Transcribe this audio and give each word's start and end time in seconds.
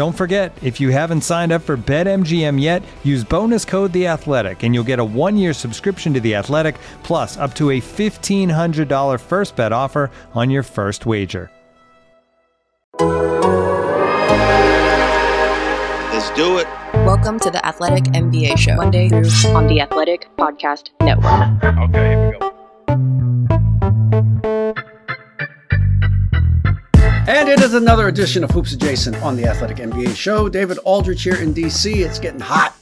Don't 0.00 0.16
forget, 0.16 0.56
if 0.62 0.80
you 0.80 0.88
haven't 0.88 1.20
signed 1.20 1.52
up 1.52 1.60
for 1.60 1.76
BetMGM 1.76 2.58
yet, 2.58 2.82
use 3.04 3.22
bonus 3.22 3.66
code 3.66 3.92
The 3.92 4.06
Athletic, 4.06 4.62
and 4.62 4.74
you'll 4.74 4.82
get 4.82 4.98
a 4.98 5.04
one-year 5.04 5.52
subscription 5.52 6.14
to 6.14 6.20
The 6.20 6.36
Athletic, 6.36 6.76
plus 7.02 7.36
up 7.36 7.54
to 7.56 7.68
a 7.68 7.82
$1,500 7.82 9.20
first 9.20 9.56
bet 9.56 9.74
offer 9.74 10.10
on 10.32 10.48
your 10.48 10.62
first 10.62 11.04
wager. 11.04 11.50
Let's 16.14 16.30
do 16.30 16.56
it. 16.56 16.66
Welcome 17.04 17.38
to 17.40 17.50
the 17.50 17.60
Athletic 17.66 18.04
NBA 18.04 18.56
Show, 18.56 18.76
Monday 18.76 19.10
through 19.10 19.28
on 19.50 19.66
the 19.66 19.82
Athletic 19.82 20.34
Podcast 20.38 20.92
Network. 21.02 21.62
Okay, 21.62 22.08
here 22.08 22.30
we 22.30 22.38
go. 22.38 22.49
And 27.30 27.48
it 27.48 27.60
is 27.60 27.74
another 27.74 28.08
edition 28.08 28.42
of 28.42 28.50
Hoops 28.50 28.72
Adjacent 28.72 29.16
on 29.22 29.36
the 29.36 29.46
Athletic 29.46 29.76
NBA 29.76 30.16
Show. 30.16 30.48
David 30.48 30.78
Aldridge 30.78 31.22
here 31.22 31.36
in 31.36 31.54
DC. 31.54 32.04
It's 32.04 32.18
getting 32.18 32.40
hot. 32.40 32.74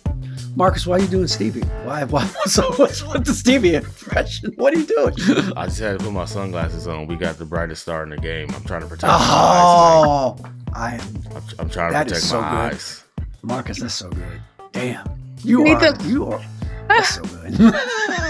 Marcus, 0.57 0.87
why 0.87 0.97
are 0.97 1.01
you 1.01 1.07
doing 1.07 1.27
Stevie? 1.27 1.61
Why? 1.85 2.05
why 2.05 2.25
what's, 2.27 2.57
what's 2.79 3.07
with 3.13 3.27
the 3.27 3.35
Stevie 3.35 3.75
impression? 3.75 4.55
What 4.57 4.73
are 4.73 4.79
you 4.79 4.87
doing? 4.87 5.13
I 5.55 5.67
just 5.67 5.81
had 5.81 5.99
to 5.99 6.05
put 6.07 6.15
my 6.15 6.25
sunglasses 6.25 6.89
on. 6.89 7.07
We 7.07 7.17
got 7.17 7.37
the 7.37 7.45
brightest 7.45 7.83
star 7.83 8.03
in 8.05 8.09
the 8.09 8.17
game. 8.17 8.49
I'm 8.55 8.65
trying 8.65 8.81
to 8.81 8.87
protect 8.87 9.13
my 9.13 9.19
oh, 9.21 9.21
eyes. 9.21 10.41
Oh, 10.41 10.51
I 10.73 10.95
am. 10.95 11.01
I'm, 11.37 11.43
I'm 11.59 11.69
trying 11.69 11.93
to 11.93 11.99
protect 12.05 12.23
so 12.23 12.41
my 12.41 12.49
good. 12.49 12.57
eyes. 12.57 13.05
Marcus, 13.43 13.81
that's 13.81 13.93
so 13.93 14.09
good. 14.09 14.41
Damn. 14.73 15.07
You 15.45 15.63
need 15.63 15.75
are. 15.75 15.93
to- 15.93 16.09
You 16.09 16.25
are. 16.25 16.43
That's 16.89 17.17
so 17.17 17.23
good. 17.23 17.75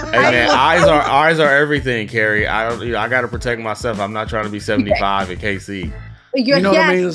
Hey 0.09 0.31
man, 0.31 0.49
eyes 0.49 0.87
are 0.87 1.01
eyes 1.01 1.39
are 1.39 1.55
everything, 1.55 2.07
Cari. 2.07 2.47
I 2.47 2.67
don't. 2.67 2.81
You 2.81 2.93
know, 2.93 2.99
I 2.99 3.07
got 3.07 3.21
to 3.21 3.27
protect 3.27 3.61
myself. 3.61 3.99
I'm 3.99 4.11
not 4.11 4.27
trying 4.27 4.45
to 4.45 4.49
be 4.49 4.59
75 4.59 5.29
at 5.29 5.37
KC. 5.37 5.93
You're, 6.33 6.57
you 6.57 6.63
know 6.63 6.73
yeah, 6.73 6.87
what 6.87 6.89
I 6.89 6.95
mean? 6.95 7.13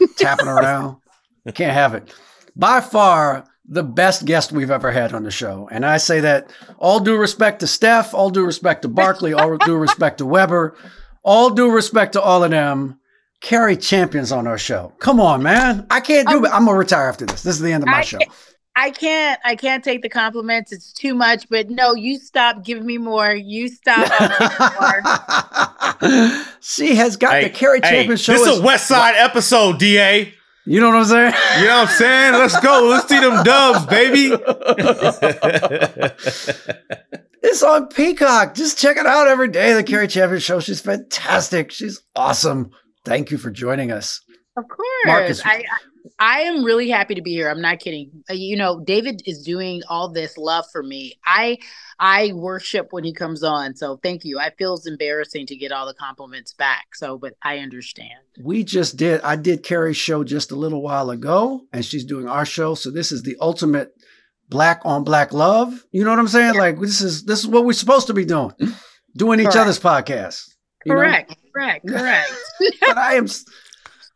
It's 0.00 0.14
tapping 0.16 0.48
around. 0.48 0.96
You 1.44 1.52
can't 1.52 1.72
have 1.72 1.94
it. 1.94 2.12
By 2.56 2.82
far, 2.82 3.46
the 3.68 3.82
best 3.82 4.26
guest 4.26 4.52
we've 4.52 4.70
ever 4.70 4.90
had 4.90 5.14
on 5.14 5.22
the 5.22 5.30
show. 5.30 5.66
And 5.70 5.86
I 5.86 5.96
say 5.96 6.20
that 6.20 6.50
all 6.78 7.00
due 7.00 7.16
respect 7.16 7.60
to 7.60 7.66
Steph, 7.66 8.12
all 8.12 8.28
due 8.28 8.44
respect 8.44 8.82
to 8.82 8.88
Barkley, 8.88 9.32
all 9.32 9.56
due 9.64 9.76
respect 9.76 10.18
to 10.18 10.26
Webber, 10.26 10.76
all 11.22 11.50
due 11.50 11.70
respect 11.70 12.14
to 12.14 12.20
all 12.20 12.44
of 12.44 12.50
them. 12.50 12.98
Cari 13.40 13.76
champions 13.76 14.32
on 14.32 14.46
our 14.46 14.58
show. 14.58 14.92
Come 14.98 15.20
on, 15.20 15.42
man. 15.42 15.86
I 15.90 16.00
can't 16.00 16.28
do 16.28 16.38
um, 16.38 16.44
it. 16.44 16.52
I'm 16.52 16.64
gonna 16.64 16.76
retire 16.76 17.08
after 17.08 17.24
this. 17.24 17.42
This 17.44 17.54
is 17.54 17.60
the 17.60 17.72
end 17.72 17.84
of 17.84 17.88
my 17.88 17.98
I 17.98 18.02
show. 18.02 18.18
Can't- 18.78 18.86
I 18.86 18.90
can't. 18.90 19.40
I 19.44 19.56
can't 19.56 19.84
take 19.84 20.02
the 20.02 20.08
compliments. 20.08 20.72
It's 20.72 20.92
too 20.92 21.14
much. 21.14 21.48
But 21.48 21.70
no, 21.70 21.94
you 21.94 22.18
stop. 22.18 22.64
Give 22.64 22.84
me 22.84 22.98
more. 22.98 23.32
You 23.34 23.68
stop. 23.68 24.08
I'll 24.20 24.28
give 24.38 24.50
you 24.58 24.64
more. 26.30 26.44
she 26.60 26.94
has 26.94 27.16
got 27.16 27.42
the 27.42 27.50
Cari 27.50 27.80
hey, 27.82 27.90
Champions 27.90 28.20
show. 28.22 28.32
This 28.32 28.42
is 28.42 28.48
is- 28.54 28.58
a 28.60 28.62
West 28.62 28.86
Side 28.88 29.14
episode, 29.16 29.78
Da. 29.78 30.32
you 30.66 30.80
know 30.80 30.88
what 30.90 30.98
I'm 30.98 31.04
saying? 31.04 31.34
You 31.60 31.66
know 31.66 31.78
what 31.80 31.88
I'm 31.88 31.94
saying? 31.96 32.32
Let's 32.34 32.60
go. 32.60 32.88
Let's 32.90 33.08
see 33.08 33.18
them 33.20 33.42
dubs, 33.44 33.86
baby. 33.86 34.30
It's 37.40 37.62
on 37.62 37.86
Peacock. 37.86 38.54
Just 38.54 38.78
check 38.78 38.96
it 38.96 39.06
out 39.06 39.28
every 39.28 39.46
day. 39.48 39.72
The 39.72 39.84
Cari 39.84 40.08
Champion 40.08 40.40
Show. 40.40 40.58
She's 40.58 40.80
fantastic. 40.80 41.70
She's 41.70 42.00
awesome. 42.16 42.70
Thank 43.04 43.30
you 43.30 43.38
for 43.38 43.48
joining 43.50 43.92
us. 43.92 44.20
Of 44.56 44.64
course. 44.68 44.88
Marcus- 45.06 45.46
I, 45.46 45.62
I 46.18 46.40
am 46.40 46.64
really 46.64 46.88
happy 46.88 47.14
to 47.14 47.22
be 47.22 47.32
here. 47.32 47.48
I'm 47.48 47.60
not 47.60 47.80
kidding. 47.80 48.10
Uh, 48.30 48.34
You 48.34 48.56
know, 48.56 48.80
David 48.80 49.22
is 49.26 49.42
doing 49.42 49.82
all 49.88 50.08
this 50.08 50.36
love 50.36 50.64
for 50.72 50.82
me. 50.82 51.14
I 51.24 51.58
I 51.98 52.32
worship 52.32 52.88
when 52.90 53.04
he 53.04 53.12
comes 53.12 53.42
on. 53.42 53.74
So 53.76 53.98
thank 54.02 54.24
you. 54.24 54.38
I 54.38 54.50
feel 54.50 54.74
it's 54.74 54.86
embarrassing 54.86 55.46
to 55.46 55.56
get 55.56 55.72
all 55.72 55.86
the 55.86 55.94
compliments 55.94 56.52
back. 56.54 56.94
So, 56.94 57.18
but 57.18 57.34
I 57.42 57.58
understand. 57.58 58.18
We 58.42 58.64
just 58.64 58.96
did. 58.96 59.20
I 59.22 59.36
did 59.36 59.62
Cari's 59.62 59.96
show 59.96 60.24
just 60.24 60.50
a 60.50 60.56
little 60.56 60.82
while 60.82 61.10
ago, 61.10 61.62
and 61.72 61.84
she's 61.84 62.04
doing 62.04 62.28
our 62.28 62.44
show. 62.44 62.74
So 62.74 62.90
this 62.90 63.12
is 63.12 63.22
the 63.22 63.36
ultimate 63.40 63.92
black 64.48 64.80
on 64.84 65.04
black 65.04 65.32
love. 65.32 65.84
You 65.90 66.04
know 66.04 66.10
what 66.10 66.18
I'm 66.18 66.28
saying? 66.28 66.54
Like 66.56 66.78
this 66.80 67.00
is 67.00 67.24
this 67.24 67.40
is 67.40 67.46
what 67.46 67.64
we're 67.64 67.72
supposed 67.72 68.06
to 68.08 68.14
be 68.14 68.24
doing, 68.24 68.52
doing 69.16 69.40
each 69.40 69.44
Correct. 69.46 69.56
other's 69.58 69.80
podcasts. 69.80 70.48
you? 70.84 70.92
Correct. 70.92 71.34
Correct. 71.54 71.86
Correct. 71.86 72.32
But 72.86 72.98
I 72.98 73.14
am. 73.14 73.26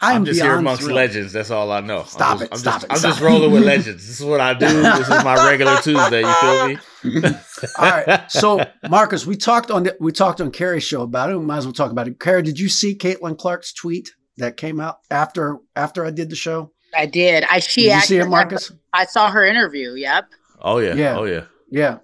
S- 0.02 0.08
I 0.08 0.10
am 0.12 0.16
I'm 0.16 0.24
just 0.24 0.40
here 0.42 0.54
amongst 0.56 0.82
thrilled. 0.82 0.96
legends. 0.96 1.32
That's 1.32 1.50
all 1.50 1.70
I 1.70 1.80
know. 1.80 2.02
Stop 2.04 2.32
I'm 2.32 2.38
just, 2.38 2.42
it, 2.42 2.52
I'm 2.54 2.58
stop 2.58 2.74
just, 2.74 2.84
it, 2.84 2.90
I'm 2.92 2.96
stop 2.98 3.10
just 3.10 3.22
it. 3.22 3.24
rolling 3.24 3.52
with 3.52 3.62
legends. 3.66 4.06
This 4.06 4.20
is 4.20 4.26
what 4.26 4.40
I 4.40 4.54
do. 4.54 4.66
This 4.66 5.00
is 5.08 5.24
my 5.24 5.48
regular 5.48 5.76
Tuesday. 5.80 6.20
You 6.22 6.34
feel 6.34 6.68
me? 6.68 6.78
All 7.78 7.90
right. 7.90 8.30
So 8.30 8.64
Marcus, 8.88 9.24
we 9.26 9.36
talked 9.36 9.70
on 9.70 9.84
the, 9.84 9.96
we 10.00 10.12
talked 10.12 10.40
on 10.40 10.50
Cari's 10.50 10.84
show 10.84 11.02
about 11.02 11.30
it. 11.30 11.38
We 11.38 11.44
might 11.44 11.58
as 11.58 11.66
well 11.66 11.72
talk 11.72 11.90
about 11.92 12.08
it. 12.08 12.18
Cari, 12.18 12.42
did 12.42 12.58
you 12.58 12.68
see 12.68 12.96
Caitlin 12.96 13.38
Clark's 13.38 13.72
tweet 13.72 14.10
that 14.38 14.56
came 14.56 14.80
out 14.80 14.98
after 15.10 15.58
after 15.76 16.04
I 16.04 16.10
did 16.10 16.30
the 16.30 16.36
show? 16.36 16.72
I 16.94 17.06
did. 17.06 17.44
I 17.44 17.60
she 17.60 17.82
Did 17.84 17.94
you 17.94 18.00
see 18.00 18.18
it, 18.18 18.26
Marcus? 18.26 18.70
I 18.92 19.06
saw 19.06 19.30
her 19.30 19.44
interview. 19.46 19.92
Yep. 19.94 20.26
Oh 20.60 20.78
yeah. 20.78 20.94
Yeah. 20.94 21.18
Oh 21.18 21.24
yeah. 21.24 21.44
Yeah. 21.70 21.98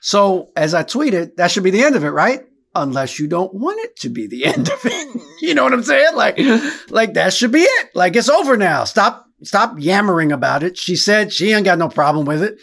So 0.00 0.50
as 0.54 0.74
I 0.74 0.84
tweeted, 0.84 1.36
that 1.36 1.50
should 1.50 1.64
be 1.64 1.70
the 1.70 1.82
end 1.82 1.96
of 1.96 2.04
it, 2.04 2.10
right? 2.10 2.42
Unless 2.82 3.18
you 3.18 3.26
don't 3.26 3.52
want 3.54 3.80
it 3.80 3.96
to 4.00 4.08
be 4.08 4.26
the 4.26 4.44
end 4.54 4.68
of 4.68 4.84
it. 4.84 5.16
Mm. 5.16 5.22
you 5.40 5.54
know 5.54 5.64
what 5.64 5.72
I'm 5.72 5.82
saying? 5.82 6.14
Like, 6.14 6.38
like 6.90 7.14
that 7.14 7.32
should 7.34 7.52
be 7.52 7.60
it. 7.60 7.88
Like 7.94 8.16
it's 8.16 8.28
over 8.28 8.56
now. 8.56 8.84
Stop, 8.84 9.26
stop 9.42 9.74
yammering 9.78 10.32
about 10.32 10.62
it. 10.62 10.78
She 10.78 10.96
said 10.96 11.32
she 11.32 11.52
ain't 11.52 11.64
got 11.64 11.78
no 11.78 11.88
problem 11.88 12.26
with 12.26 12.42
it. 12.42 12.58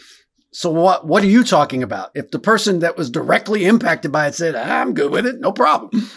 So 0.52 0.70
what, 0.70 1.06
what 1.06 1.22
are 1.22 1.28
you 1.28 1.44
talking 1.44 1.82
about? 1.82 2.12
If 2.14 2.30
the 2.30 2.38
person 2.38 2.78
that 2.78 2.96
was 2.96 3.10
directly 3.10 3.66
impacted 3.66 4.10
by 4.10 4.28
it 4.28 4.34
said, 4.34 4.54
I'm 4.54 4.94
good 4.94 5.10
with 5.12 5.26
it, 5.26 5.38
no 5.38 5.52
problem. 5.52 6.08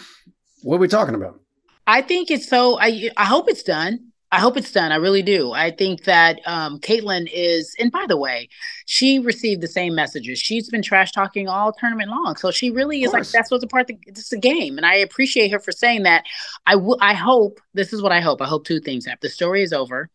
What 0.62 0.76
are 0.76 0.80
we 0.80 0.88
talking 0.88 1.14
about? 1.14 1.40
I 1.86 2.02
think 2.02 2.30
it's 2.30 2.48
so. 2.48 2.78
I 2.78 3.10
I 3.16 3.24
hope 3.24 3.48
it's 3.48 3.62
done. 3.62 4.09
I 4.32 4.38
hope 4.38 4.56
it's 4.56 4.70
done. 4.70 4.92
I 4.92 4.96
really 4.96 5.22
do. 5.22 5.52
I 5.52 5.72
think 5.72 6.04
that 6.04 6.40
um, 6.46 6.78
Caitlin 6.78 7.28
is, 7.32 7.74
and 7.80 7.90
by 7.90 8.04
the 8.06 8.16
way, 8.16 8.48
she 8.86 9.18
received 9.18 9.60
the 9.60 9.68
same 9.68 9.94
messages. 9.94 10.38
She's 10.38 10.70
been 10.70 10.82
trash 10.82 11.10
talking 11.10 11.48
all 11.48 11.72
tournament 11.72 12.10
long, 12.10 12.36
so 12.36 12.52
she 12.52 12.70
really 12.70 13.02
is 13.02 13.12
like 13.12 13.26
that's 13.26 13.50
what's 13.50 13.64
a 13.64 13.66
part. 13.66 13.82
Of 13.82 13.88
the, 13.88 13.98
it's 14.06 14.32
a 14.32 14.38
game, 14.38 14.76
and 14.76 14.86
I 14.86 14.94
appreciate 14.94 15.50
her 15.50 15.58
for 15.58 15.72
saying 15.72 16.04
that. 16.04 16.24
I 16.64 16.76
will. 16.76 16.96
I 17.00 17.14
hope 17.14 17.58
this 17.74 17.92
is 17.92 18.02
what 18.02 18.12
I 18.12 18.20
hope. 18.20 18.40
I 18.40 18.46
hope 18.46 18.64
two 18.64 18.78
things. 18.80 19.08
After 19.08 19.26
the 19.26 19.30
story 19.30 19.62
is 19.62 19.72
over, 19.72 20.08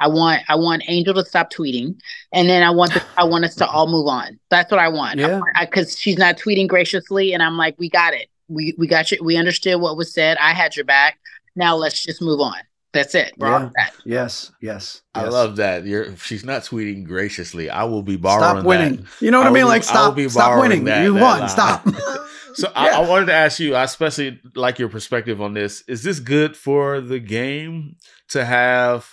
I 0.00 0.08
want 0.08 0.42
I 0.48 0.56
want 0.56 0.82
Angel 0.88 1.14
to 1.14 1.24
stop 1.24 1.50
tweeting, 1.50 1.98
and 2.32 2.50
then 2.50 2.62
I 2.62 2.70
want 2.70 2.92
the, 2.92 3.02
I 3.16 3.24
want 3.24 3.46
us 3.46 3.54
to 3.56 3.66
all 3.66 3.86
move 3.86 4.06
on. 4.06 4.38
That's 4.50 4.70
what 4.70 4.80
I 4.80 4.88
want. 4.88 5.18
Yeah. 5.18 5.40
because 5.60 5.98
she's 5.98 6.18
not 6.18 6.36
tweeting 6.36 6.68
graciously, 6.68 7.32
and 7.32 7.42
I'm 7.42 7.56
like, 7.56 7.76
we 7.78 7.88
got 7.88 8.12
it. 8.12 8.28
We 8.48 8.74
we 8.76 8.86
got 8.86 9.10
you. 9.10 9.18
We 9.22 9.38
understood 9.38 9.80
what 9.80 9.96
was 9.96 10.12
said. 10.12 10.36
I 10.38 10.52
had 10.52 10.76
your 10.76 10.84
back. 10.84 11.18
Now 11.56 11.76
let's 11.76 12.04
just 12.04 12.20
move 12.20 12.40
on. 12.40 12.56
That's 12.92 13.14
it. 13.14 13.32
We're 13.38 13.48
Yeah. 13.48 13.54
all 13.54 13.72
set. 13.78 13.94
Yes, 14.04 14.52
yes. 14.60 15.00
I 15.14 15.24
yes. 15.24 15.32
love 15.32 15.56
that. 15.56 15.86
You're 15.86 16.14
she's 16.16 16.44
not 16.44 16.62
tweeting 16.62 17.04
graciously. 17.04 17.70
I 17.70 17.84
will 17.84 18.02
be 18.02 18.16
borrowing 18.16 18.56
Stop 18.60 18.64
winning. 18.66 18.96
that. 18.96 19.06
You 19.24 19.30
know 19.30 19.38
what 19.38 19.46
I, 19.46 19.50
I 19.50 19.52
mean? 19.52 19.62
be- 19.62 19.68
Like 19.68 19.82
I 19.82 19.84
stop, 19.84 20.08
will 20.10 20.16
be 20.24 20.28
stop 20.28 20.48
borrowing 20.50 20.68
winning. 20.70 20.84
that- 20.84 21.02
you 21.04 21.14
that 21.14 21.20
won. 21.22 21.40
line. 21.40 21.48
Stop. 21.48 21.86
So 22.54 22.68
Yeah. 22.74 22.80
I, 22.82 22.88
I 23.02 23.08
wanted 23.08 23.26
to 23.26 23.32
ask 23.32 23.58
you, 23.60 23.74
I 23.74 23.84
especially 23.84 24.38
like 24.54 24.78
your 24.78 24.90
perspective 24.90 25.40
on 25.40 25.54
this. 25.54 25.82
Is 25.88 26.02
this 26.02 26.20
good 26.20 26.54
for 26.54 27.00
the 27.00 27.18
game 27.18 27.96
to 28.28 28.44
have 28.44 29.08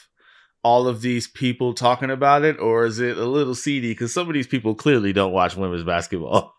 all 0.62 0.90
of 0.90 1.00
these 1.02 1.26
people 1.30 1.74
talking 1.74 2.12
about 2.12 2.44
it, 2.44 2.60
or 2.60 2.86
is 2.86 3.00
it 3.00 3.18
a 3.18 3.24
little 3.24 3.56
seedy? 3.56 3.92
Because 3.92 4.14
some 4.14 4.28
of 4.28 4.34
these 4.34 4.46
people 4.48 4.76
clearly 4.76 5.14
don't 5.14 5.31
watch 5.31 5.56
women's 5.56 5.86
basketball. 5.86 6.54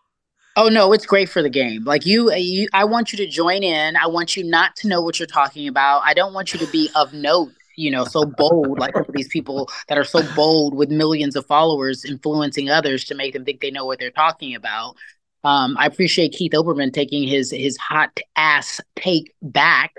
Oh 0.55 0.67
no, 0.67 0.91
it's 0.91 1.05
great 1.05 1.29
for 1.29 1.41
the 1.41 1.49
game. 1.49 1.85
Like 1.85 2.05
you, 2.05 2.29
uh, 2.29 2.35
you, 2.35 2.67
I 2.73 2.83
want 2.83 3.13
you 3.13 3.17
to 3.17 3.27
join 3.27 3.63
in. 3.63 3.95
I 3.95 4.07
want 4.07 4.35
you 4.35 4.43
not 4.43 4.75
to 4.77 4.87
know 4.87 5.01
what 5.01 5.17
you're 5.19 5.27
talking 5.27 5.67
about. 5.67 6.01
I 6.03 6.13
don't 6.13 6.33
want 6.33 6.53
you 6.53 6.59
to 6.59 6.67
be 6.71 6.89
of 6.95 7.13
note 7.13 7.51
you 7.75 7.89
know, 7.89 8.05
so 8.05 8.25
bold, 8.25 8.79
like 8.79 8.93
these 9.09 9.27
people 9.27 9.69
that 9.87 9.97
are 9.97 10.03
so 10.03 10.21
bold 10.35 10.75
with 10.75 10.89
millions 10.89 11.35
of 11.35 11.45
followers 11.45 12.05
influencing 12.05 12.69
others 12.69 13.05
to 13.05 13.15
make 13.15 13.33
them 13.33 13.45
think 13.45 13.61
they 13.61 13.71
know 13.71 13.85
what 13.85 13.99
they're 13.99 14.11
talking 14.11 14.55
about. 14.55 14.95
Um, 15.43 15.75
I 15.77 15.85
appreciate 15.87 16.33
Keith 16.33 16.51
Olbermann 16.51 16.93
taking 16.93 17.27
his 17.27 17.51
his 17.51 17.77
hot 17.77 18.19
ass 18.35 18.79
take 18.95 19.33
back, 19.41 19.95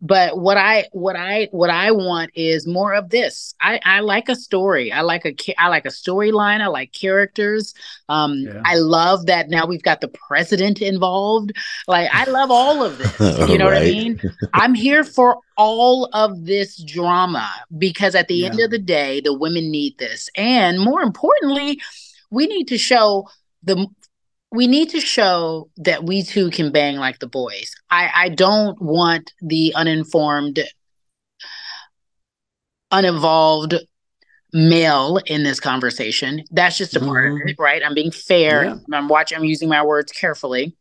but 0.00 0.38
what 0.38 0.56
I 0.56 0.86
what 0.92 1.16
I 1.16 1.48
what 1.50 1.68
I 1.68 1.90
want 1.90 2.30
is 2.34 2.66
more 2.66 2.94
of 2.94 3.10
this. 3.10 3.54
I, 3.60 3.80
I 3.84 4.00
like 4.00 4.28
a 4.28 4.36
story. 4.36 4.90
I 4.92 5.02
like 5.02 5.26
a 5.26 5.34
I 5.58 5.68
like 5.68 5.84
a 5.84 5.90
storyline. 5.90 6.62
I 6.62 6.68
like 6.68 6.92
characters. 6.92 7.74
Um, 8.08 8.38
yeah. 8.38 8.62
I 8.64 8.76
love 8.76 9.26
that 9.26 9.50
now 9.50 9.66
we've 9.66 9.82
got 9.82 10.00
the 10.00 10.08
president 10.08 10.80
involved. 10.80 11.52
Like 11.86 12.08
I 12.12 12.24
love 12.24 12.50
all 12.50 12.82
of 12.82 12.98
this. 12.98 13.06
You 13.46 13.58
know 13.58 13.66
right. 13.66 13.74
what 13.74 13.82
I 13.82 13.84
mean? 13.84 14.20
I'm 14.54 14.74
here 14.74 15.04
for 15.04 15.38
all 15.56 16.08
of 16.12 16.46
this 16.46 16.82
drama 16.82 17.48
because 17.78 18.14
at 18.14 18.28
the 18.28 18.34
yeah. 18.34 18.48
end 18.48 18.60
of 18.60 18.70
the 18.70 18.78
day, 18.78 19.20
the 19.20 19.32
women 19.32 19.70
need 19.70 19.98
this, 19.98 20.28
and 20.36 20.80
more 20.80 21.02
importantly, 21.02 21.80
we 22.30 22.46
need 22.46 22.68
to 22.68 22.78
show 22.78 23.28
the 23.62 23.86
we 24.52 24.66
need 24.66 24.90
to 24.90 25.00
show 25.00 25.68
that 25.76 26.04
we 26.04 26.22
too 26.22 26.50
can 26.50 26.72
bang 26.72 26.96
like 26.96 27.18
the 27.18 27.26
boys. 27.26 27.74
I, 27.90 28.10
I 28.14 28.28
don't 28.28 28.80
want 28.80 29.32
the 29.42 29.74
uninformed, 29.74 30.60
uninvolved 32.90 33.74
male 34.52 35.18
in 35.26 35.42
this 35.42 35.60
conversation. 35.60 36.44
That's 36.50 36.78
just 36.78 36.96
a 36.96 37.00
part 37.00 37.32
mm-hmm. 37.32 37.42
of 37.42 37.48
it, 37.48 37.56
right? 37.58 37.82
I'm 37.84 37.94
being 37.94 38.12
fair. 38.12 38.64
Yeah. 38.64 38.76
I'm 38.92 39.08
watching, 39.08 39.36
I'm 39.36 39.44
using 39.44 39.68
my 39.68 39.84
words 39.84 40.12
carefully. 40.12 40.76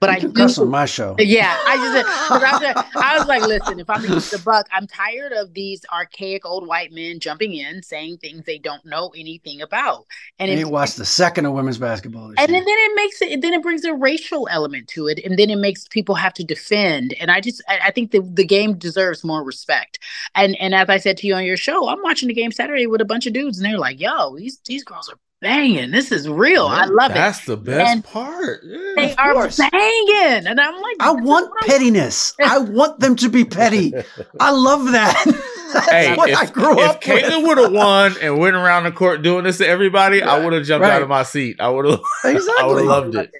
But 0.00 0.10
I 0.10 0.18
do 0.18 0.32
cuss 0.32 0.58
on 0.58 0.68
my 0.68 0.86
show. 0.86 1.16
Yeah, 1.28 1.54
I 1.66 1.76
just 1.76 2.30
I 2.30 2.38
was, 2.38 2.86
I 2.96 3.18
was 3.18 3.26
like, 3.26 3.42
listen, 3.46 3.80
if 3.80 3.90
I'm 3.90 4.02
the 4.02 4.40
buck, 4.44 4.66
I'm 4.72 4.86
tired 4.86 5.32
of 5.32 5.52
these 5.52 5.84
archaic 5.92 6.46
old 6.46 6.66
white 6.66 6.90
men 6.90 7.20
jumping 7.20 7.52
in 7.52 7.82
saying 7.82 8.18
things 8.18 8.44
they 8.44 8.58
don't 8.58 8.84
know 8.86 9.12
anything 9.16 9.60
about. 9.60 10.06
And 10.38 10.50
it 10.50 10.70
watched 10.70 10.96
the 10.96 11.04
second 11.04 11.44
of 11.44 11.52
women's 11.52 11.76
basketball. 11.76 12.28
And 12.28 12.36
then, 12.38 12.52
then 12.52 12.64
it 12.66 12.92
makes 12.94 13.22
it 13.22 13.40
then 13.42 13.52
it 13.52 13.62
brings 13.62 13.84
a 13.84 13.94
racial 13.94 14.48
element 14.50 14.88
to 14.88 15.06
it, 15.06 15.20
and 15.24 15.38
then 15.38 15.50
it 15.50 15.58
makes 15.58 15.86
people 15.88 16.14
have 16.14 16.32
to 16.34 16.44
defend. 16.44 17.14
And 17.20 17.30
I 17.30 17.40
just 17.40 17.62
I, 17.68 17.78
I 17.86 17.90
think 17.90 18.12
the 18.12 18.20
the 18.20 18.44
game 18.44 18.78
deserves 18.78 19.22
more 19.24 19.44
respect. 19.44 19.98
And 20.34 20.56
and 20.60 20.74
as 20.74 20.88
I 20.88 20.96
said 20.98 21.18
to 21.18 21.26
you 21.26 21.34
on 21.34 21.44
your 21.44 21.56
show, 21.56 21.88
I'm 21.88 22.02
watching 22.02 22.28
the 22.28 22.34
game 22.34 22.52
Saturday 22.52 22.86
with 22.86 23.00
a 23.00 23.06
bunch 23.06 23.26
of 23.26 23.32
dudes, 23.32 23.58
and 23.58 23.66
they're 23.66 23.78
like, 23.78 24.00
yo, 24.00 24.36
these 24.36 24.60
these 24.66 24.84
girls 24.84 25.08
are 25.08 25.18
banging. 25.40 25.90
This 25.90 26.12
is 26.12 26.28
real. 26.28 26.66
Yeah, 26.66 26.74
I 26.74 26.84
love 26.86 27.12
that's 27.12 27.12
it. 27.12 27.14
That's 27.14 27.46
the 27.46 27.56
best 27.56 27.90
and 27.90 28.04
part. 28.04 28.62
Yeah, 28.64 28.92
they 28.96 29.14
are 29.16 29.32
course. 29.34 29.58
banging. 29.58 30.46
And 30.46 30.60
I'm 30.60 30.80
like, 30.80 30.96
I 31.00 31.12
want 31.12 31.52
pettiness. 31.66 32.34
I 32.42 32.58
want 32.58 33.00
them 33.00 33.16
to 33.16 33.28
be 33.28 33.44
petty. 33.44 33.92
I 34.40 34.50
love 34.50 34.92
that. 34.92 35.22
that's 35.72 35.90
hey, 35.90 36.16
what 36.16 36.30
if, 36.30 36.38
I 36.38 36.46
grew 36.46 36.78
if 36.80 36.90
up 36.90 37.02
Caitlin 37.02 37.46
would 37.46 37.58
have 37.58 37.72
won 37.72 38.14
and 38.22 38.38
went 38.38 38.56
around 38.56 38.84
the 38.84 38.92
court 38.92 39.22
doing 39.22 39.44
this 39.44 39.58
to 39.58 39.66
everybody, 39.66 40.22
I 40.22 40.42
would 40.42 40.52
have 40.52 40.64
jumped 40.64 40.82
right. 40.82 40.92
out 40.92 41.02
of 41.02 41.08
my 41.08 41.22
seat. 41.22 41.60
I 41.60 41.68
would 41.68 41.84
have 41.84 42.00
exactly. 42.24 42.54
I 42.58 42.66
would 42.66 42.78
have 42.78 42.86
loved 42.86 43.14
it. 43.16 43.30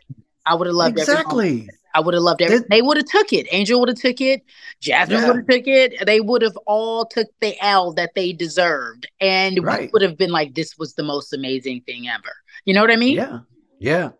I 0.45 0.55
would 0.55 0.67
have 0.67 0.77
loved 0.77 0.99
it. 0.99 1.03
exactly. 1.03 1.69
I 1.95 2.01
would 2.01 2.15
have 2.15 2.23
loved 2.23 2.41
it. 2.41 2.69
They 2.69 2.83
would 2.83 2.97
have 2.97 3.07
took 3.07 3.33
it. 3.33 3.47
Angel 3.51 3.81
would 3.81 3.89
have 3.89 3.99
took 3.99 4.21
it. 4.21 4.43
Jasmine 4.81 5.21
yeah. 5.21 5.27
would 5.27 5.37
have 5.37 5.47
took 5.47 5.67
it. 5.67 6.07
They 6.07 6.21
would 6.21 6.43
have 6.43 6.57
all 6.67 7.07
took 7.07 7.29
the 7.41 7.57
L 7.63 7.93
that 7.95 8.15
they 8.15 8.33
deserved, 8.33 9.09
and 9.21 9.63
right. 9.63 9.91
would 9.93 10.03
have 10.03 10.17
been 10.17 10.31
like, 10.31 10.55
"This 10.55 10.79
was 10.79 10.95
the 10.95 11.03
most 11.03 11.33
amazing 11.33 11.83
thing 11.83 12.09
ever." 12.09 12.33
You 12.65 12.75
know 12.75 12.81
what 12.81 12.91
I 12.91 12.97
mean? 12.97 13.17
Yeah, 13.17 13.41
yeah. 13.79 14.11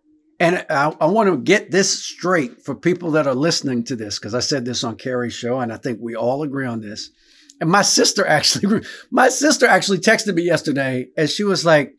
And 0.41 0.65
I, 0.71 0.95
I 1.01 1.07
want 1.07 1.29
to 1.29 1.37
get 1.37 1.71
this 1.71 2.05
straight 2.05 2.63
for 2.63 2.75
people 2.75 3.11
that 3.13 3.27
are 3.27 3.35
listening 3.35 3.83
to 3.85 3.97
this 3.97 4.19
because 4.19 4.35
I 4.35 4.41
said 4.41 4.65
this 4.65 4.85
on 4.85 4.97
Cari's 4.97 5.35
show, 5.35 5.61
and 5.61 5.73
I 5.73 5.77
think 5.77 5.99
we 6.01 6.15
all 6.15 6.43
agree 6.43 6.67
on 6.67 6.81
this. 6.81 7.11
And 7.61 7.69
my 7.69 7.83
sister 7.83 8.27
actually, 8.27 8.83
my 9.11 9.29
sister 9.29 9.67
actually 9.67 9.99
texted 9.99 10.35
me 10.35 10.43
yesterday, 10.43 11.09
and 11.17 11.29
she 11.29 11.45
was 11.45 11.65
like, 11.65 11.95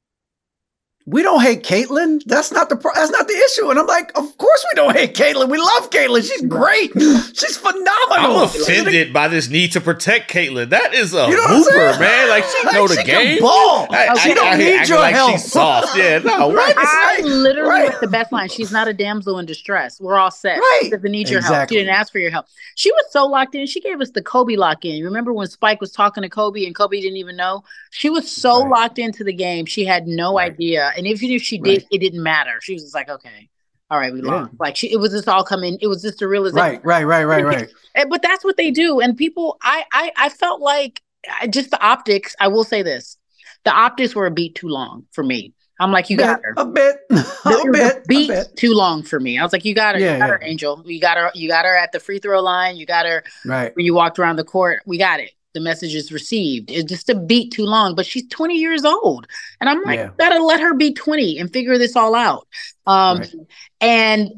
we 1.06 1.24
don't 1.24 1.42
hate 1.42 1.64
Caitlin. 1.64 2.24
That's 2.26 2.52
not 2.52 2.70
the 2.70 2.76
pro- 2.76 2.94
that's 2.94 3.12
not 3.12 3.28
the 3.28 3.34
issue. 3.34 3.70
And 3.70 3.80
I'm 3.80 3.88
like, 3.88 4.16
of 4.18 4.38
course 4.38 4.66
we 4.72 4.76
don't 4.76 4.96
hate 4.96 5.16
Caitlin. 5.16 5.50
We 5.50 5.58
love 5.58 5.90
Caitlin. 5.90 6.22
She's 6.22 6.42
great. 6.44 6.92
She's 7.34 7.58
phenomenal. 7.58 7.88
I'm 8.12 8.44
offended 8.44 9.12
by 9.12 9.28
this 9.28 9.50
need 9.50 9.72
to 9.72 9.82
protect 9.82 10.32
Caitlin. 10.32 10.70
That 10.70 10.94
is 10.94 11.14
a 11.14 11.28
you 11.28 11.36
know 11.36 11.48
hooper, 11.48 12.00
man. 12.00 12.30
Like 12.30 12.44
she 12.44 12.64
know 12.72 12.88
the 12.88 13.04
game. 13.04 13.42
ball. 13.42 13.88
I, 13.90 14.16
she 14.20 14.32
I, 14.32 14.34
don't 14.34 14.48
I, 14.48 14.58
need 14.58 14.88
your 14.88 15.00
like 15.00 15.16
help. 15.16 15.32
She's 15.32 15.52
soft. 15.52 15.90
Yeah, 16.00 16.20
no. 16.20 16.54
right. 16.54 16.74
I 16.78 17.22
literally 17.24 17.70
right. 17.70 18.00
the 18.00 18.08
best 18.08 18.32
line. 18.32 18.48
She's 18.48 18.72
not 18.72 18.88
a 18.88 18.94
damsel 18.94 19.40
in 19.40 19.46
distress. 19.46 20.00
We're 20.00 20.18
all 20.18 20.32
set. 20.32 20.58
Right. 20.58 20.80
She 20.84 20.90
doesn't 20.92 21.12
need 21.12 21.30
your 21.30 21.40
exactly. 21.40 21.56
help. 21.58 21.70
She 21.70 21.76
didn't 21.76 21.96
ask 21.96 22.12
for 22.12 22.20
your 22.20 22.32
help. 22.32 22.46
She 22.76 22.92
was 22.92 23.06
so 23.10 23.26
locked 23.26 23.56
in. 23.56 23.66
She 23.66 23.82
gave 23.82 24.00
us 24.00 24.12
the 24.12 24.22
Kobe 24.22 24.56
lock 24.56 24.86
in. 24.86 25.04
Remember 25.04 25.34
when 25.34 25.48
Spike 25.48 25.82
was 25.82 25.92
talking 25.92 26.24
to 26.24 26.30
Kobe 26.30 26.66
and 26.66 26.76
Kobe 26.76 27.02
didn't 27.02 27.18
even 27.18 27.36
know? 27.36 27.64
She 27.92 28.10
was 28.10 28.32
so 28.32 28.62
right. 28.62 28.70
locked 28.70 29.00
into 29.00 29.24
the 29.24 29.34
game. 29.34 29.66
She 29.66 29.84
had 29.84 30.08
no 30.08 30.36
right. 30.36 30.54
idea. 30.54 30.94
And 31.00 31.08
even 31.08 31.32
if 31.32 31.42
she 31.42 31.58
did 31.58 31.80
right. 31.80 31.88
it 31.92 32.00
didn't 32.00 32.22
matter. 32.22 32.60
She 32.62 32.74
was 32.74 32.84
just 32.84 32.94
like, 32.94 33.10
okay, 33.10 33.50
all 33.90 33.98
right, 33.98 34.14
we 34.14 34.22
yeah. 34.22 34.32
lost. 34.32 34.52
Like 34.60 34.76
she, 34.76 34.92
it 34.92 34.98
was 34.98 35.12
just 35.12 35.28
all 35.28 35.44
coming. 35.44 35.78
It 35.82 35.88
was 35.88 36.02
just 36.02 36.22
a 36.22 36.28
realization. 36.28 36.82
Right, 36.84 36.86
right, 36.86 37.04
right, 37.04 37.24
right, 37.24 37.44
right. 37.44 37.70
but 38.10 38.22
that's 38.22 38.44
what 38.44 38.58
they 38.58 38.70
do, 38.70 39.00
and 39.00 39.18
people. 39.18 39.58
I, 39.64 39.84
I, 39.92 40.12
I 40.18 40.30
felt 40.30 40.62
like 40.62 41.02
just 41.50 41.72
the 41.72 41.82
optics. 41.82 42.36
I 42.40 42.50
will 42.50 42.64
say 42.64 42.84
this: 42.84 43.18
the 43.64 43.72
optics 43.72 44.14
were 44.14 44.28
a 44.28 44.32
beat 44.32 44.56
too 44.56 44.68
long 44.68 45.06
for 45.12 45.24
me. 45.24 45.54
I'm 45.82 45.94
like, 45.94 46.10
you 46.10 46.18
got 46.18 46.42
her 46.44 46.54
a 46.58 46.66
bit, 46.66 46.98
a 47.10 47.72
bit, 47.72 48.06
beat 48.06 48.30
a 48.30 48.34
bit. 48.34 48.56
too 48.58 48.74
long 48.74 49.02
for 49.02 49.18
me. 49.18 49.40
I 49.40 49.44
was 49.44 49.54
like, 49.54 49.64
you 49.64 49.74
got 49.74 49.96
her, 49.96 50.02
yeah, 50.02 50.16
you 50.16 50.20
got 50.20 50.26
yeah. 50.26 50.32
her, 50.34 50.40
Angel. 50.44 50.84
You 50.86 51.00
got 51.00 51.18
her, 51.18 51.32
you 51.34 51.48
got 51.48 51.64
her 51.64 51.76
at 51.76 51.94
the 51.94 52.02
free 52.02 52.20
throw 52.20 52.42
line. 52.42 52.76
You 52.76 52.86
got 52.86 53.06
her 53.06 53.24
right 53.46 53.74
when 53.76 53.86
you 53.86 53.94
walked 53.94 54.20
around 54.20 54.36
the 54.36 54.44
court. 54.44 54.84
We 54.86 54.98
got 54.98 55.22
it 55.22 55.32
the 55.54 55.60
message 55.60 55.96
is 55.96 56.12
received. 56.12 56.70
It's 56.72 56.90
just 56.90 57.10
a 57.10 57.16
beat 57.16 57.52
too 57.52 57.66
long, 57.66 57.96
but 57.96 58.06
she's 58.06 58.28
20 58.28 58.56
years 58.56 58.86
old. 58.86 59.28
And 59.60 59.70
I'm 59.70 59.82
like, 59.84 59.98
yeah. 59.98 60.12
gotta 60.18 60.44
let 60.44 60.60
her 60.60 60.74
be 60.74 60.94
20 60.94 61.40
and 61.40 61.52
figure 61.52 61.78
this 61.78 61.96
all 61.96 62.16
out. 62.16 62.48
Um, 62.86 63.20
right. 63.20 63.34
and 63.82 64.32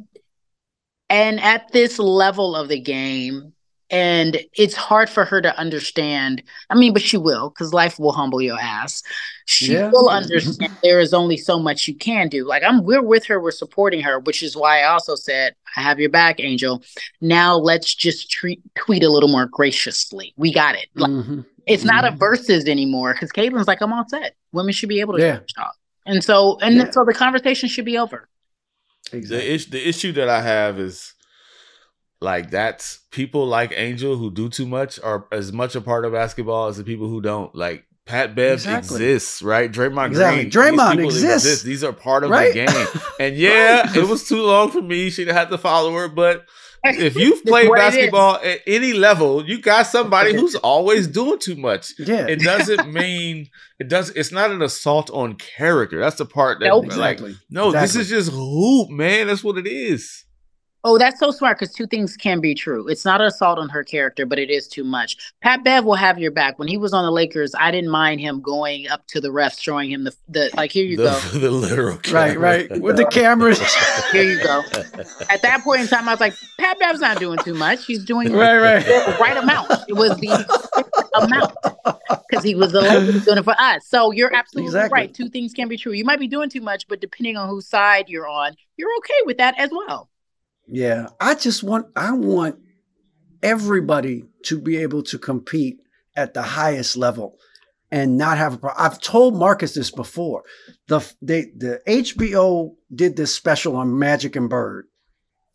and 1.10 1.42
at 1.42 1.72
this 1.74 2.00
level 2.00 2.56
of 2.56 2.70
the 2.70 2.80
game, 2.80 3.54
and 3.92 4.40
it's 4.54 4.74
hard 4.74 5.10
for 5.10 5.26
her 5.26 5.42
to 5.42 5.56
understand. 5.60 6.42
I 6.70 6.76
mean, 6.76 6.94
but 6.94 7.02
she 7.02 7.18
will, 7.18 7.50
because 7.50 7.74
life 7.74 8.00
will 8.00 8.14
humble 8.14 8.42
your 8.42 8.58
ass. 8.58 9.04
She 9.46 9.74
yeah. 9.74 9.90
will 9.92 10.10
understand 10.10 10.72
there 10.82 11.02
is 11.02 11.14
only 11.14 11.36
so 11.36 11.60
much 11.60 11.88
you 11.90 11.96
can 11.96 12.30
do. 12.30 12.46
Like 12.48 12.64
I'm, 12.64 12.84
we're 12.84 13.04
with 13.04 13.26
her, 13.26 13.42
we're 13.42 13.52
supporting 13.52 14.02
her, 14.02 14.20
which 14.20 14.42
is 14.42 14.56
why 14.56 14.80
I 14.80 14.86
also 14.86 15.16
said, 15.16 15.56
"I 15.76 15.82
have 15.82 16.00
your 16.00 16.10
back, 16.10 16.40
Angel." 16.40 16.82
Now 17.20 17.58
let's 17.58 17.94
just 17.94 18.32
treat, 18.32 18.62
tweet 18.76 19.04
a 19.04 19.10
little 19.10 19.30
more 19.30 19.46
graciously. 19.46 20.34
We 20.38 20.54
got 20.54 20.76
it. 20.76 20.88
Like, 20.96 21.12
mm-hmm. 21.12 21.42
It's 21.68 21.84
mm-hmm. 21.84 21.96
not 21.96 22.06
a 22.06 22.16
versus 22.16 22.66
anymore 22.66 23.14
because 23.14 23.32
Caitlin's 23.32 23.68
like, 23.68 23.82
"I'm 23.82 23.92
all 23.92 24.08
set. 24.08 24.36
Women 24.54 24.74
should 24.74 24.90
be 24.90 25.02
able 25.02 25.18
to 25.18 25.22
yeah. 25.22 25.40
talk." 25.56 25.76
And 26.06 26.24
so, 26.24 26.58
and 26.62 26.78
yeah. 26.78 26.92
so 26.92 27.04
the 27.06 27.14
conversation 27.14 27.68
should 27.68 27.86
be 27.86 27.98
over. 27.98 28.30
Exactly. 29.12 29.38
The, 29.38 29.54
is- 29.54 29.66
the 29.68 29.88
issue 29.88 30.14
that 30.14 30.30
I 30.30 30.42
have 30.42 30.80
is 30.80 31.14
like 32.22 32.52
that's 32.52 33.00
people 33.10 33.48
like 33.48 33.74
Angel 33.76 34.16
who 34.16 34.32
do 34.32 34.48
too 34.48 34.68
much 34.68 35.00
are 35.02 35.28
as 35.32 35.52
much 35.52 35.76
a 35.76 35.82
part 35.82 36.06
of 36.06 36.14
basketball 36.14 36.68
as 36.68 36.78
the 36.78 36.84
people 36.84 37.08
who 37.08 37.20
don't. 37.20 37.54
Like 37.56 37.86
Pat 38.06 38.36
Bev 38.36 38.54
exactly. 38.54 39.04
exists, 39.04 39.42
right? 39.42 39.72
Draymond 39.72 40.08
exactly. 40.08 40.50
Green, 40.50 40.78
Draymond 40.78 41.04
exists. 41.04 41.46
Exist. 41.46 41.66
These 41.66 41.84
are 41.84 41.92
part 41.92 42.24
of 42.24 42.30
right? 42.30 42.54
the 42.54 42.66
game. 42.66 43.02
And 43.20 43.36
yeah, 43.36 43.82
right. 43.82 43.96
it 43.96 44.08
was 44.08 44.28
too 44.28 44.42
long 44.42 44.72
for 44.72 44.82
me. 44.82 45.10
She'd 45.10 45.28
have 45.28 45.50
to 45.50 45.58
follow 45.58 45.94
her, 45.94 46.08
but 46.08 46.46
if 46.84 47.16
you've 47.16 47.44
played 47.44 47.72
basketball 47.72 48.36
at 48.44 48.62
any 48.66 48.94
level, 48.94 49.46
you 49.48 49.62
got 49.62 49.84
somebody 49.84 50.34
who's 50.34 50.56
always 50.64 51.08
doing 51.08 51.40
too 51.40 51.56
much. 51.56 51.94
Yeah. 52.00 52.28
It 52.28 52.40
doesn't 52.40 52.92
mean 52.92 53.50
it 53.80 53.88
does 53.88 54.10
it's 54.12 54.32
not 54.32 54.52
an 54.52 54.62
assault 54.62 55.10
on 55.12 55.36
character. 55.36 56.00
That's 56.00 56.18
the 56.18 56.26
part 56.26 56.60
that 56.60 56.68
nope. 56.68 56.86
like 56.86 57.18
exactly. 57.18 57.36
no, 57.50 57.68
exactly. 57.70 57.88
this 57.88 57.96
is 57.96 58.10
just 58.10 58.32
hoop, 58.32 58.90
man. 58.90 59.28
That's 59.28 59.44
what 59.44 59.58
it 59.58 59.68
is. 59.68 60.26
Oh, 60.84 60.98
that's 60.98 61.20
so 61.20 61.30
smart 61.30 61.60
because 61.60 61.76
two 61.76 61.86
things 61.86 62.18
can 62.18 62.40
be 62.40 62.56
true. 62.56 62.88
It's 62.88 63.06
not 63.06 63.22
an 63.22 63.28
assault 63.28 63.60
on 63.60 63.70
her 63.70 63.84
character, 63.84 64.26
but 64.26 64.40
it 64.40 64.50
is 64.50 64.68
too 64.68 64.84
much. 64.84 65.16
Pat 65.42 65.64
Bev 65.64 65.86
will 65.86 65.96
have 65.96 66.18
your 66.18 66.32
back. 66.32 66.58
When 66.58 66.68
he 66.68 66.78
was 66.78 66.92
on 66.92 67.06
the 67.06 67.12
Lakers, 67.12 67.54
I 67.58 67.70
didn't 67.70 67.92
mind 67.92 68.20
him 68.20 68.42
going 68.42 68.88
up 68.88 69.06
to 69.08 69.22
the 69.22 69.30
refs, 69.30 69.62
showing 69.62 69.92
him 69.92 70.06
the, 70.06 70.16
the 70.28 70.50
like, 70.56 70.72
here 70.72 70.86
you 70.86 70.98
the, 70.98 71.04
go. 71.04 71.40
The 71.40 71.52
literal 71.52 71.98
camera. 71.98 72.40
Right, 72.40 72.70
right. 72.70 72.82
With 72.82 72.98
the 72.98 73.06
cameras. 73.06 73.60
here 74.12 74.24
you 74.24 74.44
go. 74.44 74.64
At 75.30 75.44
that 75.44 75.62
point 75.64 75.82
in 75.82 75.88
time, 75.88 76.08
I 76.08 76.14
was 76.14 76.20
like, 76.20 76.34
Pat 76.60 76.80
Bev's 76.80 77.00
not 77.00 77.20
doing 77.20 77.38
too 77.40 77.54
much. 77.54 77.86
He's 77.86 78.04
doing 78.04 78.34
right, 78.34 78.58
right. 78.58 78.84
the 78.84 79.18
right 79.20 79.38
amount. 79.38 79.72
It 79.88 79.94
was 79.94 80.18
the 80.18 80.30
amount 81.16 81.54
because 82.28 82.44
he 82.44 82.56
was 82.56 82.72
the 82.72 82.82
Lakers 82.82 83.26
doing 83.26 83.38
it 83.38 83.44
for 83.44 83.56
us. 83.60 83.86
So 83.86 84.10
you're 84.10 84.34
absolutely 84.34 84.70
exactly. 84.70 85.00
right. 85.00 85.14
Two 85.14 85.30
things 85.30 85.54
can 85.54 85.68
be 85.68 85.78
true. 85.78 85.92
You 85.92 86.06
might 86.06 86.20
be 86.20 86.28
doing 86.28 86.50
too 86.50 86.62
much, 86.62 86.88
but 86.88 87.02
depending 87.02 87.38
on 87.38 87.50
whose 87.50 87.68
side 87.68 88.10
you're 88.10 88.28
on, 88.28 88.56
you're 88.78 88.90
okay 88.98 89.14
with 89.26 89.38
that 89.38 89.60
as 89.60 89.70
well. 89.72 90.10
Yeah, 90.72 91.08
I 91.20 91.36
just 91.36 91.64
want 91.64 91.88
I 91.98 92.14
want 92.14 92.56
everybody 93.44 94.24
to 94.46 94.60
be 94.60 94.78
able 94.78 95.04
to 95.04 95.20
compete 95.20 95.82
at 96.16 96.34
the 96.34 96.42
highest 96.42 96.96
level 96.96 97.38
and 97.92 98.18
not 98.18 98.38
have 98.38 98.54
a 98.54 98.58
problem. 98.58 98.84
I've 98.84 99.02
told 99.02 99.36
Marcus 99.36 99.74
this 99.74 99.92
before. 99.92 100.44
The 100.88 101.00
they 101.22 101.52
the 101.58 101.82
HBO 101.86 102.76
did 102.96 103.18
this 103.18 103.36
special 103.36 103.76
on 103.76 104.00
Magic 104.00 104.38
and 104.38 104.50
Bird 104.50 104.88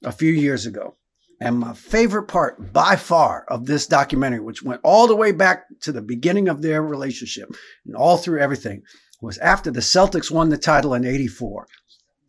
a 0.04 0.12
few 0.12 0.30
years 0.30 0.66
ago. 0.66 0.96
And 1.40 1.61
my 1.61 1.73
favorite 1.73 2.28
part 2.28 2.75
by 2.75 2.96
far 2.96 3.46
of 3.49 3.64
this 3.64 3.87
documentary, 3.87 4.40
which 4.40 4.62
went 4.62 4.82
all 4.85 5.06
the 5.06 5.16
way 5.16 5.32
back 5.32 5.64
to 5.82 5.92
the 5.92 6.02
beginning 6.02 6.49
of 6.49 6.61
their 6.61 6.82
relationship 6.82 7.54
and 7.87 7.96
all 7.96 8.18
through 8.18 8.40
everything, 8.40 8.82
was 9.23 9.38
after 9.38 9.70
the 9.70 9.80
Celtics 9.80 10.30
won 10.30 10.50
the 10.50 10.58
title 10.58 10.92
in 10.92 11.06
84. 11.06 11.66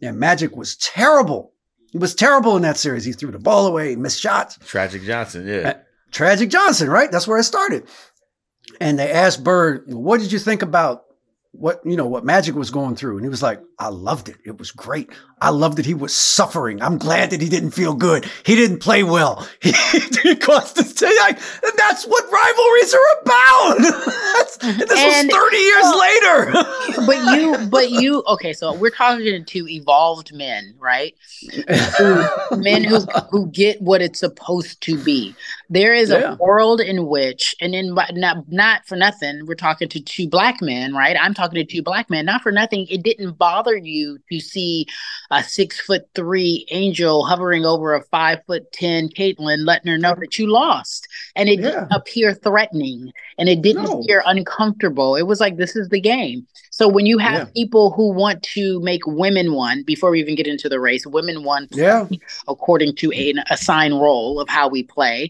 And 0.01 0.17
Magic 0.17 0.56
was 0.56 0.77
terrible. 0.77 1.53
He 1.98 2.00
was 2.00 2.13
terrible 2.13 2.56
in 2.56 2.62
that 2.62 2.77
series. 2.77 3.06
He 3.06 3.12
threw 3.12 3.32
the 3.32 3.39
ball 3.39 3.66
away, 3.66 3.96
missed 3.96 4.20
shots. 4.20 4.60
Tragic 4.68 5.01
Johnson, 5.01 5.48
yeah. 5.48 5.70
Uh, 5.70 5.74
Tragic 6.12 6.51
Johnson, 6.51 6.92
right? 6.92 7.12
That's 7.12 7.27
where 7.27 7.39
it 7.39 7.44
started. 7.44 7.88
And 8.80 9.00
they 9.00 9.12
asked 9.12 9.44
Bird, 9.44 9.86
what 9.88 10.20
did 10.20 10.32
you 10.32 10.38
think 10.38 10.62
about 10.62 11.06
what 11.58 11.82
you 11.86 11.96
know 11.98 12.06
what 12.08 12.24
Magic 12.24 12.56
was 12.56 12.70
going 12.70 12.96
through, 12.96 13.18
and 13.18 13.26
he 13.26 13.30
was 13.30 13.42
like, 13.42 13.60
"I 13.80 13.90
loved 13.90 14.30
it. 14.30 14.38
It 14.46 14.58
was 14.60 14.72
great. 14.72 15.10
I 15.42 15.50
loved 15.50 15.78
that 15.78 15.86
he 15.86 15.94
was 15.94 16.16
suffering. 16.16 16.82
I'm 16.82 16.98
glad 16.98 17.30
that 17.30 17.42
he 17.42 17.50
didn't 17.50 17.72
feel 17.72 17.94
good. 17.94 18.26
He 18.44 18.56
didn't 18.56 18.80
play 18.80 19.04
well. 19.04 19.48
He, 19.62 19.72
he 20.24 20.36
caused 20.36 20.78
us 20.80 20.94
to 20.94 21.06
like, 21.22 21.38
and 21.64 21.74
that's 21.78 22.06
what 22.06 22.24
rivalries 22.32 22.94
are 22.94 23.22
about. 23.22 23.78
this 24.88 24.92
And- 24.92 25.28
was 25.28 25.36
30 25.36 25.58
years 25.58 25.90
later. 26.06 27.06
but 27.06 27.38
you 27.38 27.68
but 27.70 27.90
you 27.92 28.24
okay 28.28 28.54
so 28.54 28.74
we're 28.74 28.90
talking 28.90 29.46
to 29.46 29.68
evolved 29.72 30.34
men 30.34 30.74
right 30.80 31.14
men 32.58 32.84
who 32.84 33.00
who 33.32 33.48
get 33.52 33.82
what 33.82 34.02
it's 34.02 34.20
supposed 34.20 34.82
to 34.82 34.98
be 35.04 35.36
there 35.70 35.94
is 35.94 36.10
Yeah. 36.10 36.34
a 36.34 36.36
world 36.36 36.82
in 36.82 37.08
which 37.08 37.56
and 37.62 37.76
in 37.76 37.94
not 37.94 38.48
not 38.48 38.86
for 38.88 38.96
nothing 38.96 39.46
we're 39.46 39.56
talking 39.56 39.90
to 39.90 40.00
two 40.00 40.28
black 40.28 40.62
men 40.62 40.94
right 40.94 41.16
i'm 41.20 41.34
talking 41.34 41.47
to 41.56 41.63
two 41.66 41.82
black 41.82 42.10
men 42.10 42.25
not 42.25 42.42
for 42.42 42.51
nothing 42.51 42.86
it 42.89 43.04
didn't 43.04 43.34
bother 43.38 43.75
you 43.77 44.18
to 44.32 44.39
see 44.39 44.86
a 45.32 45.44
six 45.44 45.80
foot 45.80 46.04
three 46.16 46.66
angel 46.72 47.25
hovering 47.25 47.66
over 47.66 47.94
a 47.96 48.04
five 48.04 48.39
foot 48.46 48.72
ten 48.72 49.10
caitlin 49.10 49.66
letting 49.66 49.92
her 49.92 49.98
know 49.98 50.16
that 50.20 50.38
you 50.38 50.48
lost 50.48 51.08
and 51.36 51.50
it 51.50 51.60
Yeah. 51.60 51.72
didn't 51.72 51.92
appear 51.92 52.34
threatening 52.34 53.12
and 53.38 53.50
it 53.50 53.62
didn't 53.62 53.84
No. 53.84 54.01
appear 54.01 54.24
uncomfortable 54.25 55.16
it 55.16 55.24
was 55.27 55.39
like 55.39 55.58
this 55.58 55.75
is 55.75 55.89
the 55.89 56.01
game 56.01 56.48
so 56.72 56.88
when 56.88 57.06
you 57.06 57.18
have 57.18 57.48
Yeah. 57.48 57.51
people 57.56 57.92
who 57.92 58.12
want 58.12 58.44
to 58.56 58.80
make 58.82 59.06
women 59.08 59.54
one 59.54 59.84
before 59.84 60.12
we 60.12 60.20
even 60.20 60.36
get 60.36 60.48
into 60.48 60.70
the 60.70 60.80
race 60.80 61.06
women 61.08 61.44
one 61.44 61.68
yeah, 61.72 62.06
according 62.48 62.96
to 62.96 63.12
a, 63.13 63.32
an 63.32 63.44
assigned 63.50 64.00
role 64.00 64.39
of 64.39 64.50
how 64.50 64.68
we 64.68 64.84
play, 64.84 65.30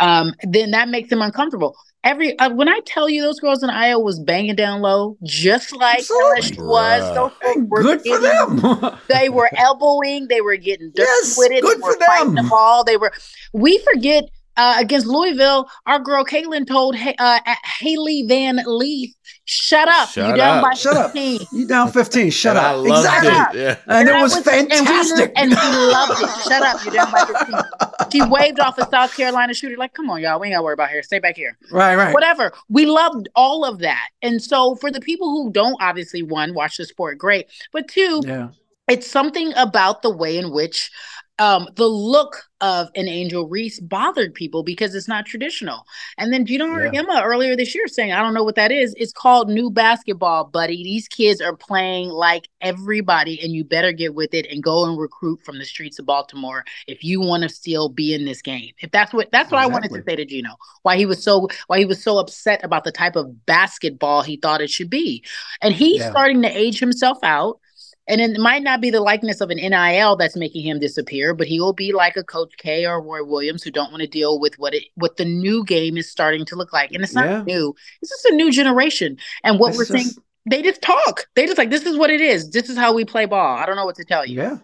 um, 0.00 0.34
then 0.42 0.70
that 0.72 0.88
makes 0.88 1.10
them 1.10 1.22
uncomfortable. 1.22 1.76
Every 2.04 2.38
uh, 2.38 2.50
when 2.50 2.68
I 2.68 2.80
tell 2.84 3.08
you 3.08 3.22
those 3.22 3.40
girls 3.40 3.62
in 3.62 3.70
Iowa 3.70 3.98
was 4.04 4.20
banging 4.20 4.54
down 4.56 4.82
low, 4.82 5.16
just 5.24 5.74
like 5.74 6.00
Absolutely. 6.00 6.40
LSU 6.42 6.66
was. 6.68 7.14
Those 7.14 7.32
folks 7.42 7.68
were 7.68 7.82
good 7.82 8.02
for 8.02 8.18
them. 8.20 8.98
They 9.08 9.28
were 9.30 9.50
elbowing. 9.56 10.28
They 10.28 10.42
were 10.42 10.56
getting 10.56 10.88
dirty 10.94 11.02
Yes, 11.08 11.36
with 11.38 11.50
it. 11.50 11.62
good 11.62 11.78
they 11.78 11.82
were 11.82 11.92
for 11.94 11.98
them. 12.24 12.34
the 12.34 12.42
ball. 12.42 12.84
They 12.84 12.98
were. 12.98 13.10
We 13.54 13.78
forget 13.92 14.28
uh, 14.56 14.76
against 14.78 15.06
Louisville. 15.06 15.68
Our 15.86 15.98
girl 15.98 16.24
Caitlin 16.24 16.66
told 16.66 16.96
Ha- 16.96 17.14
uh, 17.18 17.40
Hailey 17.80 18.24
Van 18.28 18.60
Lith, 18.66 19.10
"Shut 19.44 19.88
up! 19.88 20.08
Shut 20.10 20.30
you 20.30 20.36
down 20.36 20.58
up. 20.58 20.64
by 20.64 20.74
Shut 20.74 20.96
up. 20.96 21.12
15. 21.12 21.46
You 21.52 21.66
down 21.66 21.90
15. 21.90 22.30
Shut 22.30 22.56
And 22.56 22.66
I 22.66 22.70
up. 22.74 22.76
loved 22.86 23.06
Exactly. 23.06 23.60
it. 23.60 23.64
Yeah. 23.64 23.76
And 23.98 24.08
it 24.08 24.12
that 24.12 24.22
was, 24.22 24.34
and 24.36 24.46
we- 24.46 24.76
fantastic. 24.76 25.32
And 25.36 25.50
we, 25.50 25.56
loved 25.56 26.22
it. 26.22 26.42
Shut 26.48 26.62
up. 26.62 26.84
You're 26.84 26.94
down 26.94 27.12
by 27.12 27.24
15. 27.24 28.10
She 28.12 28.22
waved 28.30 28.60
off 28.60 28.78
a 28.78 28.88
South 28.88 29.16
Carolina 29.16 29.54
shooter, 29.54 29.76
like, 29.76 29.94
come 29.94 30.08
on, 30.10 30.20
y'all. 30.20 30.38
We 30.40 30.48
ain't 30.48 30.54
got 30.54 30.58
to 30.58 30.64
worry 30.64 30.74
about 30.74 30.90
here. 30.90 31.02
Stay 31.02 31.18
back 31.18 31.36
here. 31.36 31.56
right, 31.70 31.96
right. 31.96 32.12
Whatever. 32.14 32.52
We 32.68 32.86
loved 32.86 33.28
all 33.34 33.64
of 33.64 33.80
that. 33.80 34.08
And 34.22 34.40
so 34.42 34.76
for 34.76 34.90
the 34.90 35.00
people 35.00 35.30
who 35.30 35.50
don't 35.52 35.76
obviously, 35.80 36.22
one, 36.22 36.54
watch 36.54 36.76
the 36.76 36.84
sport, 36.84 37.18
great. 37.18 37.46
But 37.72 37.88
two, 37.88 38.22
Yeah. 38.24 38.48
it's 38.88 39.10
something 39.10 39.52
about 39.56 40.02
the 40.02 40.10
way 40.14 40.38
in 40.38 40.52
which 40.52 40.90
um, 41.38 41.68
the 41.74 41.86
look 41.86 42.44
of 42.60 42.88
an 42.94 43.08
Angel 43.08 43.46
Reese 43.48 43.80
bothered 43.80 44.32
people 44.34 44.62
because 44.62 44.94
it's 44.94 45.08
not 45.08 45.26
traditional. 45.26 45.84
And 46.16 46.32
then, 46.32 46.46
Gino 46.46 46.64
Yeah. 46.66 46.88
Auriemma 46.88 47.22
earlier 47.24 47.56
this 47.56 47.74
year 47.74 47.88
saying, 47.88 48.12
I 48.12 48.20
don't 48.22 48.34
know 48.34 48.44
what 48.44 48.54
that 48.54 48.70
is? 48.70 48.94
It's 48.96 49.12
called 49.12 49.50
new 49.50 49.68
basketball, 49.70 50.44
buddy. 50.44 50.82
These 50.84 51.08
kids 51.08 51.40
are 51.40 51.56
playing 51.56 52.08
like 52.08 52.48
everybody, 52.60 53.40
and 53.42 53.52
you 53.52 53.64
better 53.64 53.92
get 53.92 54.14
with 54.14 54.32
it 54.32 54.46
and 54.50 54.62
go 54.62 54.84
and 54.88 54.96
recruit 54.96 55.42
from 55.44 55.58
the 55.58 55.64
streets 55.64 55.98
of 55.98 56.06
Baltimore 56.06 56.64
if 56.86 57.02
you 57.02 57.20
want 57.20 57.42
to 57.42 57.48
still 57.48 57.88
be 57.88 58.14
in 58.14 58.24
this 58.24 58.40
game. 58.40 58.70
If 58.78 58.92
that's 58.92 59.12
what 59.12 59.30
that's 59.32 59.50
what 59.50 59.60
I 59.60 59.66
wanted 59.66 59.90
to 59.90 60.02
say 60.04 60.16
to 60.16 60.24
Gino. 60.24 60.50
Why 60.82 60.96
he 60.96 61.04
was 61.06 61.22
so 61.22 61.48
why 61.66 61.78
he 61.78 61.84
was 61.84 62.02
so 62.02 62.18
upset 62.18 62.64
about 62.64 62.84
the 62.84 62.92
type 62.92 63.16
of 63.16 63.44
basketball 63.44 64.22
he 64.22 64.36
thought 64.36 64.60
it 64.60 64.70
should 64.70 64.90
be. 64.90 65.24
And 65.60 65.74
he's 65.74 66.00
Yeah. 66.00 66.10
starting 66.10 66.42
to 66.42 66.48
age 66.48 66.78
himself 66.78 67.18
out. 67.22 67.58
And 68.06 68.20
it 68.20 68.38
might 68.38 68.62
not 68.62 68.82
be 68.82 68.90
the 68.90 69.00
likeness 69.00 69.40
of 69.40 69.48
an 69.50 69.56
NIL 69.56 70.16
that's 70.16 70.36
making 70.36 70.66
him 70.66 70.78
disappear, 70.78 71.32
but 71.34 71.46
he 71.46 71.58
will 71.58 71.72
be 71.72 71.92
like 71.92 72.16
a 72.18 72.22
Coach 72.24 72.52
K 72.58 72.84
or 72.84 73.00
Roy 73.02 73.24
Williams 73.24 73.62
who 73.62 73.70
don't 73.70 73.90
want 73.90 74.02
to 74.02 74.06
deal 74.06 74.38
with 74.38 74.58
what 74.58 74.74
it 74.74 74.84
what 74.96 75.16
the 75.16 75.24
new 75.24 75.64
game 75.64 75.96
is 75.96 76.10
starting 76.10 76.44
to 76.46 76.56
look 76.56 76.72
like. 76.72 76.92
And 76.92 77.02
it's 77.02 77.14
not 77.14 77.24
Yeah. 77.24 77.42
new; 77.44 77.74
it's 78.02 78.10
just 78.10 78.26
a 78.26 78.34
new 78.36 78.50
generation. 78.52 79.16
And 79.42 79.58
what 79.58 79.70
It's 79.70 79.78
we're 79.78 79.84
saying, 79.86 80.04
just- 80.04 80.18
they 80.50 80.60
just 80.60 80.82
talk. 80.82 81.26
They 81.34 81.46
just 81.46 81.56
like 81.56 81.70
this 81.70 81.86
is 81.86 81.96
what 81.96 82.10
it 82.10 82.20
is. 82.20 82.50
This 82.50 82.68
is 82.68 82.76
how 82.76 82.92
we 82.92 83.06
play 83.06 83.24
ball. 83.24 83.56
I 83.56 83.64
don't 83.64 83.76
know 83.76 83.86
what 83.86 83.96
to 83.96 84.04
tell 84.04 84.26
you. 84.26 84.36
Yeah. 84.36 84.58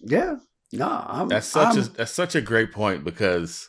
Yeah. 0.00 0.36
No, 0.72 1.04
I'm, 1.06 1.28
That's 1.28 1.46
such 1.46 1.76
I'm- 1.76 1.78
a 1.78 1.82
that's 1.82 2.12
such 2.12 2.34
a 2.34 2.40
great 2.40 2.72
point 2.72 3.04
because 3.04 3.68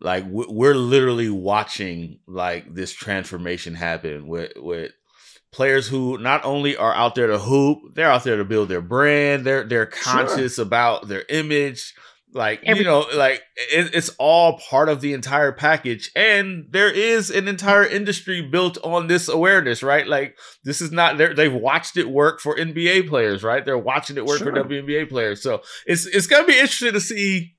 like 0.00 0.24
we- 0.28 0.46
we're 0.48 0.74
literally 0.74 1.28
watching 1.30 2.18
like 2.26 2.74
this 2.74 2.92
transformation 2.92 3.74
happen 3.76 4.26
with 4.26 4.52
with 4.56 4.90
players 5.52 5.88
who 5.88 6.18
not 6.18 6.44
only 6.44 6.76
are 6.76 6.94
out 6.94 7.14
there 7.14 7.26
to 7.26 7.38
hoop, 7.38 7.78
they're 7.94 8.10
out 8.10 8.24
there 8.24 8.36
to 8.36 8.44
build 8.44 8.68
their 8.68 8.80
brand. 8.80 9.44
They're 9.44 9.64
they're 9.64 9.86
conscious 9.86 10.58
about 10.58 11.08
their 11.08 11.24
image. 11.28 11.94
Like 12.32 12.60
Every- 12.64 12.84
you 12.84 12.88
know, 12.88 13.06
like 13.16 13.42
it, 13.56 13.92
it's 13.92 14.10
all 14.16 14.60
part 14.70 14.88
of 14.88 15.00
the 15.00 15.14
entire 15.14 15.50
package, 15.50 16.12
and 16.14 16.66
there 16.70 16.88
is 16.90 17.28
an 17.28 17.48
entire 17.48 17.84
industry 17.84 18.40
built 18.40 18.78
on 18.84 19.08
this 19.08 19.28
awareness, 19.28 19.82
right? 19.82 20.06
Like 20.06 20.36
this 20.62 20.80
is 20.80 20.92
not 20.92 21.18
they're- 21.18 21.34
they've 21.34 21.52
watched 21.52 21.96
it 21.96 22.08
work 22.08 22.38
for 22.40 22.54
NBA 22.56 23.08
players, 23.08 23.42
right? 23.42 23.64
They're 23.64 23.76
watching 23.76 24.16
it 24.16 24.24
work 24.24 24.38
for 24.38 24.44
Sure. 24.44 24.52
WNBA 24.64 25.08
players, 25.08 25.42
so 25.42 25.62
it's 25.86 26.06
it's 26.06 26.28
gonna 26.28 26.46
be 26.46 26.52
interesting 26.60 26.92
to 26.92 27.00
see 27.00 27.54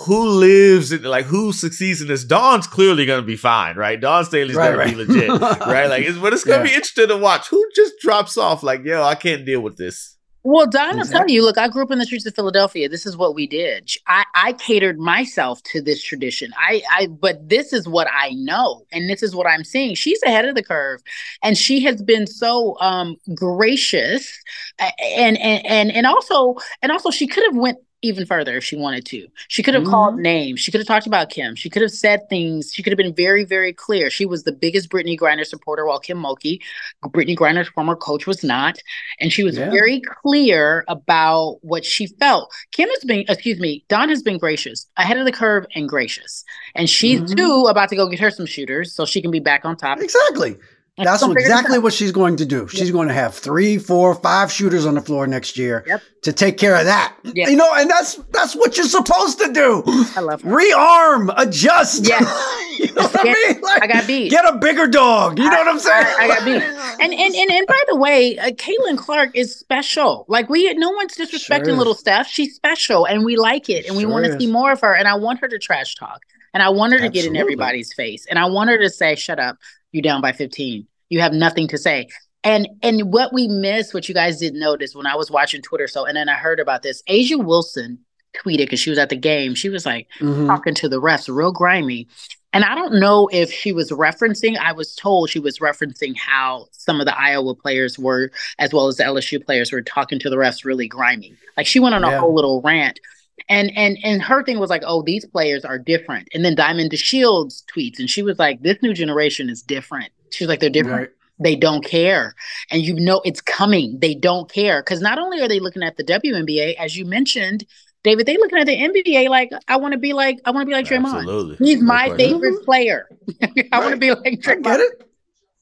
who 0.00 0.28
lives 0.28 0.92
in 0.92 1.02
like 1.02 1.26
who 1.26 1.52
succeeds 1.52 2.00
in 2.00 2.08
this. 2.08 2.24
Dawn's 2.24 2.66
clearly 2.66 3.06
gonna 3.06 3.22
be 3.22 3.36
fine, 3.36 3.76
right? 3.76 4.00
Dawn 4.00 4.24
Staley's 4.24 4.56
Right, 4.56 4.66
gonna 4.66 4.78
right. 4.78 4.96
be 4.96 5.04
legit, 5.04 5.28
right? 5.60 5.86
Like, 5.86 6.04
it's, 6.04 6.18
but 6.18 6.32
it's 6.32 6.44
gonna 6.44 6.64
be 6.64 6.70
interesting 6.70 7.08
to 7.08 7.16
watch 7.16 7.48
who 7.48 7.64
just 7.74 7.94
drops 8.00 8.36
off. 8.36 8.62
Like, 8.62 8.84
yo, 8.84 9.02
I 9.02 9.14
can't 9.14 9.44
deal 9.44 9.60
with 9.60 9.76
this. 9.76 10.14
Well, 10.44 10.66
Dawn, 10.66 10.98
I'm 10.98 11.06
telling 11.06 11.28
you, 11.28 11.44
look, 11.44 11.58
I 11.58 11.68
grew 11.68 11.82
up 11.82 11.90
in 11.90 11.98
the 11.98 12.06
streets 12.06 12.24
of 12.24 12.34
Philadelphia. 12.34 12.88
This 12.88 13.04
is 13.04 13.16
what 13.18 13.34
we 13.34 13.46
did. 13.46 13.90
I, 14.06 14.24
I 14.34 14.52
catered 14.54 14.98
myself 14.98 15.62
to 15.64 15.82
this 15.82 16.02
tradition. 16.02 16.52
I, 16.56 16.80
I, 16.90 17.06
but 17.08 17.46
this 17.48 17.72
is 17.72 17.86
what 17.88 18.06
I 18.10 18.30
know, 18.30 18.86
and 18.92 19.10
this 19.10 19.22
is 19.22 19.34
what 19.34 19.46
I'm 19.46 19.64
seeing. 19.64 19.94
She's 19.94 20.22
ahead 20.22 20.46
of 20.46 20.54
the 20.54 20.62
curve, 20.62 21.02
and 21.42 21.58
she 21.58 21.80
has 21.84 22.00
been 22.02 22.26
so 22.26 22.78
um, 22.80 23.16
gracious, 23.34 24.32
and 24.78 25.36
and 25.38 25.66
and 25.66 25.92
and 25.92 26.06
also 26.06 26.54
and 26.82 26.92
also 26.92 27.10
she 27.10 27.26
could 27.26 27.44
have 27.44 27.56
went 27.56 27.78
even 28.02 28.24
further 28.26 28.56
if 28.56 28.64
she 28.64 28.76
wanted 28.76 29.04
to. 29.06 29.26
She 29.48 29.62
could 29.62 29.74
have 29.74 29.84
called 29.84 30.14
Mhm. 30.14 30.20
names. 30.20 30.60
She 30.60 30.70
could 30.70 30.80
have 30.80 30.86
talked 30.86 31.06
about 31.06 31.30
Kim. 31.30 31.54
She 31.56 31.68
could 31.68 31.82
have 31.82 31.90
said 31.90 32.28
things. 32.28 32.72
She 32.72 32.82
could 32.82 32.92
have 32.92 32.96
been 32.96 33.14
very, 33.14 33.44
very 33.44 33.72
clear. 33.72 34.08
She 34.08 34.24
was 34.24 34.44
the 34.44 34.52
biggest 34.52 34.88
Brittney 34.88 35.18
Griner 35.18 35.44
supporter, 35.44 35.84
while 35.84 35.98
Kim 35.98 36.22
Mulkey, 36.22 36.60
Brittney 37.06 37.36
Griner's 37.36 37.68
former 37.68 37.96
coach, 37.96 38.26
was 38.26 38.44
not 38.44 38.78
and 39.18 39.32
she 39.32 39.42
was 39.42 39.56
Yeah. 39.58 39.70
very 39.70 40.00
clear 40.00 40.84
about 40.86 41.58
what 41.62 41.84
she 41.84 42.06
felt. 42.06 42.52
Kim 42.72 42.88
has 42.88 43.04
been, 43.04 43.24
excuse 43.28 43.58
me, 43.58 43.84
Dawn 43.88 44.08
has 44.08 44.22
been 44.22 44.38
gracious, 44.38 44.86
ahead 44.96 45.16
of 45.18 45.24
the 45.24 45.32
curve 45.32 45.66
and 45.74 45.88
gracious. 45.88 46.44
And 46.76 46.88
she's 46.88 47.20
Mhm. 47.20 47.36
too 47.36 47.66
about 47.68 47.88
to 47.88 47.96
go 47.96 48.08
get 48.08 48.20
her 48.20 48.30
some 48.30 48.46
shooters 48.46 48.94
so 48.94 49.04
she 49.06 49.20
can 49.20 49.30
be 49.32 49.40
back 49.40 49.64
on 49.64 49.76
top. 49.76 50.00
Exactly. 50.00 50.56
That's 50.98 51.22
exactly 51.22 51.78
what 51.78 51.92
she's 51.92 52.12
going 52.12 52.36
to 52.36 52.46
do. 52.46 52.66
She's 52.68 52.90
going 52.90 53.08
to 53.08 53.14
have 53.14 53.34
three, 53.34 53.78
four, 53.78 54.14
five 54.14 54.50
shooters 54.52 54.84
on 54.86 54.94
the 54.94 55.00
floor 55.00 55.26
next 55.26 55.56
year 55.56 55.84
Yep. 55.86 56.02
to 56.22 56.32
take 56.32 56.58
care 56.58 56.74
of 56.76 56.84
that. 56.86 57.14
Yeah. 57.22 57.48
You 57.48 57.56
know, 57.56 57.68
and 57.74 57.88
that's 57.88 58.16
that's 58.32 58.54
what 58.56 58.76
you're 58.76 58.86
supposed 58.86 59.38
to 59.40 59.52
do. 59.52 59.82
I 60.16 60.20
love 60.20 60.42
her. 60.42 60.50
Rearm, 60.50 61.32
adjust. 61.36 62.08
Yeah. 62.08 62.18
you 62.78 62.86
know 62.94 63.02
what 63.02 63.12
Get- 63.22 63.36
I 63.36 63.52
mean? 63.52 63.60
Like, 63.62 63.82
I 63.82 63.86
got 63.86 64.06
beat. 64.06 64.30
Get 64.30 64.44
a 64.44 64.56
bigger 64.58 64.86
dog. 64.86 65.38
You 65.38 65.44
know 65.48 65.56
what 65.56 65.68
I'm 65.68 65.78
saying? 65.78 66.06
I, 66.06 66.24
I 66.24 66.28
got 66.28 66.44
beat. 66.44 66.62
And, 67.00 67.14
and 67.14 67.34
and 67.34 67.50
and 67.50 67.66
by 67.66 67.82
the 67.88 67.96
way, 67.96 68.36
uh, 68.38 68.50
Caitlin 68.50 68.98
Clark 68.98 69.30
is 69.34 69.54
special. 69.54 70.24
Like 70.28 70.48
we, 70.48 70.72
no 70.74 70.90
one's 70.90 71.14
disrespecting 71.16 71.66
Sure 71.66 71.74
little 71.76 71.94
Steph. 71.94 72.26
She's 72.26 72.54
special, 72.56 73.04
and 73.06 73.24
we 73.24 73.36
like 73.36 73.68
it, 73.68 73.86
and 73.86 73.96
we 73.96 74.04
want 74.04 74.24
to 74.24 74.36
see 74.38 74.50
more 74.50 74.72
of 74.72 74.80
her. 74.80 74.94
And 74.94 75.06
I 75.06 75.14
want 75.14 75.38
her 75.40 75.48
to 75.48 75.58
trash 75.58 75.94
talk, 75.94 76.22
and 76.54 76.62
I 76.62 76.70
want 76.70 76.92
her 76.94 76.98
to 76.98 77.08
get 77.08 77.24
in 77.24 77.36
everybody's 77.36 77.92
face, 77.94 78.26
and 78.26 78.36
I 78.38 78.46
want 78.46 78.70
her 78.70 78.78
to 78.78 78.90
say, 78.90 79.14
"Shut 79.14 79.38
up, 79.38 79.58
you 79.92 80.02
down 80.02 80.20
by 80.20 80.32
15. 80.32 80.86
You 81.08 81.20
have 81.20 81.32
nothing 81.32 81.68
to 81.68 81.78
say." 81.78 82.08
And 82.44 82.68
and 82.82 83.12
what 83.12 83.32
we 83.32 83.48
missed, 83.48 83.94
what 83.94 84.08
you 84.08 84.14
guys 84.14 84.38
didn't 84.38 84.60
notice 84.60 84.94
when 84.94 85.06
I 85.06 85.16
was 85.16 85.30
watching 85.30 85.60
Twitter, 85.62 85.88
so 85.88 86.04
and 86.04 86.16
then 86.16 86.28
I 86.28 86.34
heard 86.34 86.60
about 86.60 86.82
this. 86.82 87.02
A'ja 87.08 87.44
Wilson 87.44 87.98
tweeted 88.36 88.58
because 88.58 88.78
she 88.80 88.90
was 88.90 88.98
at 88.98 89.08
the 89.08 89.16
game. 89.16 89.54
She 89.54 89.68
was 89.68 89.84
like 89.86 90.06
Mhm. 90.20 90.46
talking 90.46 90.74
to 90.74 90.88
the 90.88 91.00
refs, 91.00 91.34
real 91.34 91.50
grimy. 91.50 92.06
And 92.52 92.64
I 92.64 92.74
don't 92.74 92.98
know 93.00 93.28
if 93.32 93.52
she 93.52 93.72
was 93.72 93.90
referencing, 93.90 94.56
I 94.58 94.72
was 94.72 94.94
told 94.94 95.28
she 95.28 95.38
was 95.38 95.58
referencing 95.58 96.16
how 96.16 96.68
some 96.72 96.98
of 97.00 97.06
the 97.06 97.18
Iowa 97.18 97.54
players 97.54 97.98
were, 97.98 98.30
as 98.58 98.72
well 98.72 98.86
as 98.86 98.96
the 98.96 99.04
LSU 99.04 99.38
players 99.44 99.70
were 99.72 99.82
talking 99.82 100.18
to 100.20 100.30
the 100.30 100.36
refs 100.36 100.64
really 100.64 100.88
grimy. 100.88 101.34
Like 101.56 101.66
she 101.66 101.80
went 101.80 101.94
on 101.94 102.04
a 102.04 102.18
whole 102.20 102.34
little 102.34 102.62
rant. 102.62 103.00
And 103.48 103.70
and 103.76 103.98
and 104.02 104.22
her 104.22 104.42
thing 104.42 104.58
was 104.58 104.70
like, 104.70 104.82
oh, 104.86 105.02
these 105.02 105.24
players 105.24 105.64
are 105.64 105.78
different. 105.78 106.28
And 106.34 106.44
then 106.44 106.54
Diamond 106.54 106.90
DeShields 106.90 107.64
tweets, 107.74 107.98
and 107.98 108.08
she 108.08 108.22
was 108.22 108.38
like, 108.38 108.62
this 108.62 108.78
new 108.82 108.92
generation 108.94 109.48
is 109.50 109.62
different. 109.62 110.10
She 110.30 110.44
was 110.44 110.48
like, 110.48 110.60
they're 110.60 110.70
different. 110.70 110.98
Right. 110.98 111.10
They 111.40 111.56
don't 111.56 111.84
care. 111.84 112.34
And 112.70 112.82
you 112.82 112.94
know 112.94 113.20
it's 113.24 113.40
coming. 113.40 113.98
They 114.00 114.14
don't 114.14 114.50
care. 114.50 114.82
Because 114.82 115.00
not 115.00 115.18
only 115.18 115.40
are 115.40 115.48
they 115.48 115.60
looking 115.60 115.82
at 115.82 115.96
the 115.96 116.04
WNBA, 116.04 116.74
as 116.74 116.96
you 116.96 117.04
mentioned, 117.04 117.64
David, 118.02 118.26
they 118.26 118.36
looking 118.36 118.58
at 118.58 118.66
the 118.66 118.76
NBA 118.76 119.28
like, 119.28 119.50
I 119.68 119.76
want 119.76 119.92
to 119.92 119.98
be 119.98 120.12
like, 120.12 120.40
I 120.44 120.50
want 120.50 120.62
to 120.62 120.66
be 120.66 120.72
like 120.72 120.86
Draymond. 120.86 121.16
Absolutely. 121.16 121.56
He's 121.66 121.80
No 121.80 121.86
my 121.86 122.08
question. 122.08 122.32
favorite 122.32 122.54
mm-hmm. 122.54 122.64
player. 122.64 123.08
I 123.72 123.80
want 123.80 123.90
to 123.92 123.96
be 123.96 124.10
like 124.10 124.26
I 124.26 124.30
Draymond. 124.36 124.64
get 124.64 124.80
it. 124.80 125.10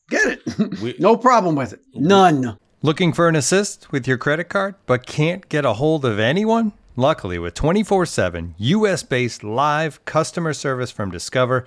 Get 0.08 0.26
it. 0.46 0.80
We- 0.82 0.96
no 0.98 1.16
problem 1.16 1.56
with 1.56 1.72
it. 1.72 1.80
None. 1.94 2.58
Looking 2.82 3.12
for 3.12 3.28
an 3.28 3.36
assist 3.36 3.90
with 3.90 4.06
your 4.06 4.18
credit 4.18 4.48
card 4.48 4.76
but 4.86 5.06
can't 5.06 5.48
get 5.48 5.64
a 5.64 5.74
hold 5.74 6.04
of 6.04 6.18
anyone? 6.18 6.72
Luckily, 6.98 7.38
with 7.38 7.52
24 7.54 8.06
7 8.06 8.54
US 8.56 9.02
based 9.02 9.42
live 9.44 10.02
customer 10.04 10.54
service 10.54 10.90
from 10.90 11.10
Discover, 11.10 11.66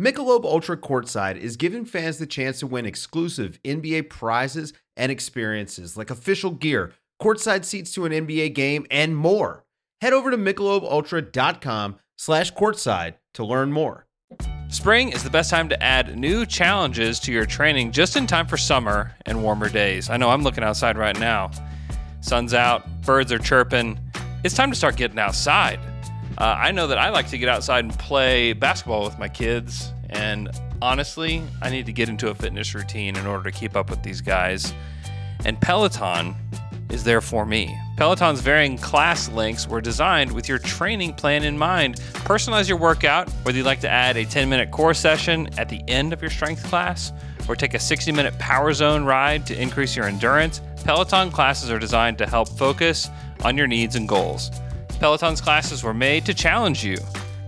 Michelob 0.00 0.46
Ultra 0.46 0.78
Courtside 0.78 1.36
is 1.36 1.58
giving 1.58 1.84
fans 1.84 2.16
the 2.16 2.26
chance 2.26 2.58
to 2.60 2.66
win 2.66 2.86
exclusive 2.86 3.60
NBA 3.64 4.08
prizes 4.08 4.72
and 4.96 5.12
experiences 5.12 5.94
like 5.94 6.08
official 6.08 6.52
gear, 6.52 6.92
courtside 7.20 7.66
seats 7.66 7.92
to 7.92 8.06
an 8.06 8.12
NBA 8.12 8.54
game, 8.54 8.86
and 8.90 9.14
more. 9.14 9.66
Head 10.00 10.14
over 10.14 10.30
to 10.30 10.38
michelobultra.com 10.38 11.98
slash 12.16 12.50
courtside 12.54 13.16
to 13.34 13.44
learn 13.44 13.72
more. 13.72 14.06
Spring 14.70 15.10
is 15.10 15.22
the 15.22 15.28
best 15.28 15.50
time 15.50 15.68
to 15.68 15.82
add 15.82 16.16
new 16.16 16.46
challenges 16.46 17.20
to 17.20 17.30
your 17.30 17.44
training 17.44 17.92
just 17.92 18.16
in 18.16 18.26
time 18.26 18.46
for 18.46 18.56
summer 18.56 19.14
and 19.26 19.42
warmer 19.42 19.68
days. 19.68 20.08
I 20.08 20.16
know 20.16 20.30
I'm 20.30 20.42
looking 20.42 20.64
outside 20.64 20.96
right 20.96 21.18
now. 21.20 21.50
Sun's 22.22 22.54
out, 22.54 23.02
birds 23.02 23.30
are 23.32 23.38
chirping. 23.38 24.00
It's 24.44 24.54
time 24.54 24.70
to 24.70 24.76
start 24.76 24.96
getting 24.96 25.18
outside. 25.18 25.78
Uh, 26.40 26.56
I 26.58 26.72
know 26.72 26.86
that 26.86 26.96
I 26.96 27.10
like 27.10 27.28
to 27.28 27.38
get 27.38 27.50
outside 27.50 27.84
and 27.84 27.98
play 27.98 28.54
basketball 28.54 29.04
with 29.04 29.18
my 29.18 29.28
kids, 29.28 29.92
and 30.08 30.48
honestly, 30.80 31.42
I 31.60 31.68
need 31.68 31.84
to 31.84 31.92
get 31.92 32.08
into 32.08 32.30
a 32.30 32.34
fitness 32.34 32.74
routine 32.74 33.16
in 33.18 33.26
order 33.26 33.50
to 33.50 33.52
keep 33.54 33.76
up 33.76 33.90
with 33.90 34.02
these 34.02 34.22
guys. 34.22 34.72
And 35.44 35.60
Peloton 35.60 36.34
is 36.88 37.04
there 37.04 37.20
for 37.20 37.44
me. 37.44 37.78
Peloton's 37.98 38.40
varying 38.40 38.78
class 38.78 39.28
links 39.28 39.68
were 39.68 39.82
designed 39.82 40.32
with 40.32 40.48
your 40.48 40.58
training 40.58 41.12
plan 41.12 41.44
in 41.44 41.58
mind. 41.58 41.96
Personalize 42.24 42.68
your 42.68 42.78
workout, 42.78 43.28
whether 43.42 43.58
you'd 43.58 43.66
like 43.66 43.80
to 43.80 43.90
add 43.90 44.16
a 44.16 44.24
10 44.24 44.48
minute 44.48 44.70
core 44.70 44.94
session 44.94 45.46
at 45.58 45.68
the 45.68 45.82
end 45.88 46.14
of 46.14 46.22
your 46.22 46.30
strength 46.30 46.64
class 46.64 47.12
or 47.48 47.54
take 47.54 47.74
a 47.74 47.78
60 47.78 48.12
minute 48.12 48.36
power 48.38 48.72
zone 48.72 49.04
ride 49.04 49.46
to 49.46 49.60
increase 49.60 49.94
your 49.94 50.06
endurance. 50.06 50.62
Peloton 50.84 51.30
classes 51.30 51.70
are 51.70 51.78
designed 51.78 52.16
to 52.16 52.26
help 52.26 52.48
focus 52.48 53.10
on 53.44 53.58
your 53.58 53.66
needs 53.66 53.94
and 53.94 54.08
goals. 54.08 54.50
Peloton's 55.00 55.40
classes 55.40 55.82
were 55.82 55.94
made 55.94 56.26
to 56.26 56.34
challenge 56.34 56.84
you. 56.84 56.98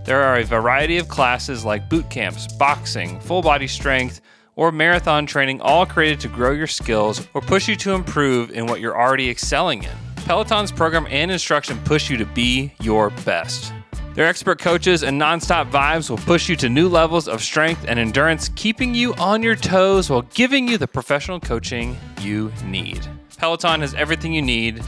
There 0.05 0.23
are 0.23 0.39
a 0.39 0.43
variety 0.43 0.97
of 0.97 1.07
classes 1.07 1.63
like 1.63 1.87
boot 1.87 2.09
camps, 2.09 2.51
boxing, 2.51 3.19
full 3.19 3.43
body 3.43 3.67
strength, 3.67 4.21
or 4.55 4.71
marathon 4.71 5.27
training, 5.27 5.61
all 5.61 5.85
created 5.85 6.19
to 6.21 6.27
grow 6.29 6.49
your 6.49 6.65
skills 6.65 7.27
or 7.35 7.41
push 7.41 7.67
you 7.67 7.75
to 7.75 7.93
improve 7.93 8.49
in 8.49 8.65
what 8.65 8.81
you're 8.81 8.99
already 8.99 9.29
excelling 9.29 9.83
in. 9.83 9.91
Peloton's 10.25 10.71
program 10.71 11.05
and 11.11 11.29
instruction 11.29 11.77
push 11.85 12.09
you 12.09 12.17
to 12.17 12.25
be 12.25 12.73
your 12.81 13.11
best. 13.23 13.71
Their 14.15 14.25
expert 14.25 14.57
coaches 14.57 15.03
and 15.03 15.21
nonstop 15.21 15.69
vibes 15.69 16.09
will 16.09 16.17
push 16.17 16.49
you 16.49 16.55
to 16.55 16.69
new 16.69 16.89
levels 16.89 17.27
of 17.27 17.43
strength 17.43 17.85
and 17.87 17.99
endurance, 17.99 18.49
keeping 18.55 18.95
you 18.95 19.13
on 19.15 19.43
your 19.43 19.55
toes 19.55 20.09
while 20.09 20.23
giving 20.33 20.67
you 20.67 20.79
the 20.79 20.87
professional 20.87 21.39
coaching 21.39 21.97
you 22.19 22.51
need. 22.65 23.07
Peloton 23.37 23.81
has 23.81 23.93
everything 23.93 24.33
you 24.33 24.41
need 24.41 24.83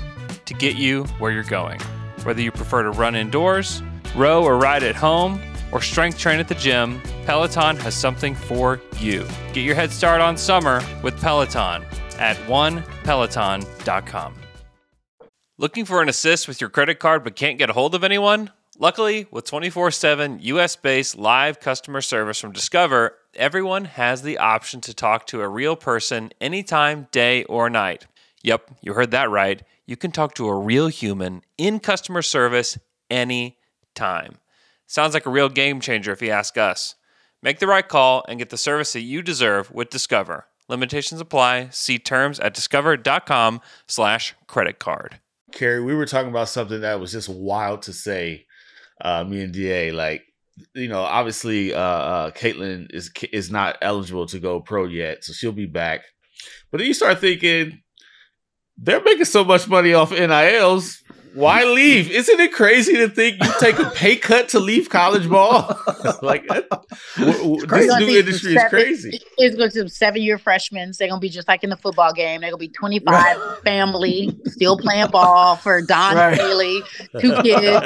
to 0.46 0.54
get 0.56 0.78
you 0.78 1.04
where 1.20 1.32
you're 1.32 1.44
going. 1.44 1.80
Whether 2.26 2.42
you 2.42 2.52
prefer 2.52 2.82
to 2.82 2.90
run 2.90 3.16
indoors, 3.16 3.84
row 4.16 4.44
or 4.44 4.58
ride 4.58 4.82
at 4.82 4.96
home, 4.96 5.40
or 5.72 5.80
strength 5.80 6.18
train 6.18 6.40
at 6.40 6.48
the 6.48 6.56
gym, 6.56 7.00
Peloton 7.26 7.76
has 7.78 7.94
something 7.94 8.34
for 8.34 8.82
you. 8.98 9.28
Get 9.54 9.62
your 9.62 9.76
head 9.76 9.92
start 9.92 10.22
on 10.22 10.36
summer 10.36 10.82
with 11.04 11.22
Peloton 11.22 11.86
at 12.18 12.36
onepeloton.com. 12.48 14.36
Looking 15.60 15.86
for 15.86 16.02
an 16.02 16.10
assist 16.10 16.48
with 16.48 16.60
your 16.60 16.72
credit 16.72 16.98
card 16.98 17.24
but 17.24 17.36
can't 17.36 17.60
get 17.60 17.70
a 17.70 17.74
hold 17.74 17.94
of 17.94 18.04
anyone? 18.04 18.50
Luckily, 18.80 19.28
with 19.30 19.46
24 19.46 19.92
7 19.92 20.40
US 20.42 20.76
based 20.76 21.18
live 21.18 21.60
customer 21.60 22.02
service 22.02 22.40
from 22.40 22.54
Discover, 22.54 23.16
everyone 23.36 23.86
has 23.86 24.24
the 24.24 24.40
option 24.40 24.82
to 24.82 24.96
talk 24.96 25.28
to 25.28 25.42
a 25.42 25.48
real 25.48 25.76
person 25.76 26.32
anytime, 26.42 27.08
day 27.12 27.44
or 27.44 27.70
night. 27.70 28.08
Yep, 28.42 28.72
you 28.82 28.94
heard 28.94 29.12
that 29.12 29.30
right. 29.30 29.62
You 29.88 29.96
can 29.96 30.12
talk 30.12 30.34
to 30.36 30.48
a 30.48 30.58
real 30.58 30.88
human 30.88 31.44
in 31.58 31.80
customer 31.80 32.24
service 32.24 32.78
anytime. 33.10 34.40
Sounds 34.88 35.14
like 35.14 35.28
a 35.28 35.32
real 35.32 35.50
game 35.50 35.80
changer 35.80 36.12
if 36.12 36.22
you 36.24 36.32
ask 36.32 36.58
us. 36.58 36.96
Make 37.44 37.60
the 37.60 37.68
right 37.68 37.88
call 37.88 38.26
and 38.28 38.40
get 38.40 38.50
the 38.50 38.58
service 38.58 38.94
that 38.94 39.02
you 39.02 39.22
deserve 39.22 39.72
with 39.72 39.92
Discover. 39.92 40.48
Limitations 40.68 41.22
apply. 41.22 41.70
See 41.70 42.00
terms 42.00 42.40
at 42.40 42.56
discover.com 42.56 43.62
slash 43.88 44.34
credit 44.48 44.80
card. 44.80 45.20
Cari, 45.52 45.84
we 45.84 45.94
were 45.94 46.08
talking 46.08 46.32
about 46.32 46.50
something 46.50 46.82
that 46.82 47.00
was 47.00 47.12
just 47.12 47.30
wild 47.30 47.84
to 47.84 47.94
say. 47.94 48.48
Uh, 49.00 49.24
me 49.24 49.44
and 49.44 49.54
Da, 49.54 49.92
like, 49.92 50.24
you 50.74 50.88
know, 50.88 51.02
obviously, 51.02 51.74
uh, 51.74 51.80
uh, 51.80 52.32
Caitlin 52.32 52.88
is 52.92 53.12
is 53.32 53.52
not 53.52 53.78
eligible 53.82 54.26
to 54.28 54.40
go 54.40 54.60
pro 54.60 54.86
yet, 54.86 55.24
so 55.24 55.34
she'll 55.34 55.52
be 55.52 55.66
back. 55.66 56.02
But 56.72 56.80
then 56.80 56.88
you 56.88 56.94
start 56.94 57.20
thinking, 57.20 57.82
they're 58.78 59.04
making 59.04 59.26
so 59.26 59.44
much 59.44 59.68
money 59.68 59.94
off 59.94 60.12
NILs. 60.12 61.02
Why 61.34 61.66
leave? 61.66 62.10
Isn't 62.12 62.40
it 62.40 62.54
crazy 62.54 62.96
to 62.96 63.10
think 63.10 63.44
you 63.44 63.52
take 63.60 63.78
a 63.78 63.90
pay 63.90 64.16
cut 64.16 64.48
to 64.50 64.60
leave 64.60 64.90
college 64.90 65.30
ball? 65.30 65.68
like, 66.22 66.48
that- 66.48 66.70
w- 67.18 67.38
w- 67.38 67.66
crazy. 67.68 67.88
this 67.88 68.00
new 68.00 68.18
industry 68.20 68.54
is 68.56 68.64
crazy. 68.70 69.20
It's 69.38 69.58
going 69.58 69.70
to 69.70 69.84
be 69.84 69.90
seven 69.90 70.22
year 70.22 70.38
freshmen. 70.38 70.94
They're 70.98 71.10
going 71.10 71.20
to 71.20 71.22
be 71.22 71.28
just 71.28 71.50
like 71.50 71.62
in 71.66 71.72
the 71.72 71.76
football 71.76 72.14
game. 72.14 72.40
They're 72.40 72.52
going 72.52 72.62
to 72.62 72.70
be 72.70 72.74
25 72.74 73.60
family, 73.64 74.34
still 74.46 74.78
playing 74.78 75.10
ball 75.10 75.58
for 75.58 75.82
Dawn 75.82 76.16
Right. 76.16 76.38
Haley, 76.38 76.82
two 77.20 77.34
kids, 77.42 77.86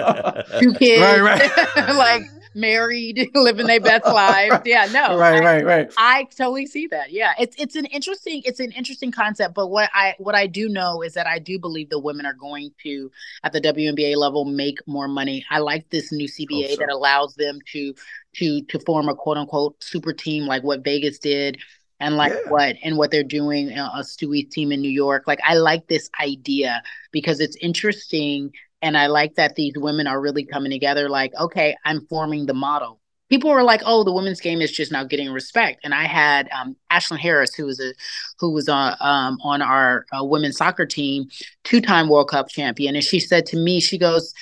two 0.60 0.74
kids, 0.76 1.02
Right, 1.02 1.20
right. 1.20 1.96
like 1.96 2.22
married, 2.56 3.30
living 3.36 3.68
their 3.68 3.80
best 3.80 4.06
lives. 4.06 4.62
Yeah, 4.66 4.88
no. 4.92 5.18
right, 5.18 5.42
I- 5.42 5.46
right, 5.46 5.66
right. 5.66 5.94
I 5.98 6.24
totally 6.36 6.66
see 6.66 6.88
that. 6.88 7.12
Yeah, 7.12 7.34
it's 7.40 7.56
it's 7.60 7.76
an 7.76 7.86
interesting 7.86 8.42
it's 8.46 8.60
an 8.60 8.72
interesting 8.72 9.12
concept. 9.12 9.54
But 9.56 9.68
what 9.68 9.90
I 9.94 10.16
what 10.18 10.36
I 10.36 10.48
do 10.48 10.70
know 10.70 11.02
is 11.02 11.14
that 11.14 11.28
I 11.28 11.40
do 11.40 11.60
believe 11.60 11.90
the 11.90 12.00
women 12.00 12.26
are 12.26 12.34
going 12.34 12.72
to 12.84 13.12
at 13.44 13.54
the 13.54 13.62
WNBA 13.62 14.16
level 14.16 14.46
make 14.46 14.80
more 14.88 15.08
money. 15.08 15.46
I 15.50 15.60
like 15.60 15.90
this 15.90 16.12
new 16.12 16.28
CBA 16.28 16.72
so. 16.72 16.76
that 16.78 16.90
allows 16.90 17.36
them 17.36 17.60
to 17.74 17.94
to 18.36 18.62
to 18.64 18.80
form 18.80 19.10
a 19.10 19.16
quote 19.16 19.38
unquote 19.38 19.84
super 19.84 20.14
team 20.14 20.46
like 20.46 20.64
what 20.64 20.84
Vegas 20.84 21.20
did. 21.20 21.58
And 22.02 22.16
like 22.16 22.32
Yeah. 22.32 22.50
what 22.52 22.76
and 22.82 22.98
what 22.98 23.12
they're 23.12 23.24
doing, 23.24 23.78
uh, 23.78 23.90
a 23.96 24.04
Stewie's 24.06 24.50
team 24.54 24.72
in 24.72 24.80
New 24.80 24.90
York. 24.92 25.24
Like 25.28 25.40
I 25.46 25.56
like 25.56 25.88
this 25.88 26.10
idea 26.22 26.82
because 27.12 27.42
it's 27.42 27.58
interesting, 27.58 28.54
and 28.82 28.98
I 28.98 29.08
like 29.08 29.36
that 29.36 29.56
these 29.56 29.74
women 29.76 30.08
are 30.08 30.22
really 30.22 30.46
coming 30.46 30.72
together. 30.72 31.10
Like, 31.10 31.34
okay, 31.36 31.76
I'm 31.86 32.06
forming 32.08 32.46
the 32.46 32.54
model 32.54 33.00
people 33.30 33.52
were 33.52 33.64
like, 33.64 33.82
"Oh, 33.86 34.04
the 34.04 34.12
women's 34.12 34.42
game 34.42 34.62
is 34.62 34.72
just 34.72 34.92
now 34.92 35.04
getting 35.04 35.32
respect." 35.32 35.82
And 35.84 35.94
I 35.94 36.04
had 36.04 36.50
um, 36.50 36.76
Ashlyn 36.92 37.20
Harris, 37.20 37.54
who 37.54 37.66
was 37.66 37.80
a 37.80 37.94
who 38.40 38.52
was 38.52 38.68
on 38.68 38.96
um, 39.00 39.38
on 39.42 39.62
our 39.62 40.06
uh, 40.12 40.24
women's 40.24 40.58
soccer 40.58 40.86
team, 40.86 41.30
two 41.64 41.80
time 41.80 42.10
World 42.10 42.30
Cup 42.30 42.50
champion, 42.50 42.96
and 42.96 43.04
she 43.04 43.20
said 43.20 43.46
to 43.48 43.58
me, 43.58 43.80
she 43.80 43.98
goes, 43.98 44.34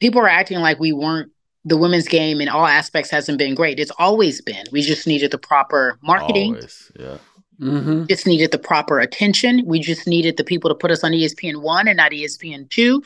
"People 0.00 0.20
are 0.20 0.28
acting 0.28 0.58
like 0.58 0.80
we 0.80 0.92
weren't." 0.92 1.30
The 1.66 1.78
women's 1.78 2.08
game 2.08 2.42
in 2.42 2.48
all 2.50 2.66
aspects 2.66 3.10
hasn't 3.10 3.38
been 3.38 3.54
great. 3.54 3.80
It's 3.80 3.92
always 3.98 4.42
been. 4.42 4.66
We 4.70 4.82
just 4.82 5.06
needed 5.06 5.30
the 5.30 5.38
proper 5.38 5.98
marketing 6.02 6.56
Always, 6.56 6.92
yeah. 6.94 7.16
Mm-hmm. 7.58 8.04
just 8.04 8.26
needed 8.26 8.50
the 8.50 8.58
proper 8.58 9.00
attention. 9.00 9.62
We 9.64 9.80
just 9.80 10.06
needed 10.06 10.36
the 10.36 10.44
people 10.44 10.68
to 10.68 10.74
put 10.74 10.90
us 10.90 11.02
on 11.02 11.12
ESPN 11.12 11.62
one 11.62 11.88
and 11.88 11.96
not 11.96 12.12
ESPN 12.12 12.68
two, 12.68 13.02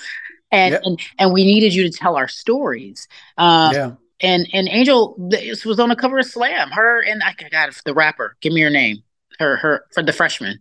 and 0.51 0.73
Yep. 0.73 0.83
and 0.85 1.01
and 1.19 1.33
we 1.33 1.45
needed 1.45 1.75
you 1.75 1.83
to 1.85 1.91
tell 1.97 2.17
our 2.17 2.29
stories. 2.29 3.09
Um, 3.37 3.73
yeah. 3.75 3.91
and 4.21 4.49
and 4.53 4.69
Angel 4.69 5.15
this 5.31 5.65
was 5.65 5.79
on 5.81 5.89
the 5.89 5.97
cover 5.97 6.19
of 6.19 6.27
Slam. 6.27 6.71
Her 6.71 7.01
and 7.03 7.23
I 7.23 7.35
got 7.51 7.71
the 7.85 7.95
rapper. 7.95 8.37
Give 8.41 8.53
me 8.53 8.61
your 8.61 8.71
name. 8.71 8.99
Her 9.39 9.57
her 9.57 9.85
for 9.93 10.03
the 10.03 10.13
freshman. 10.13 10.59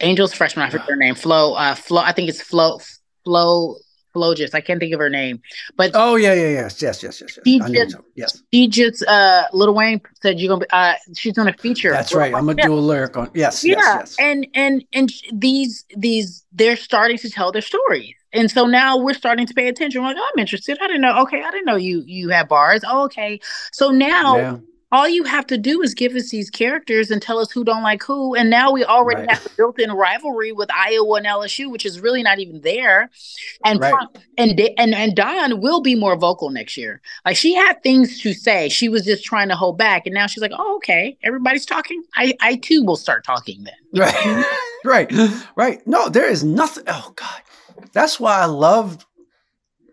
Angel's 0.00 0.32
freshman. 0.32 0.66
I 0.66 0.70
forget 0.70 0.88
her 0.88 0.96
name. 0.96 1.14
Flo. 1.16 1.54
Uh, 1.54 1.74
Flo. 1.74 2.00
I 2.00 2.12
think 2.12 2.28
it's 2.28 2.40
Flo. 2.42 2.80
Flo. 3.24 3.76
Flogis. 4.14 4.54
I 4.54 4.62
can't 4.62 4.80
think 4.80 4.94
of 4.94 5.00
her 5.00 5.10
name, 5.10 5.40
but 5.76 5.90
Oh 5.94 6.16
yeah, 6.16 6.32
yeah, 6.32 6.48
yes, 6.48 6.80
yes, 6.80 7.02
yes, 7.02 7.20
yes, 7.20 7.38
He 7.44 7.58
yes. 7.58 7.62
I 7.64 7.68
know 7.68 7.84
just- 7.84 7.92
so. 7.96 8.04
Yes, 8.16 8.42
she 8.52 8.66
just 8.66 9.06
uh 9.06 9.44
Lil 9.52 9.74
Wayne 9.74 10.00
said 10.22 10.40
you're 10.40 10.48
gonna 10.48 10.60
be 10.64 10.70
uh 10.70 10.94
she's 11.14 11.34
gonna 11.34 11.52
feature. 11.52 11.90
that's 11.92 12.14
right. 12.14 12.34
I'm 12.34 12.46
gonna 12.46 12.62
do 12.62 12.72
a 12.72 12.80
lyric 12.80 13.16
on. 13.18 13.30
Yes, 13.34 13.62
yeah 13.64 13.74
yes, 13.76 13.84
yes. 14.00 14.16
and 14.18 14.46
and 14.54 14.84
and 14.94 15.12
these 15.34 15.84
these 15.96 16.44
they're 16.52 16.74
starting 16.76 17.18
to 17.18 17.30
tell 17.30 17.52
their 17.52 17.62
stories 17.62 18.14
and 18.32 18.50
so 18.50 18.66
now 18.66 18.96
we're 18.96 19.14
starting 19.14 19.46
to 19.46 19.54
pay 19.54 19.68
attention. 19.68 20.02
We're 20.02 20.08
like 20.08 20.16
oh, 20.18 20.30
i'm 20.34 20.38
interested. 20.40 20.78
I 20.80 20.86
didn't 20.86 21.02
know. 21.02 21.20
Okay 21.22 21.42
i 21.42 21.50
didn't 21.50 21.66
know 21.66 21.76
you 21.76 22.02
you 22.06 22.28
have 22.30 22.48
bars. 22.48 22.82
Oh, 22.86 23.04
okay. 23.04 23.40
So 23.72 23.90
now 23.90 24.36
yeah, 24.36 24.56
all 24.90 25.06
you 25.08 25.24
have 25.24 25.46
to 25.48 25.58
do 25.58 25.82
is 25.82 25.92
give 25.92 26.14
us 26.14 26.30
these 26.30 26.48
characters 26.48 27.10
and 27.10 27.20
tell 27.20 27.38
us 27.38 27.50
who 27.50 27.62
Dawn't 27.62 27.82
like 27.82 28.02
who. 28.02 28.34
And 28.34 28.48
now 28.48 28.72
we 28.72 28.84
already 28.84 29.20
Right. 29.20 29.30
have 29.32 29.44
a 29.44 29.50
built-in 29.50 29.92
rivalry 29.92 30.50
with 30.52 30.70
iowa 30.72 31.16
and 31.18 31.26
lsu 31.26 31.70
which 31.70 31.84
is 31.84 32.00
really 32.00 32.22
not 32.22 32.38
even 32.38 32.60
there. 32.62 33.10
And 33.64 33.80
Right. 33.80 33.94
And 34.38 34.58
and 34.78 34.94
and 34.94 35.14
don 35.14 35.60
will 35.60 35.80
be 35.82 35.94
more 35.94 36.16
vocal 36.16 36.48
next 36.50 36.76
year. 36.76 37.00
Like 37.26 37.36
she 37.36 37.54
had 37.54 37.82
things 37.82 38.20
to 38.20 38.32
say. 38.32 38.68
She 38.70 38.88
was 38.88 39.04
just 39.04 39.24
trying 39.24 39.48
to 39.48 39.56
hold 39.56 39.76
back. 39.76 40.06
And 40.06 40.14
now 40.14 40.26
she's 40.26 40.42
like 40.42 40.52
oh 40.58 40.76
okay. 40.76 41.16
Everybody's 41.22 41.66
talking. 41.66 42.02
I 42.14 42.34
i 42.40 42.56
too 42.56 42.82
will 42.84 42.96
start 42.96 43.24
talking 43.24 43.64
then. 43.64 43.74
Right, 43.94 44.44
right, 44.84 45.10
right. 45.56 45.86
No, 45.86 46.08
there 46.08 46.28
is 46.30 46.44
nothing. 46.44 46.84
Oh 46.86 47.12
God, 47.16 47.40
that's 47.92 48.18
why 48.18 48.38
I 48.40 48.46
loved, 48.46 49.04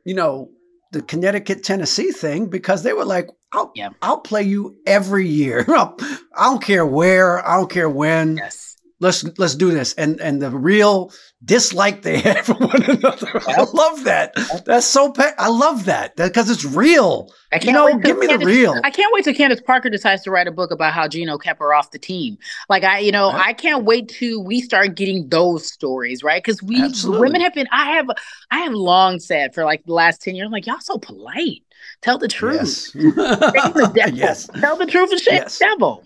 you 0.05 0.13
know, 0.15 0.49
the 0.91 1.01
Connecticut 1.01 1.63
Tennessee 1.63 2.11
thing 2.11 2.47
because 2.47 2.83
they 2.83 2.93
were 2.93 3.05
like, 3.05 3.29
"I'll, 3.51 3.71
Yeah. 3.75 3.89
I'll 4.01 4.19
play 4.19 4.43
you 4.43 4.77
every 4.85 5.27
year. 5.27 5.65
I 5.69 5.91
don't 6.37 6.63
care 6.63 6.85
where, 6.85 7.45
I 7.47 7.57
don't 7.57 7.69
care 7.69 7.89
when. 7.89 8.37
yes 8.37 8.64
Let's 8.99 9.23
let's 9.37 9.55
do 9.55 9.71
this." 9.71 9.93
And 9.95 10.19
and 10.21 10.41
the 10.41 10.49
real 10.51 11.11
dislike 11.43 12.01
they 12.01 12.19
had 12.21 12.45
for 12.45 12.53
one 12.53 12.83
another. 12.83 13.41
I 13.47 13.63
love 13.73 14.03
that. 14.05 14.33
That's 14.65 14.85
so. 14.87 15.11
Pa- 15.11 15.33
I 15.37 15.49
love 15.49 15.85
that 15.85 16.15
because 16.15 16.49
it's 16.49 16.63
real. 16.65 17.31
I 17.51 17.59
can't 17.59 17.75
know, 17.75 17.97
give 17.99 18.17
me 18.17 18.27
the 18.27 18.39
real. 18.39 18.79
I 18.83 18.89
can't 18.91 19.13
wait 19.13 19.23
till 19.25 19.33
Candace 19.33 19.61
Parker 19.61 19.89
decides 19.89 20.23
to 20.23 20.31
write 20.31 20.47
a 20.47 20.51
book 20.51 20.71
about 20.71 20.93
how 20.93 21.07
Gino 21.07 21.37
kept 21.37 21.59
her 21.59 21.73
off 21.73 21.91
the 21.91 21.99
team. 21.99 22.37
Like 22.69 22.83
I, 22.83 22.99
you 22.99 23.11
know, 23.11 23.31
Right. 23.31 23.47
I 23.47 23.53
can't 23.53 23.85
wait 23.85 24.09
till 24.09 24.43
we 24.43 24.61
start 24.61 24.95
getting 24.95 25.29
those 25.29 25.71
stories, 25.71 26.23
right? 26.23 26.43
Because 26.43 26.61
we 26.63 26.81
Absolutely. 26.81 27.21
women 27.27 27.41
have 27.41 27.53
been. 27.53 27.67
I 27.71 27.91
have, 27.95 28.07
I 28.51 28.59
have 28.59 28.73
long 28.73 29.19
said 29.19 29.53
for 29.53 29.63
like 29.65 29.83
the 29.85 29.93
last 29.93 30.21
ten 30.21 30.35
years, 30.35 30.49
like 30.51 30.65
y'all 30.65 30.79
so 30.79 30.97
polite. 30.97 31.63
Tell 32.01 32.17
the 32.17 32.27
truth. 32.27 32.55
Yes. 32.55 32.91
The 32.93 34.11
yes. 34.13 34.47
Tell 34.59 34.75
the 34.77 34.85
truth 34.85 35.11
and 35.11 35.19
shame 35.21 35.33
Yes. 35.35 35.59
the 35.59 35.65
devil. 35.65 36.03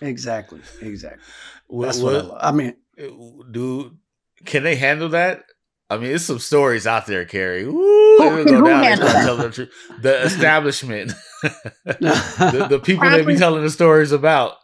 Exactly. 0.00 0.60
Exactly. 0.80 1.22
What- 1.68 1.86
That's 1.86 1.98
what 2.00 2.14
I, 2.14 2.18
what- 2.18 2.26
love. 2.28 2.38
I 2.42 2.52
mean, 2.52 2.74
do 3.50 3.96
can 4.44 4.62
they 4.64 4.76
handle 4.76 5.10
that? 5.10 5.44
I 5.90 5.96
mean, 5.96 6.10
it's 6.14 6.24
some 6.24 6.38
stories 6.38 6.86
out 6.86 7.06
there, 7.06 7.24
Cari. 7.24 7.64
Woo, 7.64 7.72
Who- 8.18 8.44
they 8.44 8.50
go 8.50 8.58
who 8.58 8.66
down, 8.66 8.80
they 8.82 8.86
handle 8.88 9.36
that? 9.36 9.36
the 9.42 9.50
truth. 9.50 9.72
The 10.02 10.22
establishment, 10.22 11.12
the, 11.84 12.66
the 12.70 12.78
people 12.80 13.08
they 13.08 13.24
be 13.24 13.36
telling 13.36 13.62
the 13.62 13.70
stories 13.70 14.12
about. 14.12 14.56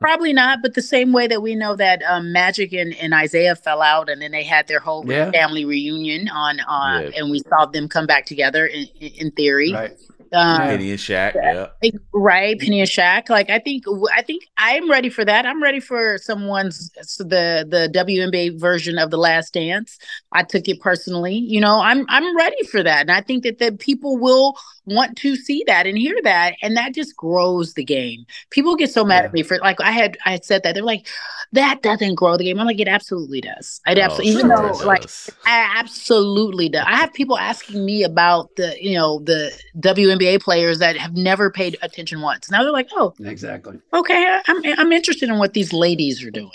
Probably 0.00 0.32
not, 0.32 0.60
but 0.62 0.72
the 0.74 0.80
same 0.82 1.12
way 1.12 1.26
that 1.26 1.42
we 1.42 1.54
know 1.54 1.76
that 1.76 2.02
um, 2.04 2.32
Magic 2.32 2.72
and, 2.72 2.94
and 2.94 3.12
Isiah 3.12 3.54
fell 3.54 3.82
out, 3.82 4.08
and 4.08 4.22
then 4.22 4.30
they 4.32 4.44
had 4.44 4.66
their 4.66 4.80
whole 4.80 5.04
Yeah. 5.06 5.30
family 5.30 5.64
reunion 5.66 6.28
on, 6.28 6.60
on 6.60 7.02
Yeah. 7.02 7.10
and 7.16 7.30
we 7.30 7.40
saw 7.40 7.66
them 7.66 7.86
come 7.88 8.06
back 8.06 8.24
together 8.24 8.64
in, 8.66 8.86
in 9.00 9.08
in 9.26 9.30
theory. 9.32 9.72
right. 9.74 9.92
Um, 10.32 10.58
Penny 10.58 10.90
and 10.90 10.98
Shaq, 10.98 11.34
yeah. 11.34 11.66
Like, 11.82 11.94
right 12.12 12.58
penny 12.58 12.80
and 12.80 12.88
Shaq. 12.88 13.28
like 13.28 13.50
i 13.50 13.58
think 13.58 13.84
i 14.14 14.22
think 14.22 14.44
i'm 14.58 14.88
ready 14.88 15.08
for 15.08 15.24
that. 15.24 15.44
I'm 15.44 15.62
ready 15.62 15.80
for 15.80 16.18
someone's 16.18 16.90
so 17.02 17.24
the 17.24 17.66
the 17.68 17.90
WNBA 17.92 18.60
version 18.60 18.98
of 18.98 19.10
the 19.10 19.18
last 19.18 19.54
dance. 19.54 19.98
I 20.32 20.44
took 20.44 20.68
it 20.68 20.80
personally. 20.80 21.34
You 21.34 21.60
know 21.60 21.80
i'm 21.80 22.06
i'm 22.08 22.36
ready 22.36 22.64
for 22.70 22.82
that. 22.82 23.00
And 23.02 23.10
i 23.10 23.20
think 23.20 23.42
that 23.42 23.58
that 23.58 23.80
people 23.80 24.18
will 24.18 24.54
want 24.86 25.16
to 25.18 25.36
see 25.36 25.62
that 25.66 25.86
and 25.86 25.96
hear 25.98 26.16
that 26.24 26.54
and 26.62 26.76
that 26.76 26.94
just 26.94 27.16
grows 27.16 27.74
the 27.74 27.84
game 27.84 28.24
people 28.50 28.74
get 28.76 28.90
so 28.90 29.04
mad 29.04 29.20
Yeah. 29.20 29.26
at 29.26 29.32
me 29.32 29.42
for 29.42 29.58
like 29.58 29.80
i 29.80 29.90
had 29.90 30.16
i 30.26 30.32
had 30.32 30.44
said 30.44 30.62
that 30.62 30.74
they're 30.74 30.82
like 30.82 31.06
that 31.52 31.82
doesn't 31.82 32.14
grow 32.14 32.36
the 32.36 32.44
game 32.44 32.58
i'm 32.58 32.66
like 32.66 32.80
it 32.80 32.88
absolutely 32.88 33.40
does 33.40 33.80
it 33.86 33.98
Oh, 33.98 34.02
absolutely 34.02 34.30
even 34.32 34.46
sure 34.48 34.56
though 34.62 34.80
it 34.80 34.86
like. 34.86 35.04
I 35.46 35.74
absolutely 35.78 36.68
does. 36.68 36.84
I 36.86 36.96
have 36.96 37.12
people 37.12 37.36
asking 37.38 37.84
me 37.84 38.02
about 38.04 38.54
the, 38.56 38.76
you 38.80 38.94
know, 38.94 39.20
the 39.20 39.50
WNBA 39.78 40.40
players 40.42 40.78
that 40.78 40.96
have 40.96 41.14
never 41.14 41.50
paid 41.50 41.76
attention 41.82 42.20
once. 42.20 42.50
Now 42.50 42.62
they're 42.62 42.72
like, 42.72 42.88
"Oh, 42.92 43.14
Exactly. 43.20 43.78
okay, 43.92 44.40
I'm 44.46 44.56
I'm 44.78 44.92
interested 44.92 45.28
in 45.28 45.38
what 45.38 45.54
these 45.54 45.72
ladies 45.72 46.22
are 46.22 46.30
doing." 46.30 46.50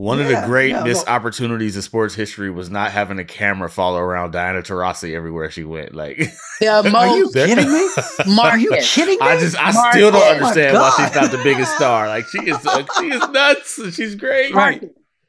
One 0.00 0.18
of 0.18 0.28
the 0.28 0.42
great 0.46 0.70
yeah, 0.70 0.82
missed 0.82 1.06
no. 1.06 1.12
opportunities 1.12 1.76
in 1.76 1.82
sports 1.82 2.14
history 2.14 2.50
was 2.50 2.70
not 2.70 2.90
having 2.90 3.18
a 3.18 3.24
camera 3.24 3.68
follow 3.68 3.98
around 3.98 4.30
Diana 4.30 4.62
Taurasi 4.62 5.14
everywhere 5.14 5.50
she 5.50 5.62
went. 5.62 5.94
Like, 5.94 6.16
The 6.58 6.68
Are 6.96 7.06
you 7.16 7.24
most 7.24 7.34
They're- 7.34 7.46
kidding 7.48 7.70
me? 7.70 7.88
Are 8.40 8.56
you 8.58 8.70
Marcus. 8.70 8.94
kidding 8.94 9.18
me? 9.20 9.26
I 9.26 9.38
just, 9.38 9.56
I 9.58 9.72
Mark- 9.72 9.92
still 9.92 10.10
don't 10.10 10.22
oh 10.22 10.32
understand 10.32 10.74
why 10.78 10.94
she's 10.96 11.14
not 11.14 11.30
the 11.30 11.42
biggest 11.44 11.76
star. 11.76 12.08
Like, 12.08 12.24
she 12.28 12.38
is, 12.48 12.66
uh, 12.66 12.82
she 12.98 13.08
is 13.10 13.28
nuts. 13.28 13.94
She's 13.94 14.14
great. 14.14 14.54
Right. 14.54 14.82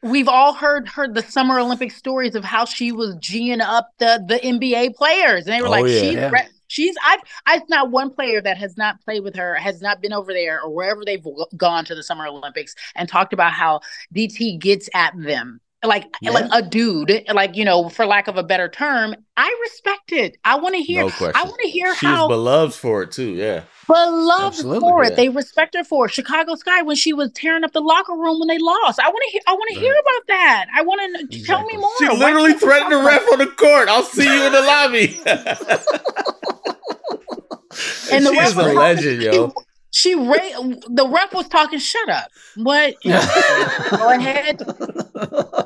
We've 0.04 0.30
all 0.30 0.54
heard 0.54 0.88
heard 0.88 1.16
the 1.16 1.22
Summer 1.22 1.60
Olympic 1.60 1.92
stories 1.92 2.34
of 2.36 2.44
how 2.46 2.64
she 2.66 2.92
was 2.94 3.16
geeing 3.18 3.60
up 3.62 3.90
the 4.00 4.24
the 4.28 4.36
NBA 4.40 4.96
players, 4.96 5.46
and 5.48 5.54
they 5.54 5.62
were 5.62 5.68
Oh, 5.68 5.72
like, 5.72 5.86
yeah. 5.86 6.00
"She's 6.00 6.14
Yeah. 6.14 6.30
re- 6.32 6.48
she's 6.72 6.96
I've 7.06 7.20
I've 7.46 7.70
not 7.70 7.92
one 7.92 8.10
player 8.10 8.42
that 8.42 8.58
has 8.58 8.78
not 8.78 9.02
played 9.02 9.24
with 9.24 9.36
her, 9.36 9.56
has 9.56 9.82
not 9.82 10.02
been 10.02 10.14
over 10.14 10.34
there 10.34 10.62
or 10.62 10.74
wherever 10.74 11.04
they've 11.06 11.26
gone 11.58 11.86
to 11.86 11.96
the 11.96 12.04
Summer 12.04 12.28
Olympics 12.28 12.74
and 12.96 13.08
talked 13.08 13.34
about 13.34 13.52
how 13.52 13.82
DT 14.16 14.60
gets 14.60 14.90
at 14.94 15.14
them." 15.18 15.60
Like 15.84 16.06
like 16.22 16.46
a 16.52 16.62
dude, 16.62 17.24
like 17.34 17.56
you 17.56 17.66
know, 17.66 17.90
for 17.90 18.06
lack 18.06 18.28
of 18.28 18.38
a 18.38 18.44
better 18.44 18.70
term, 18.70 19.16
I 19.36 19.58
respect 19.64 20.12
it. 20.12 20.38
I 20.46 20.60
want 20.60 20.76
to 20.76 20.82
hear. 20.82 21.04
No. 21.04 21.12
I 21.34 21.44
want 21.44 21.60
to 21.62 21.70
hear 21.70 21.96
She 21.96 22.06
how 22.06 22.28
was 22.28 22.36
beloved 22.36 22.74
for 22.76 23.02
it 23.02 23.12
too. 23.12 23.32
Yeah. 23.32 23.64
Beloved 23.92 24.56
Absolutely, 24.56 24.80
for 24.80 25.04
yeah. 25.04 25.10
it. 25.10 25.16
They 25.16 25.30
respect 25.30 25.76
her 25.76 25.84
for 25.84 26.06
it. 26.06 26.12
Chicago 26.12 26.56
Sky 26.56 26.82
when 26.82 26.96
she 26.96 27.14
was 27.14 27.32
tearing 27.34 27.64
up 27.64 27.74
the 27.74 27.82
locker 27.82 28.14
room 28.14 28.40
when 28.40 28.48
they 28.48 28.58
lost. 28.58 29.00
I 29.00 29.10
want 29.10 29.24
to 29.26 29.32
hear. 29.32 29.42
I 29.48 29.54
want 29.54 29.74
to 29.74 29.80
hear 29.80 29.94
about 29.94 30.28
that. 30.28 30.66
I 30.76 30.82
want 30.82 31.32
to 31.32 31.44
tell 31.44 31.66
me 31.66 31.78
more. 31.78 31.92
She 32.00 32.10
literally 32.10 32.54
threatened 32.54 32.92
the 32.92 32.98
ref 32.98 33.24
on 33.32 33.40
the 33.40 33.48
court. 33.48 33.90
I'll 33.90 34.04
see 34.04 34.24
you 34.24 34.46
in 34.46 34.52
the 34.54 34.62
lobby. 34.62 35.20
And 38.12 38.26
the 38.26 38.32
she 38.32 38.38
ref 38.38 38.50
is 38.50 38.56
was 38.56 38.66
a 38.68 38.74
legend, 38.74 39.22
yo. 39.22 39.54
She 39.94 40.16
ra- 40.16 40.36
the 40.90 41.08
ref 41.12 41.34
was 41.34 41.48
talking. 41.50 41.78
Shut 41.80 42.10
up. 42.10 42.30
What? 42.56 42.96
Go 43.04 44.10
ahead. 44.10 44.62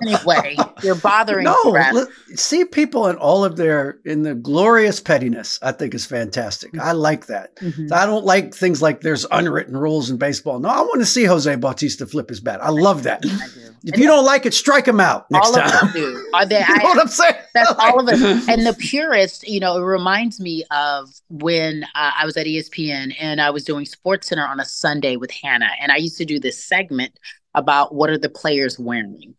Anyway, 0.02 0.56
you're 0.84 0.96
bothering. 0.96 1.46
no, 1.46 1.56
the 1.64 1.72
ref. 1.72 1.94
look, 1.94 2.12
see 2.36 2.66
people 2.66 3.08
in 3.08 3.16
all 3.18 3.44
of 3.46 3.56
their 3.56 4.00
in 4.06 4.24
the 4.24 4.36
glorious 4.36 5.00
pettiness. 5.00 5.60
I 5.62 5.72
think 5.72 5.94
is 5.94 6.06
fantastic. 6.06 6.78
I 6.80 6.92
like 6.94 7.28
that. 7.28 7.56
Mhm. 7.58 7.92
I 7.92 8.06
don't 8.06 8.26
like 8.26 8.54
things 8.54 8.82
like 8.82 9.02
there's 9.02 9.26
unwritten 9.32 9.78
rules 9.78 10.10
in 10.10 10.18
baseball. 10.18 10.60
No, 10.60 10.70
I 10.70 10.82
want 10.82 11.00
to 11.02 11.06
see 11.06 11.24
Jose 11.26 11.54
Bautista 11.56 12.06
flip 12.06 12.30
his 12.30 12.40
bat. 12.40 12.64
I 12.64 12.70
love 12.70 13.04
that. 13.04 13.20
I 13.26 13.48
do. 13.54 13.62
If 13.88 14.00
you 14.00 14.08
don't 14.08 14.26
like 14.26 14.48
it, 14.48 14.54
strike 14.56 14.88
him 14.88 15.00
out 15.00 15.30
next 15.30 15.48
all 15.50 15.60
of 15.60 15.72
time. 15.72 15.88
us 15.90 15.94
do. 15.94 16.30
Are 16.34 16.46
they? 16.46 16.60
you 16.60 16.76
know 16.78 16.84
what 16.86 17.02
I'm 17.02 17.08
saying? 17.08 17.36
That's 17.54 17.72
all 17.80 18.00
of 18.00 18.10
it. 18.10 18.50
And 18.50 18.66
the 18.66 18.74
purist, 18.74 19.48
you 19.48 19.60
know, 19.60 19.78
it 19.78 19.82
reminds 19.86 20.40
me 20.40 20.64
of 20.72 21.14
when 21.30 21.84
uh, 21.94 22.12
I 22.20 22.26
was 22.26 22.36
at 22.36 22.48
ESPN 22.48 23.16
and 23.20 23.40
I 23.40 23.52
was 23.52 23.64
doing 23.64 23.86
Sports 23.86 24.15
Center 24.24 24.46
on 24.46 24.60
a 24.60 24.66
Sunday 24.66 25.16
with 25.16 25.32
Hannah, 25.32 25.72
and 25.82 25.92
I 25.92 25.98
used 25.98 26.18
to 26.18 26.26
do 26.26 26.40
this 26.40 26.64
segment 26.64 27.20
about 27.54 27.94
what 27.96 28.10
are 28.10 28.18
the 28.18 28.30
players 28.30 28.78
wearing. 28.78 29.36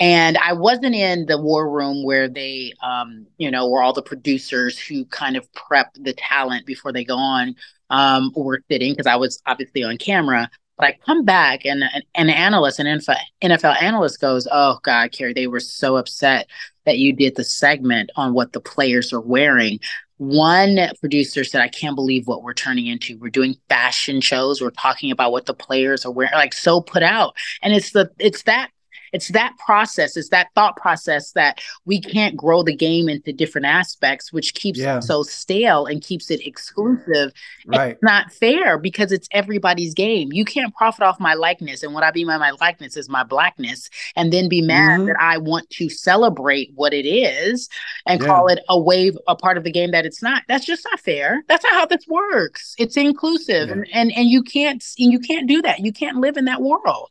And 0.00 0.38
I 0.38 0.52
wasn't 0.52 0.94
in 0.94 1.26
the 1.26 1.40
war 1.40 1.68
room 1.68 2.04
where 2.04 2.28
they, 2.28 2.72
um, 2.82 3.26
you 3.36 3.50
know, 3.50 3.68
where 3.68 3.82
all 3.82 3.92
the 3.92 4.02
producers 4.02 4.78
who 4.78 5.04
kind 5.06 5.36
of 5.36 5.52
prep 5.54 5.92
the 5.94 6.12
talent 6.12 6.66
before 6.66 6.92
they 6.92 7.04
go 7.04 7.16
on 7.16 7.56
um, 7.90 8.32
were 8.36 8.62
sitting 8.70 8.92
because 8.92 9.06
I 9.06 9.16
was 9.16 9.42
obviously 9.46 9.82
on 9.82 9.98
camera. 9.98 10.48
But 10.76 10.86
I 10.86 10.98
come 11.04 11.24
back 11.24 11.66
and 11.66 11.82
an, 11.82 12.02
an 12.14 12.30
analyst, 12.30 12.78
an 12.78 12.86
NFL, 12.86 13.16
NFL 13.42 13.82
analyst 13.82 14.20
goes, 14.20 14.46
Oh 14.50 14.78
God, 14.84 15.10
Cari, 15.10 15.32
they 15.32 15.48
were 15.48 15.58
so 15.58 15.96
upset 15.96 16.46
that 16.86 16.98
you 16.98 17.12
did 17.12 17.34
the 17.34 17.42
segment 17.42 18.10
on 18.14 18.32
what 18.32 18.52
the 18.52 18.60
players 18.60 19.12
are 19.12 19.20
wearing. 19.20 19.80
One 20.18 20.78
producer 21.00 21.44
said, 21.44 21.62
I 21.62 21.68
can't 21.68 21.96
believe 21.96 22.26
what 22.26 22.42
we're 22.42 22.54
turning 22.54 22.86
into. 22.86 23.18
We're 23.18 23.30
doing 23.30 23.56
fashion 23.68 24.20
shows. 24.20 24.60
We're 24.60 24.70
talking 24.70 25.10
about 25.10 25.32
what 25.32 25.46
the 25.46 25.54
players 25.54 26.04
are 26.04 26.12
wearing, 26.12 26.34
like 26.34 26.52
so 26.52 26.80
put 26.80 27.02
out. 27.02 27.36
And 27.62 27.72
it's 27.72 27.92
the 27.92 28.10
it's 28.18 28.42
that 28.42 28.70
it's 29.12 29.28
that 29.28 29.56
process, 29.64 30.16
it's 30.16 30.28
that 30.30 30.48
thought 30.54 30.76
process 30.76 31.32
that 31.32 31.60
we 31.84 32.00
can't 32.00 32.36
grow 32.36 32.62
the 32.62 32.74
game 32.74 33.08
into 33.08 33.32
different 33.32 33.66
aspects, 33.66 34.32
which 34.32 34.54
keeps 34.54 34.78
Yeah. 34.78 34.98
it 34.98 35.02
so 35.02 35.22
stale 35.22 35.86
and 35.86 36.02
keeps 36.02 36.30
it 36.30 36.46
exclusive 36.46 37.32
Right. 37.66 37.92
it's 37.92 38.02
not 38.02 38.32
fair 38.32 38.78
because 38.78 39.12
it's 39.12 39.28
everybody's 39.32 39.94
game. 39.94 40.32
You 40.32 40.44
can't 40.44 40.74
profit 40.74 41.02
off 41.02 41.20
my 41.20 41.34
likeness. 41.34 41.82
And 41.82 41.92
what 41.94 42.04
I 42.04 42.12
mean 42.12 42.26
by 42.26 42.38
my 42.38 42.52
likeness 42.60 42.96
is 42.96 43.08
my 43.08 43.24
blackness, 43.24 43.88
and 44.16 44.32
then 44.32 44.48
be 44.48 44.62
mad 44.62 45.00
Mhm. 45.00 45.06
that 45.06 45.16
I 45.20 45.38
want 45.38 45.68
to 45.70 45.88
celebrate 45.88 46.70
what 46.74 46.92
it 46.94 47.06
is 47.06 47.68
and 48.06 48.20
Yeah. 48.20 48.26
call 48.26 48.48
it 48.48 48.60
a 48.68 48.78
wave, 48.78 49.16
a 49.26 49.36
part 49.36 49.56
of 49.56 49.64
the 49.64 49.70
game 49.72 49.90
that 49.92 50.06
it's 50.06 50.22
not. 50.22 50.42
That's 50.48 50.64
just 50.64 50.84
not 50.90 51.00
fair. 51.00 51.42
That's 51.48 51.64
not 51.64 51.72
how 51.74 51.86
this 51.86 52.06
works. 52.08 52.74
It's 52.78 52.96
inclusive. 52.96 53.68
Yeah. 53.68 53.74
And, 53.74 53.86
and 53.92 54.12
and 54.12 54.28
you 54.28 54.42
can't 54.42 54.84
and 54.98 55.12
you 55.12 55.18
can't 55.20 55.46
do 55.48 55.62
that. 55.62 55.80
You 55.80 55.92
can't 55.92 56.18
live 56.18 56.36
in 56.36 56.44
that 56.46 56.62
world. 56.62 57.10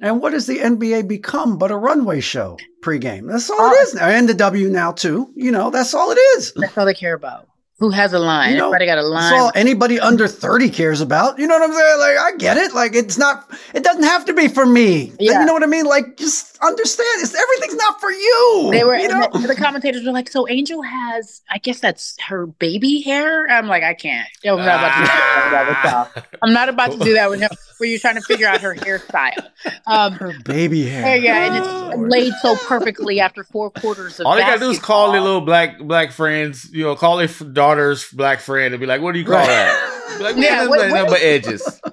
And 0.00 0.20
what 0.22 0.30
does 0.30 0.46
the 0.46 0.58
NBA 0.58 1.08
become 1.08 1.58
but 1.58 1.70
a 1.70 1.76
runway 1.76 2.20
show 2.20 2.56
pregame? 2.84 3.30
That's 3.30 3.50
all 3.50 3.56
it 3.58 3.76
Oh. 3.78 3.82
is 3.82 3.94
now. 3.94 4.06
And 4.08 4.28
the 4.28 4.34
W 4.34 4.68
now 4.68 4.92
too. 4.92 5.30
You 5.34 5.50
know, 5.50 5.70
that's 5.70 5.92
all 5.94 6.10
it 6.12 6.18
is. 6.36 6.52
That's 6.54 6.76
all 6.78 6.86
they 6.86 6.94
care 6.94 7.14
about. 7.14 7.46
Who 7.80 7.90
has 7.90 8.12
a 8.12 8.18
line? 8.18 8.50
You 8.52 8.56
know, 8.58 8.66
Everybody 8.72 8.86
got 8.86 8.98
a 8.98 9.02
That's 9.02 9.30
line. 9.30 9.40
all 9.40 9.52
anybody 9.54 10.00
under 10.00 10.26
30 10.26 10.68
cares 10.70 11.00
about. 11.00 11.38
You 11.38 11.46
know 11.46 11.56
what 11.56 11.70
I'm 11.70 11.76
saying? 11.76 11.98
Like, 12.00 12.18
I 12.18 12.36
get 12.36 12.56
it. 12.56 12.74
Like, 12.74 12.96
it's 12.96 13.16
not, 13.16 13.48
it 13.72 13.84
doesn't 13.84 14.02
have 14.02 14.24
to 14.24 14.32
be 14.32 14.48
for 14.48 14.66
me. 14.66 15.12
Yeah. 15.20 15.38
You 15.38 15.46
know 15.46 15.52
what 15.52 15.62
I 15.62 15.66
mean? 15.66 15.84
Like, 15.84 16.16
just 16.16 16.58
understand 16.60 17.08
it's 17.22 17.36
everything's 17.36 17.76
not 17.76 18.00
for 18.00 18.10
you. 18.10 18.68
They 18.72 18.82
were 18.82 18.96
you 18.96 19.06
know? 19.06 19.28
the, 19.32 19.46
the 19.46 19.54
commentators 19.54 20.04
were 20.04 20.10
like, 20.10 20.28
"So 20.28 20.48
Angel 20.48 20.82
has, 20.82 21.40
I 21.50 21.58
guess 21.58 21.78
that's 21.78 22.16
her 22.26 22.46
baby 22.46 23.00
hair." 23.02 23.46
I'm 23.48 23.68
like, 23.68 23.84
I 23.84 23.94
can't. 23.94 24.26
I'm 24.44 24.56
not 24.56 24.64
about 24.80 24.96
to 24.96 25.02
do 25.04 25.50
that 25.52 25.66
with 25.68 25.92
y'all. 26.24 26.24
I'm 26.42 26.52
not 26.52 26.68
about 26.68 26.90
to 26.92 26.98
do 26.98 27.12
that 27.14 27.30
with 27.30 27.40
him. 27.40 27.50
Where 27.78 27.88
you're 27.88 27.98
trying 28.00 28.16
to 28.16 28.20
figure 28.22 28.46
out 28.46 28.60
her 28.60 28.74
hairstyle. 28.76 29.48
Um, 29.86 30.12
Her 30.14 30.32
baby 30.44 30.84
hair. 30.86 31.16
yeah, 31.16 31.46
and 31.46 31.56
it's 31.56 32.10
laid 32.12 32.32
so 32.42 32.56
perfectly 32.56 33.20
after 33.20 33.44
four 33.44 33.70
quarters 33.70 34.18
of. 34.20 34.26
All 34.26 34.34
they 34.34 34.40
gotta 34.42 34.58
do 34.60 34.70
is 34.70 34.78
call 34.78 35.12
their 35.12 35.20
little 35.20 35.40
black 35.40 35.78
black 35.78 36.10
friends, 36.12 36.68
you 36.72 36.84
know, 36.84 36.96
call 36.96 37.16
their 37.18 37.28
daughter's 37.28 38.10
black 38.10 38.40
friend 38.40 38.74
and 38.74 38.80
be 38.80 38.86
like, 38.86 39.00
"What 39.00 39.12
do 39.12 39.18
you 39.20 39.24
call 39.24 39.34
Right. 39.36 39.46
that?" 39.46 39.87
Be 40.16 40.24
like, 40.24 40.36
Yeah, 40.36 40.42
yeah, 40.62 40.66
what- 40.68 40.78
nothing 40.78 40.92
what- 40.94 41.08
but 41.10 41.20
edges. 41.20 41.80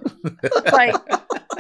Like 0.74 0.96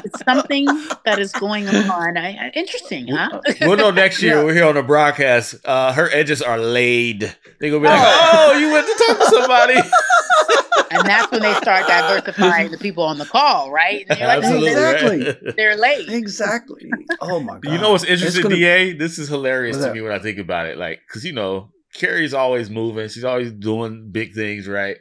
it's 0.03 0.23
something 0.25 0.65
that 1.05 1.19
is 1.19 1.31
going 1.33 1.67
on. 1.67 2.17
I, 2.17 2.31
I, 2.47 2.51
interesting, 2.55 3.07
huh? 3.09 3.39
we'll 3.61 3.77
know 3.77 3.91
next 4.03 4.23
year. 4.23 4.37
Yeah. 4.37 4.43
We're 4.43 4.53
here 4.55 4.65
on 4.65 4.73
the 4.75 4.81
broadcast. 4.83 5.55
Uh, 5.63 5.93
her 5.93 6.09
edges 6.11 6.41
are 6.41 6.57
laid. 6.57 7.21
They're 7.59 7.69
gonna 7.69 7.81
be 7.81 7.87
like, 7.87 7.99
Oh. 8.01 8.51
"Oh, 8.53 8.57
you 8.57 8.71
went 8.71 8.87
to 8.87 9.03
talk 9.05 9.17
to 9.19 9.25
somebody." 9.25 9.73
and 10.91 11.07
that's 11.07 11.31
when 11.31 11.41
they 11.41 11.53
start 11.55 11.87
diversifying 11.87 12.71
the 12.71 12.77
people 12.79 13.03
on 13.03 13.19
the 13.19 13.25
call, 13.25 13.71
right? 13.71 14.05
Like, 14.09 14.19
Absolutely, 14.19 14.71
Exactly. 14.71 15.51
they're 15.57 15.77
late. 15.77 16.09
Exactly. 16.09 16.89
Oh 17.21 17.39
my 17.39 17.59
God. 17.59 17.71
You 17.71 17.79
know 17.79 17.91
what's 17.91 18.03
interesting, 18.03 18.43
gonna- 18.43 18.55
Da? 18.57 18.97
This 18.97 19.19
is 19.19 19.27
hilarious 19.29 19.75
What's 19.75 19.85
to 19.85 19.89
that? 19.89 19.95
me 19.95 20.01
when 20.01 20.11
I 20.11 20.19
think 20.19 20.39
about 20.39 20.65
it. 20.67 20.77
Like, 20.77 21.01
cause 21.11 21.23
you 21.23 21.33
know, 21.33 21.69
Cari's 21.93 22.33
always 22.33 22.69
moving. 22.71 23.07
She's 23.09 23.23
always 23.23 23.51
doing 23.51 24.09
big 24.11 24.33
things, 24.33 24.67
right? 24.67 24.97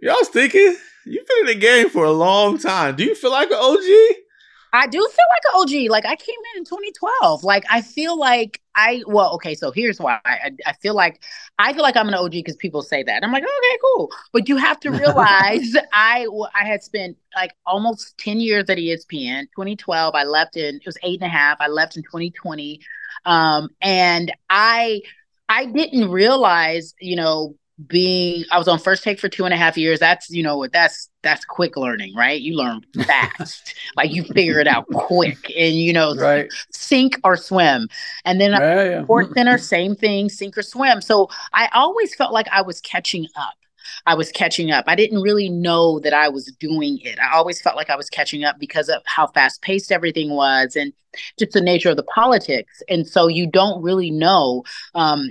You 0.00 0.10
all 0.10 0.16
was 0.18 0.28
thinking 0.28 0.76
you've 1.04 1.26
been 1.26 1.40
in 1.40 1.46
the 1.46 1.54
game 1.54 1.90
for 1.90 2.04
a 2.04 2.10
long 2.10 2.56
time. 2.56 2.96
Do 2.96 3.04
you 3.04 3.14
feel 3.14 3.30
like 3.30 3.50
an 3.50 3.58
OG? 3.60 4.16
I 4.72 4.86
do 4.86 4.98
feel 4.98 5.24
like 5.30 5.42
an 5.52 5.60
OG. 5.60 5.90
Like 5.90 6.06
I 6.06 6.16
came 6.16 6.36
in 6.54 6.60
in 6.60 6.64
2012. 6.64 7.44
Like 7.44 7.64
I 7.68 7.82
feel 7.82 8.18
like 8.18 8.62
I 8.74 9.02
well, 9.06 9.34
okay. 9.34 9.54
So 9.54 9.72
here's 9.72 10.00
why 10.00 10.18
I 10.24 10.52
I, 10.64 10.72
feel 10.74 10.94
like 10.94 11.22
I 11.58 11.74
feel 11.74 11.82
like 11.82 11.96
I'm 11.96 12.08
an 12.08 12.14
OG 12.14 12.30
because 12.30 12.56
people 12.56 12.80
say 12.80 13.02
that. 13.02 13.22
I'm 13.22 13.30
like, 13.32 13.42
okay, 13.42 13.78
cool. 13.82 14.10
But 14.32 14.48
you 14.48 14.56
have 14.56 14.80
to 14.80 14.90
realize 14.90 15.76
I 15.92 16.26
I 16.54 16.64
had 16.64 16.82
spent 16.82 17.18
like 17.36 17.52
almost 17.66 18.16
10 18.18 18.40
years 18.40 18.70
at 18.70 18.78
ESPN. 18.78 19.42
2012, 19.54 20.14
I 20.14 20.24
left 20.24 20.56
in 20.56 20.76
it 20.76 20.86
was 20.86 20.96
eight 21.02 21.20
and 21.20 21.26
a 21.26 21.36
half. 21.36 21.60
I 21.60 21.68
left 21.68 21.98
in 21.98 22.02
2020, 22.04 22.80
um, 23.26 23.68
and 23.82 24.32
I 24.48 25.02
I 25.50 25.66
didn't 25.66 26.10
realize, 26.10 26.94
you 27.00 27.16
know, 27.16 27.56
being 27.86 28.44
I 28.50 28.58
was 28.58 28.68
on 28.68 28.78
first 28.78 29.02
take 29.02 29.18
for 29.20 29.28
two 29.28 29.44
and 29.44 29.54
a 29.54 29.56
half 29.56 29.76
years. 29.78 29.98
That's 30.00 30.30
you 30.30 30.42
know 30.42 30.56
what 30.58 30.72
that's 30.72 31.08
that's 31.22 31.44
quick 31.44 31.76
learning, 31.76 32.14
right? 32.14 32.40
You 32.40 32.56
learn 32.56 32.82
fast, 33.06 33.74
like 33.96 34.12
you 34.12 34.24
figure 34.24 34.58
it 34.60 34.66
out 34.66 34.86
quick, 34.94 35.38
and 35.56 35.74
you 35.74 35.92
know 35.92 36.14
Right. 36.14 36.50
sink 36.72 37.18
or 37.24 37.36
swim. 37.36 37.88
And 38.24 38.40
then 38.40 38.54
uh, 38.54 38.60
Yeah, 38.60 38.84
yeah. 38.84 39.02
SportsCenter, 39.02 39.60
same 39.60 39.94
thing, 39.96 40.28
sink 40.28 40.56
or 40.58 40.62
swim. 40.62 41.00
So 41.00 41.28
I 41.52 41.68
always 41.74 42.14
felt 42.14 42.32
like 42.32 42.48
I 42.52 42.62
was 42.62 42.80
catching 42.80 43.26
up. 43.36 43.54
I 44.06 44.14
was 44.14 44.30
catching 44.30 44.70
up. 44.70 44.84
I 44.88 44.94
didn't 44.94 45.20
really 45.20 45.48
know 45.48 46.00
that 46.00 46.12
I 46.12 46.28
was 46.28 46.46
doing 46.58 46.98
it. 47.02 47.18
I 47.18 47.36
always 47.36 47.60
felt 47.60 47.76
like 47.76 47.90
I 47.90 47.96
was 47.96 48.10
catching 48.10 48.44
up 48.44 48.58
because 48.58 48.88
of 48.88 49.02
how 49.06 49.26
fast 49.28 49.62
paced 49.62 49.92
everything 49.92 50.30
was 50.30 50.76
and 50.76 50.92
just 51.38 51.52
the 51.52 51.60
nature 51.60 51.90
of 51.90 51.96
the 51.96 52.02
politics. 52.04 52.82
And 52.88 53.06
so 53.06 53.28
you 53.28 53.46
don't 53.46 53.82
really 53.82 54.10
know 54.10 54.64
um, 54.94 55.30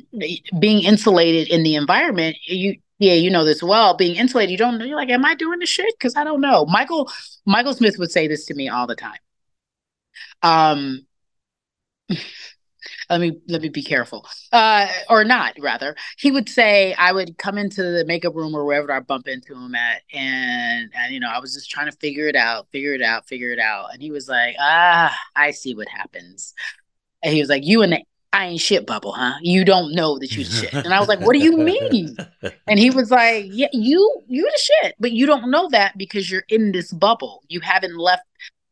being 0.60 0.84
insulated 0.84 1.50
in 1.50 1.64
the 1.64 1.76
environment. 1.76 2.38
You, 2.46 2.76
yeah, 3.00 3.14
you 3.14 3.30
know 3.30 3.46
this 3.46 3.64
well. 3.64 3.96
Being 3.96 4.16
insulated, 4.16 4.52
you 4.52 4.58
don't 4.58 4.78
know. 4.78 4.86
You're 4.86 4.98
like, 4.98 5.10
am 5.10 5.26
I 5.26 5.36
doing 5.36 5.60
this 5.60 5.70
shit? 5.70 5.94
Because 5.98 6.16
I 6.16 6.24
don't 6.24 6.42
know. 6.42 6.66
Michael 6.66 7.10
Michael 7.46 7.74
Smith 7.74 7.98
would 7.98 8.12
say 8.12 8.28
this 8.28 8.46
to 8.48 8.54
me 8.54 8.68
all 8.70 8.88
the 8.88 8.96
time. 8.96 9.20
Um, 10.42 11.06
let 13.10 13.20
me 13.20 13.40
let 13.48 13.62
me 13.62 13.70
be 13.70 13.84
careful 13.84 14.28
uh 14.52 14.88
or 15.10 15.24
not 15.24 15.56
rather 15.60 15.96
he 16.18 16.32
would 16.32 16.48
say 16.48 16.94
i 16.94 17.12
would 17.12 17.38
come 17.38 17.58
into 17.58 17.84
the 17.84 18.06
makeup 18.06 18.36
room 18.36 18.56
or 18.56 18.66
wherever 18.66 18.92
i 18.92 19.00
bump 19.00 19.28
into 19.28 19.54
him 19.54 19.76
at 19.76 20.02
and 20.14 20.92
and 20.96 21.14
you 21.14 21.20
know 21.20 21.30
i 21.30 21.40
was 21.40 21.54
just 21.54 21.70
trying 21.70 21.90
to 21.90 21.98
figure 21.98 22.28
it 22.28 22.36
out 22.36 22.68
figure 22.72 22.94
it 22.94 23.02
out 23.02 23.28
figure 23.28 23.52
it 23.52 23.60
out 23.60 23.92
and 23.94 24.02
he 24.02 24.12
was 24.12 24.28
like 24.28 24.56
ah 24.60 25.16
i 25.36 25.52
see 25.52 25.74
what 25.74 25.88
happens 25.88 26.54
and 27.24 27.34
he 27.34 27.40
was 27.40 27.50
like 27.50 27.66
you 27.66 27.82
in 27.82 27.92
the 27.92 28.00
I 28.32 28.46
ain't 28.46 28.62
shit 28.62 28.86
bubble, 28.86 29.12
huh? 29.14 29.34
You 29.42 29.66
don't 29.66 29.94
know 29.94 30.20
that 30.20 30.32
you 30.36 30.44
shit. 30.44 30.72
And 30.72 30.94
I 30.94 31.00
was 31.00 31.08
like, 31.08 31.20
what 31.20 31.34
do 31.34 31.40
you 31.40 31.58
mean? 31.58 32.16
And 32.68 32.78
he 32.78 32.92
was 32.92 33.10
like, 33.10 33.46
yeah, 33.50 33.70
you 33.74 34.22
you 34.28 34.44
the 34.44 34.60
shit, 34.60 34.96
but 35.00 35.12
you 35.12 35.26
don't 35.26 35.50
know 35.50 35.68
that 35.70 35.98
because 35.98 36.30
you're 36.30 36.44
in 36.48 36.72
this 36.72 36.92
bubble. 36.92 37.42
You 37.48 37.60
haven't 37.62 37.98
left 37.98 38.24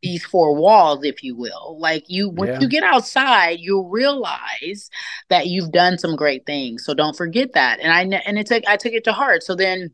these 0.03 0.23
four 0.25 0.55
walls, 0.55 1.03
if 1.03 1.23
you 1.23 1.35
will. 1.35 1.77
Like 1.79 2.03
you, 2.07 2.29
once 2.29 2.51
Yeah. 2.51 2.59
you 2.61 2.67
get 2.69 2.83
outside, 2.83 3.59
you'll 3.59 3.89
realize 3.89 4.89
that 5.29 5.47
you've 5.47 5.71
done 5.71 5.97
some 5.97 6.15
great 6.15 6.45
things. 6.45 6.85
So 6.85 6.93
don't 6.93 7.15
forget 7.15 7.53
that. 7.53 7.79
And 7.79 7.91
I 7.91 8.19
and 8.25 8.37
it 8.37 8.47
took 8.47 8.63
I 8.67 8.77
took 8.77 8.93
it 8.93 9.03
to 9.05 9.13
heart. 9.13 9.43
So 9.43 9.55
then 9.55 9.91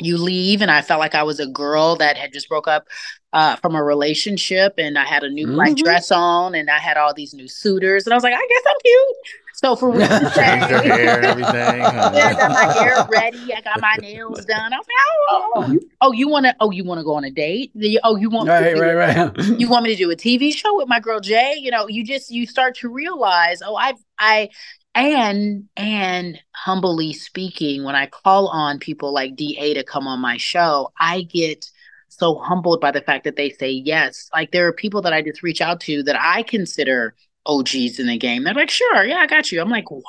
you 0.00 0.16
leave, 0.16 0.62
and 0.62 0.70
I 0.70 0.80
felt 0.80 1.00
like 1.00 1.14
I 1.16 1.24
was 1.24 1.40
a 1.40 1.46
girl 1.46 1.96
that 1.96 2.16
had 2.16 2.32
just 2.32 2.48
broke 2.48 2.68
up 2.68 2.86
uh, 3.32 3.56
from 3.56 3.74
a 3.74 3.82
relationship, 3.82 4.74
and 4.78 4.96
I 4.96 5.04
had 5.04 5.24
a 5.24 5.28
new 5.28 5.46
black 5.48 5.70
Mhm. 5.72 5.82
dress 5.82 6.10
on, 6.12 6.54
and 6.54 6.70
I 6.70 6.78
had 6.78 6.96
all 6.96 7.12
these 7.12 7.34
new 7.34 7.48
suitors, 7.48 8.06
and 8.06 8.14
I 8.14 8.16
was 8.16 8.22
like, 8.22 8.32
I 8.34 8.46
guess 8.48 8.62
I'm 8.66 8.76
cute. 8.82 9.16
So 9.60 9.74
for 9.74 9.90
real 9.90 10.06
to 10.06 10.18
Change 10.36 10.66
say- 10.68 10.86
hair 10.88 11.16
and 11.16 11.24
everything. 11.26 11.80
huh? 11.82 12.12
yeah, 12.14 12.26
I 12.28 12.32
uh, 12.32 12.36
got 12.36 12.50
my 12.52 12.72
hair 12.80 13.06
ready. 13.10 13.52
I 13.52 13.60
got 13.60 13.80
my 13.80 13.96
nails 14.00 14.44
done. 14.44 14.72
I 14.72 14.76
was 14.76 14.86
like, 14.86 14.96
oh, 15.08 15.26
oh, 15.30 15.52
oh. 15.56 15.62
oh, 15.62 15.64
oh 15.66 15.72
you, 15.72 15.80
oh, 16.00 16.12
you 16.12 16.28
want 16.28 16.46
to? 16.46 16.54
Oh, 16.60 16.70
you 16.70 16.84
want 16.84 17.00
to 17.00 17.04
go 17.04 17.14
on 17.16 17.24
a 17.24 17.30
date? 17.32 17.72
Oh, 18.04 18.14
you 18.14 18.30
want? 18.30 18.46
me 18.46 18.54
to 18.54 18.60
Right, 18.60 18.74
do 18.76 18.80
right, 18.80 19.16
a- 19.16 19.32
right. 19.36 19.60
You 19.60 19.68
want 19.68 19.82
me 19.82 19.90
to 19.90 19.96
do 19.96 20.10
a 20.12 20.16
TV 20.16 20.54
show 20.54 20.76
with 20.76 20.86
my 20.86 21.00
girl 21.00 21.18
Jay? 21.18 21.56
You 21.58 21.72
know, 21.72 21.88
you 21.88 22.04
just 22.04 22.30
you 22.30 22.46
start 22.46 22.76
to 22.76 22.88
realize, 22.88 23.60
oh, 23.60 23.74
I, 23.74 23.94
I, 24.20 24.50
and 24.94 25.68
and 25.76 26.38
humbly 26.54 27.12
speaking, 27.12 27.82
when 27.82 27.96
I 27.96 28.06
call 28.06 28.46
on 28.48 28.78
people 28.78 29.12
like 29.12 29.34
Da 29.34 29.74
to 29.74 29.82
come 29.82 30.06
on 30.06 30.20
my 30.20 30.36
show, 30.36 30.92
I 31.00 31.22
get 31.22 31.68
so 32.06 32.36
humbled 32.38 32.80
by 32.80 32.92
the 32.92 33.00
fact 33.00 33.24
that 33.24 33.34
they 33.34 33.50
say 33.50 33.70
yes. 33.70 34.30
Like 34.32 34.52
there 34.52 34.68
are 34.68 34.72
people 34.72 35.02
that 35.02 35.12
I 35.12 35.20
just 35.20 35.42
reach 35.42 35.60
out 35.60 35.80
to 35.80 36.04
that 36.04 36.16
I 36.20 36.44
consider 36.44 37.16
OGs 37.48 37.98
in 37.98 38.06
the 38.06 38.16
game. 38.16 38.44
They're 38.44 38.54
like, 38.54 38.70
sure, 38.70 39.04
yeah, 39.04 39.16
I 39.16 39.26
got 39.26 39.50
you. 39.50 39.60
I'm 39.60 39.70
like, 39.70 39.90
wow, 39.90 40.02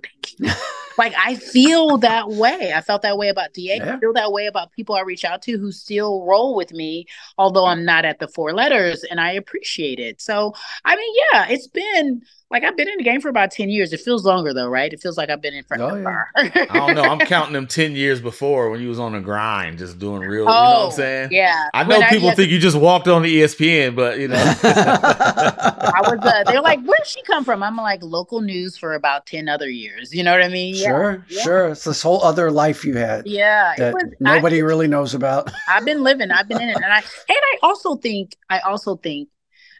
thank 0.00 0.38
you. 0.38 0.48
like 0.98 1.14
I 1.18 1.34
feel 1.34 1.98
that 1.98 2.28
way. 2.28 2.72
I 2.74 2.80
felt 2.80 3.02
that 3.02 3.18
way 3.18 3.28
about 3.28 3.52
DA. 3.52 3.76
Yeah. 3.76 3.96
I 3.96 4.00
feel 4.00 4.12
that 4.14 4.32
way 4.32 4.46
about 4.46 4.72
people 4.72 4.94
I 4.94 5.02
reach 5.02 5.24
out 5.24 5.42
to 5.42 5.58
who 5.58 5.72
still 5.72 6.24
roll 6.24 6.54
with 6.54 6.72
me, 6.72 7.06
although 7.36 7.66
I'm 7.66 7.84
not 7.84 8.04
at 8.04 8.18
the 8.18 8.28
four 8.28 8.52
letters, 8.52 9.04
and 9.04 9.20
I 9.20 9.32
appreciate 9.32 9.98
it. 9.98 10.20
So 10.20 10.54
I 10.84 10.96
mean, 10.96 11.14
yeah, 11.32 11.46
it's 11.48 11.68
been 11.68 12.22
like 12.54 12.64
I've 12.64 12.76
been 12.76 12.88
in 12.88 12.96
the 12.96 13.04
game 13.04 13.20
for 13.20 13.28
about 13.28 13.50
10 13.50 13.68
years. 13.68 13.92
It 13.92 14.00
feels 14.00 14.24
longer 14.24 14.54
though, 14.54 14.68
right? 14.68 14.90
It 14.92 15.00
feels 15.00 15.18
like 15.18 15.28
I've 15.28 15.42
been 15.42 15.52
in 15.52 15.64
Oh, 15.78 15.94
yeah. 15.96 16.24
forever. 16.34 16.66
I 16.70 16.78
don't 16.78 16.94
know. 16.94 17.02
I'm 17.02 17.18
counting 17.34 17.52
them 17.52 17.66
ten 17.66 17.92
years 17.96 18.20
before 18.20 18.70
when 18.70 18.80
you 18.80 18.88
was 18.88 18.98
on 18.98 19.12
the 19.12 19.20
grind, 19.20 19.78
just 19.78 19.98
doing 19.98 20.20
real. 20.22 20.30
you 20.30 20.38
know 20.38 20.44
what 20.46 20.76
Oh, 20.76 20.86
I'm 20.86 20.92
saying? 20.92 21.28
yeah. 21.32 21.68
I 21.74 21.82
know 21.84 21.98
When 21.98 22.08
people 22.08 22.28
just- 22.28 22.36
think 22.38 22.50
you 22.50 22.58
just 22.58 22.76
walked 22.76 23.08
on 23.08 23.22
the 23.22 23.40
ESPN, 23.42 23.94
but 23.96 24.18
you 24.18 24.28
know. 24.28 24.36
I 24.36 26.00
was. 26.02 26.18
Uh, 26.22 26.44
they're 26.44 26.60
like, 26.62 26.80
"Where 26.84 26.96
did 26.98 27.06
she 27.06 27.22
come 27.22 27.44
from?" 27.44 27.62
I'm 27.62 27.76
like, 27.76 28.02
local 28.02 28.40
news 28.40 28.76
for 28.76 28.94
about 28.94 29.26
ten 29.26 29.48
other 29.48 29.68
years. 29.68 30.14
You 30.14 30.22
know 30.22 30.32
what 30.32 30.42
I 30.42 30.48
mean? 30.48 30.74
Yeah. 30.74 30.84
Sure, 30.88 31.24
yeah. 31.28 31.42
sure. 31.42 31.68
It's 31.68 31.84
this 31.84 32.02
whole 32.02 32.22
other 32.22 32.50
life 32.50 32.84
you 32.84 32.94
had 32.96 33.26
Yeah, 33.26 33.72
it 33.72 33.78
that 33.78 33.94
was. 33.94 34.04
nobody 34.20 34.56
I, 34.58 34.60
really 34.60 34.88
knows 34.88 35.14
about. 35.14 35.50
I've 35.68 35.84
been 35.84 36.02
living. 36.02 36.30
I've 36.30 36.48
been 36.48 36.60
in 36.62 36.68
it, 36.68 36.76
and 36.76 36.84
I 36.86 36.98
and 36.98 37.04
I 37.28 37.58
also 37.62 37.96
think. 37.96 38.36
I 38.50 38.60
also 38.60 38.96
think 38.96 39.28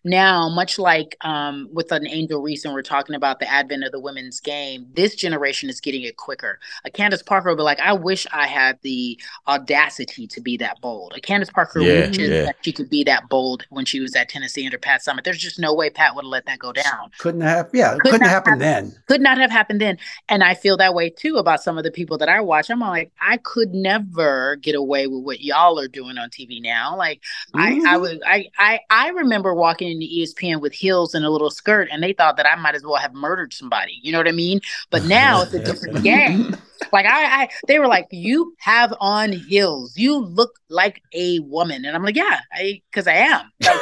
now, 0.05 0.49
much 0.49 0.79
like 0.79 1.17
um, 1.23 1.69
with 1.73 1.91
an 1.93 2.07
Angel 2.07 2.41
Reese, 2.43 2.65
and 2.65 2.75
we're 2.75 2.83
talking 2.83 3.15
about 3.17 3.41
the 3.41 3.51
advent 3.51 3.85
of 3.85 3.93
the 3.93 4.01
women's 4.01 4.41
game, 4.41 4.87
this 4.95 5.15
generation 5.15 5.69
is 5.71 5.81
getting 5.81 6.03
it 6.03 6.17
quicker. 6.17 6.59
A 6.85 6.91
Candace 6.91 7.23
Parker 7.23 7.49
will 7.49 7.57
be 7.57 7.63
like, 7.63 7.81
I 7.81 7.95
wish 7.95 8.27
I 8.33 8.47
had 8.47 8.79
the 8.83 9.19
audacity 9.49 10.27
to 10.27 10.41
be 10.41 10.57
that 10.59 10.81
bold. 10.81 11.15
A 11.17 11.21
Candace 11.21 11.51
Parker 11.51 11.81
Yeah, 11.81 12.07
wishes 12.09 12.29
yeah. 12.31 12.45
that 12.45 12.57
she 12.63 12.73
could 12.73 12.91
be 12.91 13.03
that 13.05 13.29
bold 13.29 13.65
when 13.71 13.85
she 13.85 14.01
was 14.01 14.15
at 14.15 14.29
Tennessee 14.29 14.65
under 14.67 14.79
Pat 14.79 15.03
Summitt. 15.03 15.25
There's 15.25 15.39
just 15.39 15.59
no 15.59 15.75
way 15.75 15.89
Pat 15.91 16.15
would 16.15 16.25
have 16.25 16.31
let 16.31 16.47
that 16.47 16.59
go 16.59 16.73
down. 16.73 17.11
Couldn't 17.19 17.41
have. 17.43 17.71
Yeah, 17.73 17.93
Could 17.95 18.03
couldn't 18.03 18.21
not 18.21 18.31
happen 18.31 18.59
happen. 18.59 18.59
then. 18.59 19.03
Could 19.09 19.21
not 19.21 19.39
have 19.39 19.51
happened 19.51 19.81
then. 19.81 19.99
And 20.29 20.45
I 20.45 20.55
feel 20.55 20.77
that 20.77 20.95
way 20.95 21.11
too 21.11 21.37
about 21.37 21.63
some 21.63 21.79
of 21.79 21.85
the 21.85 21.91
people 21.91 22.19
that 22.19 22.29
I 22.29 22.41
watch. 22.41 22.71
I'm 22.71 22.81
like, 22.81 23.11
I 23.21 23.39
could 23.39 23.73
never 23.73 24.57
get 24.57 24.75
away 24.75 25.07
with 25.07 25.23
what 25.23 25.41
y'all 25.41 25.79
are 25.79 25.89
doing 25.89 26.19
on 26.19 26.29
TV 26.31 26.61
now. 26.61 26.97
Like 26.97 27.23
I, 27.55 27.73
I 27.87 27.97
Mhm. 27.97 28.01
was 28.01 28.19
I, 28.27 28.47
I 28.59 28.81
I 28.91 29.09
remember 29.11 29.55
walking 29.55 29.94
into 29.95 30.07
ESPN 30.07 30.61
with 30.61 30.73
heels 30.73 31.15
and 31.15 31.25
a 31.25 31.31
little 31.31 31.51
skirt 31.51 31.89
and 31.91 32.03
they 32.03 32.13
thought 32.13 32.37
that 32.37 32.47
I 32.47 32.57
might 32.57 32.75
as 32.75 32.85
well 32.85 32.97
have 32.97 33.15
murdered 33.15 33.53
somebody. 33.53 33.99
You 34.03 34.13
know 34.13 34.19
what 34.19 34.29
I 34.29 34.33
mean? 34.33 34.61
But 34.91 35.05
now 35.07 35.43
it's 35.43 35.55
a 35.55 35.65
different 35.65 36.03
game. 36.05 36.57
Like 36.93 37.07
I, 37.07 37.43
I, 37.45 37.49
they 37.69 37.79
were 37.79 37.87
like, 37.87 38.07
"You 38.11 38.55
have 38.59 38.93
on 39.01 39.33
heels. 39.33 39.97
You 39.97 40.19
look 40.19 40.53
like 40.69 41.03
a 41.13 41.39
woman," 41.41 41.85
and 41.85 41.95
I'm 41.97 42.03
like, 42.03 42.17
"Yeah, 42.17 42.41
I, 42.53 42.81
because 42.91 43.07
I 43.07 43.15
am." 43.15 43.43
Like, 43.63 43.79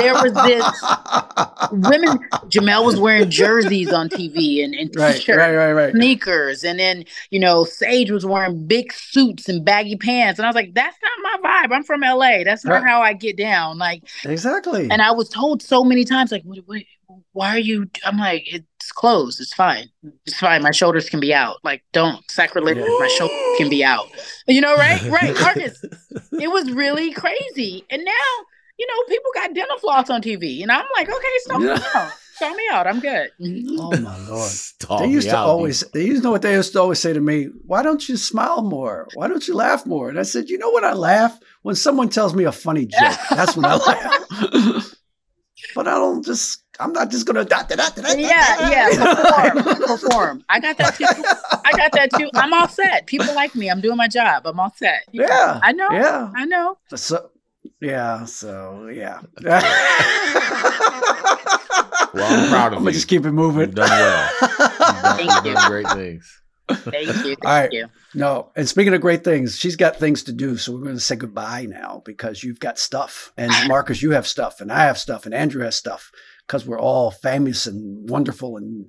there 0.00 0.14
was 0.14 0.32
this 0.32 0.64
women. 1.72 2.18
Jemele 2.48 2.84
was 2.84 2.98
wearing 3.00 3.30
jerseys 3.30 3.92
on 3.92 4.08
TV 4.08 4.64
and, 4.64 4.74
and 4.74 4.94
right, 4.96 5.16
t-shirts, 5.16 5.36
right, 5.38 5.54
right, 5.54 5.72
right. 5.72 5.92
sneakers, 5.94 6.64
and 6.64 6.78
then 6.78 7.04
you 7.30 7.40
know 7.40 7.64
Sage 7.64 8.10
was 8.10 8.24
wearing 8.24 8.66
big 8.66 8.92
suits 8.92 9.48
and 9.48 9.64
baggy 9.64 9.96
pants, 9.96 10.38
and 10.38 10.46
I 10.46 10.48
was 10.48 10.54
like, 10.56 10.74
"That's 10.74 10.96
not 11.02 11.42
my 11.42 11.48
vibe. 11.48 11.72
I'm 11.74 11.84
from 11.84 12.00
LA. 12.02 12.44
That's 12.44 12.64
not 12.64 12.82
Right. 12.82 12.84
how 12.88 13.00
I 13.02 13.12
get 13.12 13.36
down." 13.36 13.78
Like, 13.78 14.04
Exactly. 14.24 14.88
and 14.90 15.02
I 15.02 15.12
was 15.12 15.28
told 15.28 15.62
so 15.62 15.84
many 15.84 16.04
times, 16.04 16.32
like, 16.32 16.42
"Wait, 16.44 16.64
wait, 16.66 16.86
why 17.32 17.54
are 17.54 17.58
you?" 17.58 17.88
I'm 18.04 18.18
like, 18.18 18.46
"It's 18.88 18.92
closed. 18.92 19.38
It's 19.38 19.52
fine. 19.52 19.90
It's 20.24 20.38
fine. 20.38 20.62
My 20.62 20.70
shoulders 20.70 21.10
can 21.10 21.20
be 21.20 21.34
out. 21.34 21.56
Like, 21.62 21.82
don't 21.92 22.24
sacrilege. 22.30 22.78
Yeah. 22.78 22.84
My 22.98 23.08
shoulders 23.08 23.36
can 23.58 23.68
be 23.68 23.84
out. 23.84 24.06
You 24.46 24.62
know, 24.62 24.74
right? 24.76 25.02
Right, 25.10 25.34
Marcus. 25.38 25.84
it 26.32 26.48
was 26.50 26.72
really 26.72 27.12
crazy. 27.12 27.84
And 27.90 28.02
now, 28.02 28.30
you 28.78 28.86
know, 28.86 28.94
people 29.08 29.30
got 29.34 29.52
dental 29.54 29.76
floss 29.78 30.08
on 30.08 30.22
TV, 30.22 30.62
and 30.62 30.72
I'm 30.72 30.86
like, 30.96 31.06
okay, 31.10 31.28
stop 31.40 31.60
me 31.60 31.68
out. 31.68 32.12
Stop 32.36 32.56
me 32.56 32.62
out. 32.72 32.86
I'm 32.86 33.00
good. 33.00 33.30
oh 33.78 34.00
my 34.00 34.16
lord. 34.28 34.48
Stall 34.48 35.00
They 35.00 35.06
me 35.08 35.12
used 35.12 35.28
to 35.28 35.36
out, 35.36 35.48
always, 35.48 35.80
they 35.92 36.04
used 36.06 36.22
to 36.22 36.24
know 36.24 36.30
what 36.30 36.40
they 36.42 36.54
used 36.54 36.72
to 36.72 36.80
always 36.80 36.98
say 37.00 37.12
to 37.12 37.20
me, 37.20 37.48
why 37.66 37.82
don't 37.82 38.08
you 38.08 38.16
smile 38.16 38.62
more? 38.62 39.06
Why 39.14 39.28
don't 39.28 39.46
you 39.46 39.54
laugh 39.54 39.84
more? 39.84 40.08
And 40.08 40.18
I 40.18 40.22
said, 40.22 40.48
you 40.48 40.56
know 40.56 40.70
what 40.70 40.84
I 40.84 40.94
laugh? 40.94 41.38
When 41.62 41.74
someone 41.74 42.08
tells 42.08 42.34
me 42.34 42.44
a 42.44 42.52
funny 42.52 42.86
joke, 42.86 43.18
that's 43.30 43.54
when 43.56 43.66
I 43.66 43.74
laugh. 43.90 44.94
but 45.74 45.88
I 45.88 45.94
don't 45.94 46.24
just, 46.24 46.62
I'm 46.80 46.92
not 46.92 47.10
just 47.10 47.26
going 47.26 47.36
to, 47.36 47.44
da, 47.44 47.62
da, 47.64 47.76
da, 47.76 47.88
da, 47.90 48.02
da, 48.02 48.14
Yeah, 48.14 48.70
yeah. 48.70 48.88
Perform, 49.54 49.82
perform. 49.86 50.44
I 50.48 50.60
got 50.60 50.78
that 50.78 50.94
too. 50.94 51.04
I 51.64 51.72
got 51.76 51.92
that 51.92 52.10
too. 52.16 52.30
I'm 52.34 52.52
all 52.52 52.68
set. 52.68 53.06
People 53.06 53.34
like 53.34 53.54
me. 53.54 53.68
I'm 53.70 53.80
doing 53.80 53.96
my 53.96 54.08
job. 54.08 54.46
I'm 54.46 54.58
all 54.60 54.72
set. 54.76 55.02
Yeah. 55.12 55.58
I 55.62 55.72
know. 55.72 55.90
Yeah. 55.90 56.30
I 56.36 56.44
know. 56.44 56.78
So, 56.94 57.30
yeah. 57.80 58.24
So, 58.26 58.88
yeah. 58.92 59.20
Well, 62.14 62.24
I'm 62.24 62.48
proud 62.48 62.72
of 62.72 62.78
I'm 62.78 62.84
gonna 62.84 62.84
you. 62.86 62.92
just 62.92 63.08
keep 63.08 63.26
it 63.26 63.32
moving. 63.32 63.60
You've 63.60 63.74
done 63.74 63.90
well. 63.90 64.30
You've 64.40 64.58
done, 64.58 65.16
Thank 65.16 65.30
you've 65.32 65.44
you. 65.46 65.54
done 65.54 65.70
great 65.70 65.88
things. 65.90 66.42
Thank 66.70 67.06
you. 67.06 67.12
Thank 67.14 67.44
All 67.44 67.52
right. 67.52 67.72
you. 67.72 67.86
No, 68.14 68.50
and 68.56 68.68
speaking 68.68 68.94
of 68.94 69.00
great 69.00 69.24
things, 69.24 69.58
she's 69.58 69.76
got 69.76 69.96
things 69.96 70.22
to 70.24 70.32
do. 70.32 70.56
So 70.56 70.72
we're 70.72 70.82
going 70.82 70.94
to 70.94 71.00
say 71.00 71.16
goodbye 71.16 71.66
now 71.68 72.02
because 72.04 72.42
you've 72.42 72.60
got 72.60 72.78
stuff. 72.78 73.32
And 73.36 73.52
Marcus, 73.68 74.02
you 74.02 74.12
have 74.12 74.26
stuff. 74.26 74.60
And 74.60 74.72
I 74.72 74.84
have 74.84 74.98
stuff. 74.98 75.26
And 75.26 75.34
Andrew 75.34 75.62
has 75.62 75.76
stuff 75.76 76.10
because 76.48 76.66
we're 76.66 76.80
all 76.80 77.10
famous 77.12 77.66
and 77.66 78.08
wonderful 78.10 78.56
and 78.56 78.86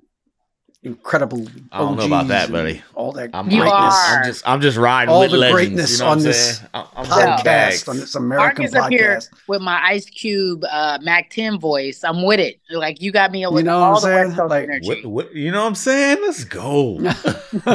incredible. 0.81 1.45
I 1.73 1.79
don't 1.79 1.97
know 1.97 2.05
about 2.05 2.29
that, 2.29 2.49
buddy. 2.49 2.81
All 2.95 3.11
that 3.11 3.31
I'm, 3.33 3.51
You 3.51 3.59
greatness. 3.63 3.73
are. 3.93 4.15
I'm 4.17 4.23
just 4.23 4.47
I'm 4.47 4.61
just 4.61 4.77
riding 4.77 5.13
All 5.13 5.19
with 5.19 5.31
the 5.31 5.37
legends. 5.37 5.55
greatness 5.61 5.91
you 5.99 6.05
know 6.05 6.11
on 6.11 6.19
this? 6.19 6.61
I'm, 6.73 6.85
I'm 6.95 7.05
Podcast 7.05 7.89
on 7.89 7.97
this 7.97 8.15
American 8.15 8.63
Marcus 8.71 8.75
up 8.75 8.89
here 8.89 9.19
with 9.49 9.61
my 9.61 9.77
Ice 9.83 10.05
Cube 10.05 10.63
uh, 10.71 10.97
Mac 11.01 11.29
10 11.31 11.59
voice. 11.59 12.01
I'm 12.05 12.23
with 12.23 12.39
it. 12.39 12.61
Like 12.71 13.01
you 13.01 13.11
got 13.11 13.29
me 13.33 13.45
with 13.47 13.65
know 13.65 13.77
what 13.77 13.83
all 13.83 13.89
I'm 13.89 13.93
the 13.95 13.99
saying? 14.07 14.27
West 14.29 14.37
Coast 14.39 14.49
Like, 14.51 14.63
energy. 14.63 14.87
What, 14.87 15.05
what 15.05 15.35
you 15.35 15.51
know 15.51 15.61
what 15.63 15.67
I'm 15.67 15.75
saying? 15.75 16.17
Let's 16.21 16.43
go. 16.45 16.93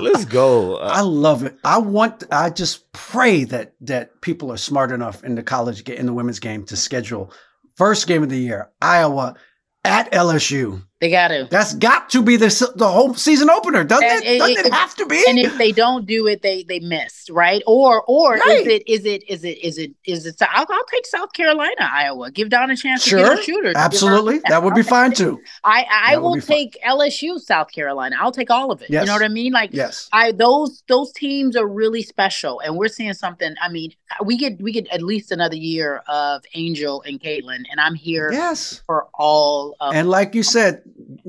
Let's 0.00 0.24
go. 0.26 0.76
I 0.78 1.00
Uh, 1.00 1.04
love 1.04 1.42
it. 1.44 1.56
I 1.64 1.78
want. 1.78 2.22
I 2.30 2.50
just 2.50 2.92
pray 2.92 3.42
that 3.44 3.74
that 3.80 4.20
people 4.20 4.52
are 4.52 4.56
smart 4.56 4.92
enough 4.92 5.24
in 5.24 5.34
the 5.34 5.42
college 5.42 5.82
ga- 5.84 5.96
in 5.96 6.06
the 6.06 6.12
women's 6.12 6.38
game 6.38 6.64
to 6.66 6.76
schedule 6.76 7.32
first 7.76 8.06
game 8.06 8.22
of 8.22 8.28
the 8.28 8.38
year 8.38 8.70
Iowa 8.80 9.36
at 9.84 10.12
LSU. 10.12 10.82
They 11.00 11.10
got 11.10 11.28
to. 11.28 11.48
That's 11.50 11.74
got 11.74 12.08
to 12.10 12.22
be 12.22 12.36
the 12.36 12.72
the 12.76 12.88
whole 12.88 13.14
season 13.14 13.50
opener, 13.50 13.82
doesn't 13.84 14.04
And 14.08 14.24
it? 14.24 14.38
Doesn't 14.38 14.58
it- 14.58 14.66
it 14.66 14.72
have 14.72 14.94
to 14.94 15.06
be? 15.06 15.22
And 15.28 15.38
if 15.38 15.58
they 15.58 15.72
don't 15.72 16.06
do 16.06 16.26
it, 16.28 16.40
they 16.40 16.62
they 16.62 16.78
missed, 16.78 17.30
right? 17.30 17.62
Or 17.66 18.02
or 18.06 18.34
Right. 18.36 18.60
is 18.60 18.66
it 18.66 18.88
is 18.88 19.04
it 19.04 19.28
is 19.28 19.44
it 19.44 19.58
is 19.62 19.76
it 19.78 19.90
is 20.06 20.24
it? 20.24 20.36
I'll, 20.40 20.64
I'll 20.70 20.84
take 20.86 21.04
South 21.06 21.32
Carolina, 21.32 21.74
Iowa. 21.80 22.30
Give 22.30 22.48
Dawn 22.48 22.70
a 22.70 22.76
chance 22.76 23.02
to 23.04 23.10
Sure, 23.10 23.18
get 23.18 23.36
her 23.38 23.42
shooter. 23.42 23.72
Absolutely, 23.74 24.40
that 24.48 24.62
would 24.62 24.74
be 24.74 24.82
fine 24.84 25.12
too. 25.12 25.40
I 25.64 25.84
I 25.90 26.14
That 26.14 26.22
will 26.22 26.40
take 26.40 26.78
LSU, 26.86 27.40
South 27.40 27.72
Carolina. 27.72 28.16
I'll 28.20 28.32
take 28.32 28.50
all 28.50 28.70
of 28.70 28.80
it. 28.80 28.88
Yes. 28.88 29.02
You 29.02 29.06
know 29.08 29.14
what 29.14 29.22
I 29.24 29.28
mean? 29.28 29.52
Like 29.52 29.70
Yes, 29.72 30.08
I 30.12 30.30
those 30.32 30.84
those 30.88 31.12
teams 31.12 31.56
are 31.56 31.66
really 31.66 32.02
special, 32.02 32.60
and 32.60 32.76
we're 32.76 32.88
seeing 32.88 33.12
something. 33.14 33.54
I 33.60 33.68
mean, 33.68 33.90
we 34.24 34.38
get 34.38 34.58
we 34.62 34.70
get 34.72 34.86
at 34.88 35.02
least 35.02 35.32
another 35.32 35.56
year 35.56 36.02
of 36.08 36.44
Angel 36.54 37.02
and 37.02 37.20
Caitlin, 37.20 37.64
and 37.70 37.78
I'm 37.80 37.94
here 37.96 38.30
yes. 38.32 38.80
for 38.86 39.08
all 39.12 39.74
of. 39.80 39.92
And 39.94 40.08
like 40.08 40.34
you 40.34 40.42
said, 40.44 40.82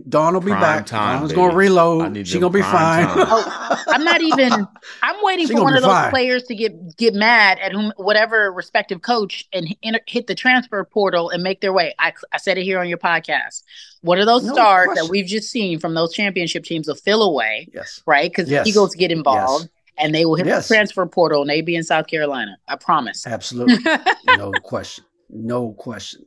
Dawn 0.08 0.34
will 0.36 0.42
be 0.42 0.52
Prime 0.52 0.62
back. 0.62 0.86
time, 0.86 1.20
Dawn's 1.20 1.32
baby. 1.32 1.36
going 1.42 1.52
to 1.52 1.58
reload. 1.58 2.16
She's 2.28 2.34
going 2.40 2.52
to 2.54 2.58
be 2.58 2.62
fine. 2.62 3.08
Oh, 3.18 3.84
I'm 3.88 4.04
not 4.04 4.22
even. 4.22 4.68
I'm 5.02 5.16
waiting 5.24 5.48
She 5.48 5.54
for 5.56 5.64
one 5.64 5.76
of 5.76 5.82
those 5.82 5.92
fine. 5.92 6.12
players 6.12 6.44
to 6.44 6.56
get 6.56 6.96
get 6.98 7.14
mad 7.16 7.58
at 7.60 7.72
whom 7.72 7.92
whatever 7.98 8.52
respective 8.52 9.02
coach 9.02 9.46
and 9.54 9.68
hit, 9.82 10.04
hit 10.08 10.28
the 10.28 10.36
transfer 10.36 10.84
portal 10.84 11.30
and 11.32 11.42
make 11.42 11.62
their 11.62 11.74
way. 11.74 11.96
I, 11.98 12.14
I 12.32 12.38
said 12.38 12.58
it 12.60 12.64
here 12.64 12.80
on 12.80 12.88
your 12.88 13.00
podcast. 13.00 13.64
One 14.02 14.20
of 14.20 14.28
those 14.28 14.44
No 14.46 14.54
stars 14.54 14.86
question. 14.88 15.06
that 15.06 15.10
we've 15.12 15.26
just 15.26 15.50
seen 15.50 15.80
from 15.80 15.96
those 15.96 16.14
championship 16.14 16.64
teams 16.64 16.88
will 16.88 16.96
fill 16.96 17.24
away, 17.24 17.68
yes, 17.74 18.04
right? 18.06 18.30
Because 18.32 18.50
Yes. 18.50 18.68
Eagles 18.68 18.94
get 18.94 19.12
involved 19.12 19.68
and 19.98 20.14
they 20.14 20.26
will 20.26 20.36
hit 20.36 20.46
Yes. 20.46 20.68
the 20.68 20.76
transfer 20.76 21.06
portal 21.08 21.42
and 21.42 21.50
they 21.50 21.62
be 21.62 21.76
in 21.76 21.84
South 21.84 22.06
Carolina. 22.08 22.58
I 22.68 22.76
promise. 22.76 23.26
absolutely. 23.26 23.78
no 24.38 24.52
question. 24.62 25.06
No 25.30 25.72
question. 25.74 26.24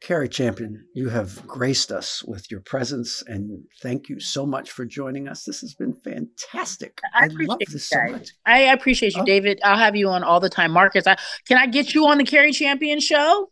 Cari 0.00 0.28
Champion, 0.30 0.86
you 0.94 1.10
have 1.10 1.46
graced 1.46 1.92
us 1.92 2.24
with 2.24 2.50
your 2.50 2.60
presence, 2.60 3.22
and 3.26 3.62
thank 3.82 4.08
you 4.08 4.18
so 4.18 4.46
much 4.46 4.70
for 4.70 4.86
joining 4.86 5.28
us. 5.28 5.44
This 5.44 5.60
has 5.60 5.74
been 5.74 5.92
fantastic. 5.92 7.00
I 7.14 7.24
I, 7.24 7.26
love 7.26 7.32
appreciate 7.32 7.58
this 7.58 7.72
you 7.74 7.78
so 8.06 8.12
much. 8.12 8.28
I 8.46 8.58
appreciate 8.72 9.14
you, 9.14 9.22
Oh. 9.22 9.26
David. 9.26 9.60
I'll 9.62 9.76
have 9.76 9.94
you 9.96 10.08
on 10.08 10.24
all 10.24 10.40
the 10.40 10.48
time. 10.48 10.70
Marcus, 10.70 11.06
I, 11.06 11.16
can 11.46 11.58
I 11.58 11.66
get 11.66 11.92
you 11.94 12.06
on 12.06 12.16
the 12.18 12.24
Cari 12.24 12.52
Champion 12.52 12.98
show? 13.00 13.50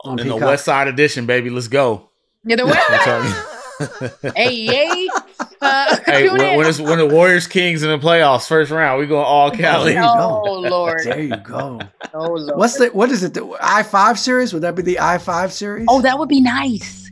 On 0.00 0.18
in 0.18 0.28
the 0.28 0.36
West 0.36 0.64
Side 0.64 0.88
Edition, 0.88 1.26
baby. 1.26 1.48
Let's 1.50 1.68
go. 1.68 2.10
Yeah, 2.44 2.56
the 2.56 2.62
I'm 2.64 2.70
way. 2.70 2.98
telling 3.04 4.34
hey, 4.34 4.52
yay. 4.52 5.08
Uh, 5.60 5.96
hey, 6.06 6.28
when, 6.28 6.56
when, 6.56 6.66
it's, 6.66 6.80
when 6.80 6.98
the 6.98 7.06
Warriors 7.06 7.46
Kings 7.46 7.82
in 7.82 7.90
the 7.90 7.98
playoffs, 7.98 8.46
first 8.46 8.70
round, 8.70 9.00
we 9.00 9.06
go 9.06 9.18
all 9.18 9.50
Cali. 9.50 9.94
There 9.94 10.04
oh. 10.04 10.60
Lord. 10.60 11.00
There 11.04 11.20
you 11.20 11.36
go. 11.36 11.80
Oh, 12.14 12.32
Lord. 12.32 12.58
What's 12.58 12.78
the 12.78 12.88
what 12.88 13.10
is 13.10 13.22
it? 13.22 13.34
The 13.34 13.56
I 13.60 13.82
five 13.82 14.18
series? 14.18 14.52
Would 14.52 14.62
that 14.62 14.74
be 14.74 14.82
the 14.82 15.00
I 15.00 15.18
five 15.18 15.52
series? 15.52 15.86
Oh, 15.88 16.00
that 16.02 16.18
would 16.18 16.28
be 16.28 16.40
nice. 16.40 17.08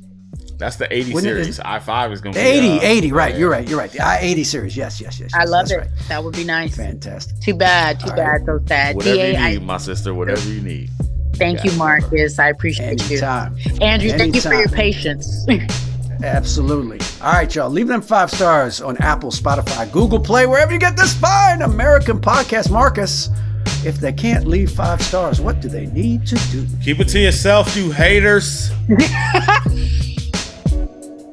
That's 0.59 0.77
the 0.77 0.93
80 0.93 1.15
When 1.15 1.25
it 1.25 1.29
series. 1.29 1.61
I 1.61 1.79
five 1.81 2.13
is 2.13 2.21
going 2.21 2.35
to 2.35 2.41
be 2.41 2.47
80, 2.47 2.79
uh, 2.79 2.81
80, 2.81 3.13
right. 3.13 3.33
yeah. 3.33 3.39
You're 3.39 3.51
right. 3.51 3.69
You're 3.69 3.79
right. 3.79 3.91
The 3.91 4.01
I 4.01 4.19
80 4.21 4.45
series. 4.45 4.77
Yes, 4.77 5.01
yes, 5.01 5.21
yes. 5.21 5.35
I 5.35 5.45
love 5.45 5.69
that's 5.69 5.73
it. 5.73 5.77
right. 5.77 6.09
That 6.09 6.25
would 6.25 6.35
be 6.35 6.45
nice. 6.45 6.77
Fantastic. 6.77 7.39
Too 7.41 7.55
bad. 7.55 8.01
Too 8.01 8.11
All 8.11 8.17
bad. 8.17 8.47
So 8.47 8.61
sad. 8.67 8.97
Whatever 8.97 9.17
DA, 9.17 9.33
you 9.33 9.39
I- 9.39 9.51
need, 9.51 9.63
my 9.63 9.77
sister. 9.77 10.15
Whatever 10.15 10.49
you 10.51 10.63
need. 10.63 10.91
thank 11.35 11.63
you, 11.63 11.73
Marcus. 11.73 12.39
I 12.39 12.49
appreciate 12.49 13.03
Anytime. 13.11 13.57
you. 13.59 13.77
Andrew, 13.83 14.11
thank 14.11 14.35
you 14.35 14.41
for 14.41 14.55
your 14.55 14.69
patience. 14.69 15.47
Absolutely. 16.23 16.99
All 17.21 17.33
right, 17.33 17.53
y'all. 17.55 17.71
Leave 17.71 17.89
them 17.89 18.01
five 18.03 18.31
stars 18.31 18.81
on 18.81 18.97
Apple, 18.99 19.31
Spotify, 19.31 19.91
Google 19.93 20.21
Play, 20.21 20.47
wherever 20.47 20.73
you 20.73 20.79
get 20.79 20.97
this 20.97 21.15
fine 21.15 21.63
American 21.63 22.21
podcast. 22.21 22.71
Marcus, 22.71 23.29
if 23.85 23.99
they 23.99 24.13
can't 24.13 24.47
leave 24.47 24.71
five 24.71 25.01
stars, 25.03 25.41
what 25.41 25.61
do 25.61 25.69
they 25.69 25.87
need 25.87 26.27
to 26.27 26.37
do? 26.51 26.67
Keep 26.83 27.01
it 27.01 27.09
to 27.09 27.19
yourself, 27.21 27.77
you 27.77 27.91
haters. 27.93 28.71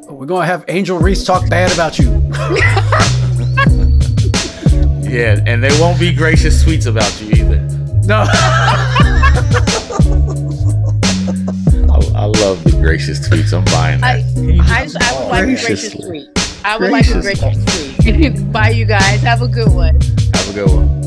Oh, 0.06 0.15
we're 0.15 0.26
going 0.26 0.41
to 0.41 0.46
have 0.46 0.65
Angel 0.67 1.00
Reese 1.00 1.24
talk 1.24 1.50
bad 1.50 1.72
about 1.74 1.98
you. 1.98 2.12
Yeah, 5.13 5.43
and 5.46 5.63
they 5.63 5.69
won't 5.80 6.00
be 6.00 6.12
gracious 6.12 6.60
sweets 6.63 6.88
about 6.88 7.22
you 7.22 7.30
either. 7.43 7.60
No. 8.08 8.24
I, 12.23 12.27
love 12.27 12.63
the 12.63 12.71
gracious 12.71 13.19
tweets. 13.27 13.51
I'm 13.51 13.65
buying 13.65 13.99
that. 13.99 14.23
I, 14.62 14.83
I, 14.83 14.88
I 15.01 15.19
would 15.19 15.29
like 15.29 15.43
a 15.43 15.65
Gracious 15.65 15.93
tweet. 15.93 16.29
I 16.63 16.77
would 16.77 16.89
like 16.89 17.09
a 17.09 17.19
Gracious. 17.19 17.41
gracious 17.41 17.97
tweet. 18.01 18.51
Bye, 18.53 18.69
you 18.69 18.86
guys. 18.86 19.19
Have 19.23 19.41
a 19.41 19.47
good 19.49 19.73
one. 19.73 19.99
Have 20.33 20.49
a 20.49 20.53
good 20.53 20.69
one. 20.69 21.03